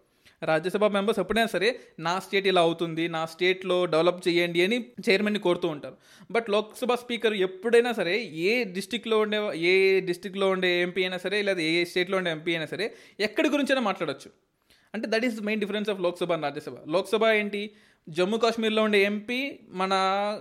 Rajya Sabha 0.43 0.85
members 0.85 1.19
ఎప్పుడైనా 1.19 1.47
సరే 1.47 1.79
నా 1.99 2.19
స్టేట్ 2.19 2.47
ఇలా 2.47 2.61
అవుతుంది 2.61 3.07
నా 3.07 3.25
స్టేట్లో 3.25 3.85
డెవలప్ 3.85 4.27
చేయండి 4.27 4.63
అని 4.63 4.85
చైర్మన్ని 5.09 5.39
కోరుతూ 5.39 5.67
ఉంటారు. 5.67 5.97
బట్ 6.31 6.49
లోక్సభ 6.49 6.93
స్పీకర్ 6.93 7.33
ఎప్పుడైనా 7.33 7.93
సరే 7.93 8.23
ఏ 8.23 8.63
డిస్టిక్లో 8.63 9.19
ఉండే 9.19 9.51
ఏ 9.55 9.99
డిస్టిక్లో 9.99 10.49
ఉండే 10.49 10.81
ఎంపీ 10.81 11.01
అయినా 11.01 11.17
సరే 11.17 11.41
లేదా 11.41 11.59
ఏ 11.59 11.83
స్టేట్లో 11.83 12.17
ఉండే 12.17 12.31
ఎంపీ 12.31 12.51
అయినా 12.51 12.65
సరే 12.65 12.95
ఎక్కడి 13.19 13.49
గురించైనా 13.49 13.81
మాట్లాడచ్చు. 13.81 14.31
అంటే 14.93 15.07
that 15.11 15.25
is 15.25 15.41
main 15.41 15.61
difference 15.61 15.89
of 15.89 16.01
Lok Sabha 16.01 16.31
and 16.31 16.43
Rajya Sabha. 16.43 16.73
Lok Sabha 16.87 17.25
ఏంటి? 17.25 17.71
జమ్మూ 18.09 18.37
కాశ్మీర్లో 18.37 18.83
ఉండే 18.83 19.03
ఎంపీ 19.03 19.59
మన 19.69 19.93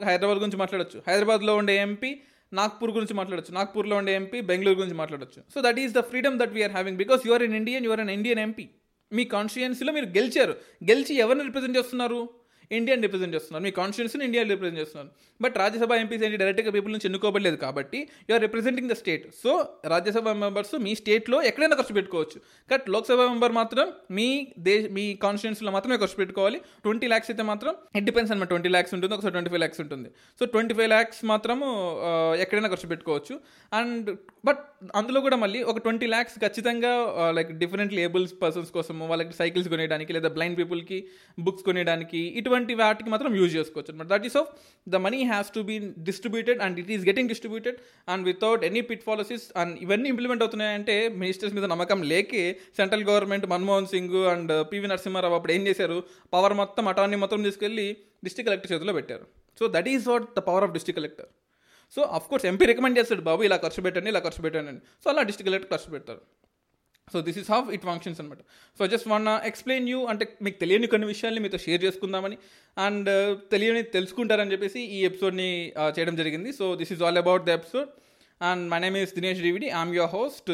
హైదరాబాద్ 0.05 0.39
గురించి 0.39 0.57
మాట్లాడచ్చు. 0.57 1.03
హైదరాబాద్లో 1.09 1.57
ఉండే 1.57 1.77
ఎంపీ 1.77 2.21
నాగ్పూర్ 2.53 2.91
గురించి 2.91 3.15
మాట్లాడచ్చు. 3.15 3.55
నాగ్పూర్లో 3.55 3.97
ఉండే 3.97 4.15
ఎంపీ 4.15 4.41
బెంగళూరు 4.41 4.79
గురించి 4.79 4.95
మాట్లాడచ్చు. 4.95 5.43
So 5.55 5.61
that 5.61 5.79
is 5.79 5.93
the 5.93 5.99
freedom 5.99 6.39
that 6.39 6.53
we are 6.53 6.73
having. 6.73 6.97
Because 6.97 7.27
you are 7.27 7.43
in 7.43 7.55
Indian 7.55 7.85
you are 7.85 8.01
an 8.01 8.11
Indian 8.11 8.39
MP 8.39 8.69
మీ 9.12 9.25
కాన్స్టిట్యుయెన్సీలో 9.25 9.92
మీరు 9.92 10.07
గెలిచారు. 10.07 10.57
గెలిచి 10.85 11.14
ఎవరిని 11.14 11.44
రిప్రజెంట్ 11.44 11.79
చేస్తున్నారు? 11.79 12.38
ఇండియన్ 12.78 13.02
రిప్రజెంట్ 13.07 13.35
చేస్తున్నారు. 13.37 13.62
మీ 13.66 13.72
కాన్స్టిట్యున్సీని 13.78 14.24
ఇండియా 14.28 14.42
రిప్రజెంట్ 14.52 14.81
చేస్తున్నారు. 14.83 15.11
బట్ 15.44 15.54
రాజ్యసభ 15.62 15.92
ఎంపీస్ 16.02 16.22
ఏంటి? 16.26 16.38
డైరెక్ట్గా 16.42 16.72
పీపుల్ 16.76 16.92
నుంచి 16.94 17.07
ఎన్నుకోబడలేదు 17.11 17.59
కాబట్టి 17.64 17.98
you are 18.28 18.42
representing 18.46 18.90
the 18.92 18.96
state 19.02 19.24
so 19.42 19.52
Rajya Sabha 19.92 20.28
members 20.44 20.74
మీ 20.87 20.94
స్టేట్లో 21.00 21.40
ఎక్కడైనా 21.50 21.76
ఖర్చు 21.81 21.94
పెట్టుకోవచ్చు. 21.98 22.38
బట్ 22.72 22.87
లోక్సభ 22.94 23.20
మెంబర్ 23.33 23.54
మాత్రం 23.61 23.87
మీ 24.18 24.28
దేశ 24.68 24.85
మీ 24.98 25.07
కాన్స్టిట్యున్సీలో 25.24 25.72
మాత్రమే 25.76 25.98
ఖర్చు 26.04 26.18
పెట్టుకోవాలి. 26.22 26.61
ట్వంటీ 26.87 27.07
ల్యాక్స్ 27.12 27.31
అయితే 27.33 27.46
మాత్రం 27.52 27.72
ఇట్ 27.98 28.07
డిపెండ్స్ 28.11 28.33
అనమాట. 28.33 28.48
ట్వంటీ 28.54 28.72
ల్యాక్స్ 28.74 28.94
ఉంటుంది. 28.96 29.12
ఒకసారి 29.16 29.35
ట్వంటీ 29.37 29.50
ఫైవ్ 29.52 29.62
ల్యాక్స్ 29.64 29.81
ఉంటుంది. 29.85 30.11
సో 30.40 30.44
ట్వంటీ 30.54 30.74
ఫైవ్ 30.81 30.90
ల్యాక్స్ 30.94 31.20
మాత్రము 31.33 31.66
ఎక్కడైనా 32.44 32.70
ఖర్చు 32.74 32.88
పెట్టుకోవచ్చు. 32.94 33.37
అండ్ 33.72 34.09
బట్ 34.48 34.61
అందులో 34.98 35.18
కూడా 35.24 35.37
మళ్ళీ 35.44 35.61
ఒక 35.70 35.78
ట్వంటీ 35.85 36.07
ల్యాక్స్ 36.12 36.37
ఖచ్చితంగా 36.44 36.92
లైక్ 37.38 37.50
డిఫరెంట్ 37.62 37.92
లేబుల్స్ 37.98 38.35
పర్సన్స్ 38.42 38.70
కోసము 38.76 39.07
వాళ్ళకి 39.12 39.35
సైకిల్స్ 39.40 39.68
కొనేయడానికి 39.72 40.12
లేదా 40.16 40.28
బ్లైండ్ 40.37 40.57
పీపుల్కి 40.61 40.98
బుక్స్ 41.46 41.64
కొనేయడానికి 41.68 42.20
ఇటువంటి 42.40 42.58
వాటికి 42.83 43.11
మాత్రం 43.14 43.33
యూజ్ 43.40 43.53
చేసుకోవచ్చు 43.59 43.90
అనమాట 43.92 44.09
that 44.14 44.27
is 44.29 44.37
of 44.37 44.51
the 44.87 45.01
money 45.07 45.21
has 45.33 45.51
to 45.57 45.63
be 45.71 45.77
distributed 46.09 46.61
and 46.67 46.79
it 46.83 46.90
is 46.96 47.04
getting 47.11 47.31
distributed 47.33 47.79
and 48.13 48.25
without 48.31 48.65
any 48.69 48.83
pit 48.90 49.04
policies 49.09 49.46
and 49.63 49.75
ఇవన్నీ 49.85 50.09
ఇంప్లిమెంట్ 50.15 50.42
అవుతున్నాయంటే 50.46 50.96
మినిస్టర్స్ 51.23 51.54
మీద 51.59 51.67
నమ్మకం 51.75 52.02
లేకే 52.13 52.44
central 52.77 53.04
government 53.11 53.46
Manmohan 53.54 53.90
Singh 53.94 54.19
and 54.35 54.52
PV 54.71 54.85
uh, 54.85 54.90
Narasimha Rao 54.92 55.37
అప్పుడు 55.38 55.52
ఏం 55.52 55.67
చేశారు? 55.69 55.98
పవర్ 56.35 56.54
మొత్తం 56.54 56.88
అటాన్ని 56.88 57.19
మొత్తం 57.25 57.42
తీసుకెళ్ళి 57.42 57.88
డిస్ట్రిక్ట్ 58.25 58.50
కలెక్టర్ 58.50 58.73
చేతిలో 58.73 58.92
పెట్టారు. 58.92 59.27
So 59.59 59.67
that 59.77 59.88
is 59.94 60.09
what 60.13 60.27
the 60.38 60.42
power 60.48 60.65
of 60.67 60.73
district 60.77 61.00
collector 61.00 61.31
so 61.96 62.02
of 62.17 62.27
course 62.31 62.46
MP 62.46 62.65
recommend 62.71 62.98
చేస్తాడు 62.98 63.23
బాబు 63.29 63.42
ఇలా 63.48 63.56
ఖర్చు 63.56 63.81
పెట్టండి 63.85 64.09
ఇలా 64.13 64.21
ఖర్చు 64.27 64.42
పెట్టండి 64.46 64.81
సో 65.02 65.11
అలా 65.13 65.23
డిస్ట్రిక్ట్ 65.29 65.50
కలెక్టర్ 65.50 65.71
ఖర్చు 65.75 65.90
పెడతారు. 65.94 66.23
So 67.13 67.21
this 67.27 67.38
is 67.42 67.50
half 67.54 67.69
it 67.77 67.85
functions 67.90 68.19
అనమాట 68.23 68.42
so 68.79 68.87
just 68.92 69.09
one 69.15 69.27
explain 69.50 69.87
you 69.92 69.98
అంటే 70.13 70.25
మీకు 70.46 70.59
తెలియని 70.63 70.88
కొన్ని 70.92 71.06
విషయాల్ని 71.13 71.40
మీతో 71.44 71.59
షేర్ 71.67 71.81
చేసుకుందామని. 71.87 72.37
అండ్ 72.77 73.09
uh, 73.17 73.31
తెలియని 73.52 73.83
తెలుసుకుంటారని 73.96 74.52
చెప్పేసి 74.54 74.81
ఈ 74.96 75.00
ఎపిసోడ్ని 75.11 75.50
చేయడం 75.96 76.17
జరిగింది. 76.21 76.52
So 76.59 76.65
this 76.83 76.92
is 76.96 77.02
all 77.06 77.21
about 77.25 77.46
the 77.48 77.56
episode 77.61 77.90
and 78.40 78.65
my 78.73 78.81
name 78.87 78.98
is 79.02 79.15
Dinesh 79.21 79.40
DVD 79.46 79.69
I'm 79.79 79.94
your 79.98 80.13
host 80.19 80.50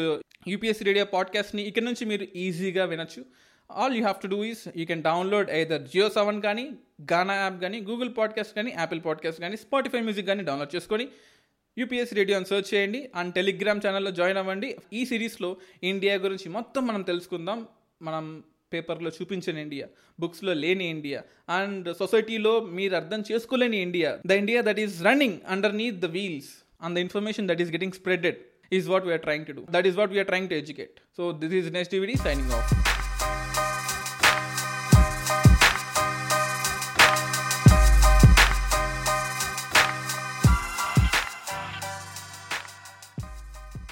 UPSC 0.53 0.85
radio 0.91 1.07
పాడ్కాస్ట్ని 1.17 1.63
ఇక్కడ 1.71 1.85
నుంచి 1.89 2.05
మీరు 2.11 2.27
ఈజీగా 2.45 2.85
వినొచ్చు. 2.93 3.23
All 3.69 3.93
you 3.97 4.01
have 4.01 4.19
to 4.23 4.29
do 4.33 4.39
is 4.43 4.63
you 4.79 4.85
can 4.85 5.03
download 5.03 5.49
either 5.59 5.83
Jio 5.93 6.07
Saavn 6.09 6.39
కానీ 6.41 6.65
గానా 7.11 7.35
యాప్ 7.35 7.57
కానీ 7.61 7.77
Google 7.89 8.11
podcast 8.17 8.53
కానీ 8.55 8.71
Apple 8.77 9.01
podcast 9.05 9.41
కానీ 9.45 9.55
Spotify 9.63 10.01
music 10.07 10.27
కానీ 10.27 10.43
డౌన్లోడ్ 10.43 10.73
చేసుకొని 10.75 11.05
యూపీఎస్ 11.77 12.13
రేడియో 12.19 12.35
అని 12.39 12.47
సెర్చ్ 12.51 12.69
చేయండి 12.73 12.99
అండ్ 13.19 13.31
టెలిగ్రామ్ 13.37 13.81
ఛానల్లో 13.85 14.11
జాయిన్ 14.19 14.39
అవ్వండి. 14.41 14.69
ఈ 14.99 15.01
సిరీస్లో 15.11 15.49
ఇండియా 15.91 16.15
గురించి 16.25 16.49
మొత్తం 16.57 16.83
మనం 16.89 17.01
తెలుసుకుందాం. 17.11 17.59
మనం 18.01 18.25
పేపర్లో 18.73 19.09
చూపించిన 19.17 19.57
ఇండియా 19.65 19.85
బుక్స్లో 20.21 20.53
లేని 20.63 20.85
ఇండియా 20.95 21.19
అండ్ 21.57 21.87
సొసైటీలో 22.01 22.53
మీరు 22.77 22.95
అర్థం 23.01 23.21
చేసుకోలేని 23.31 23.79
India. 23.87 24.11
The 24.31 24.39
India 24.43 24.61
that 24.69 24.81
is 24.85 24.95
running 25.09 25.37
underneath 25.81 25.99
the 26.05 26.09
wheels 26.17 26.51
and 26.85 26.95
the 26.97 27.05
information 27.05 27.47
that 27.51 27.63
is 27.65 27.71
getting 27.77 27.97
spreaded 28.01 28.39
is 28.79 28.89
what 28.93 29.07
we are 29.09 29.23
trying 29.27 29.47
to 29.49 29.55
do 29.59 29.63
that 29.77 29.87
is 29.91 29.97
what 30.01 30.13
we are 30.15 30.29
trying 30.33 30.51
to 30.53 30.57
educate 30.61 30.97
so 31.17 31.31
this 31.43 31.55
is 31.61 31.71
next 31.77 31.95
DVD 31.97 32.17
signing 32.27 32.53
of 32.59 32.94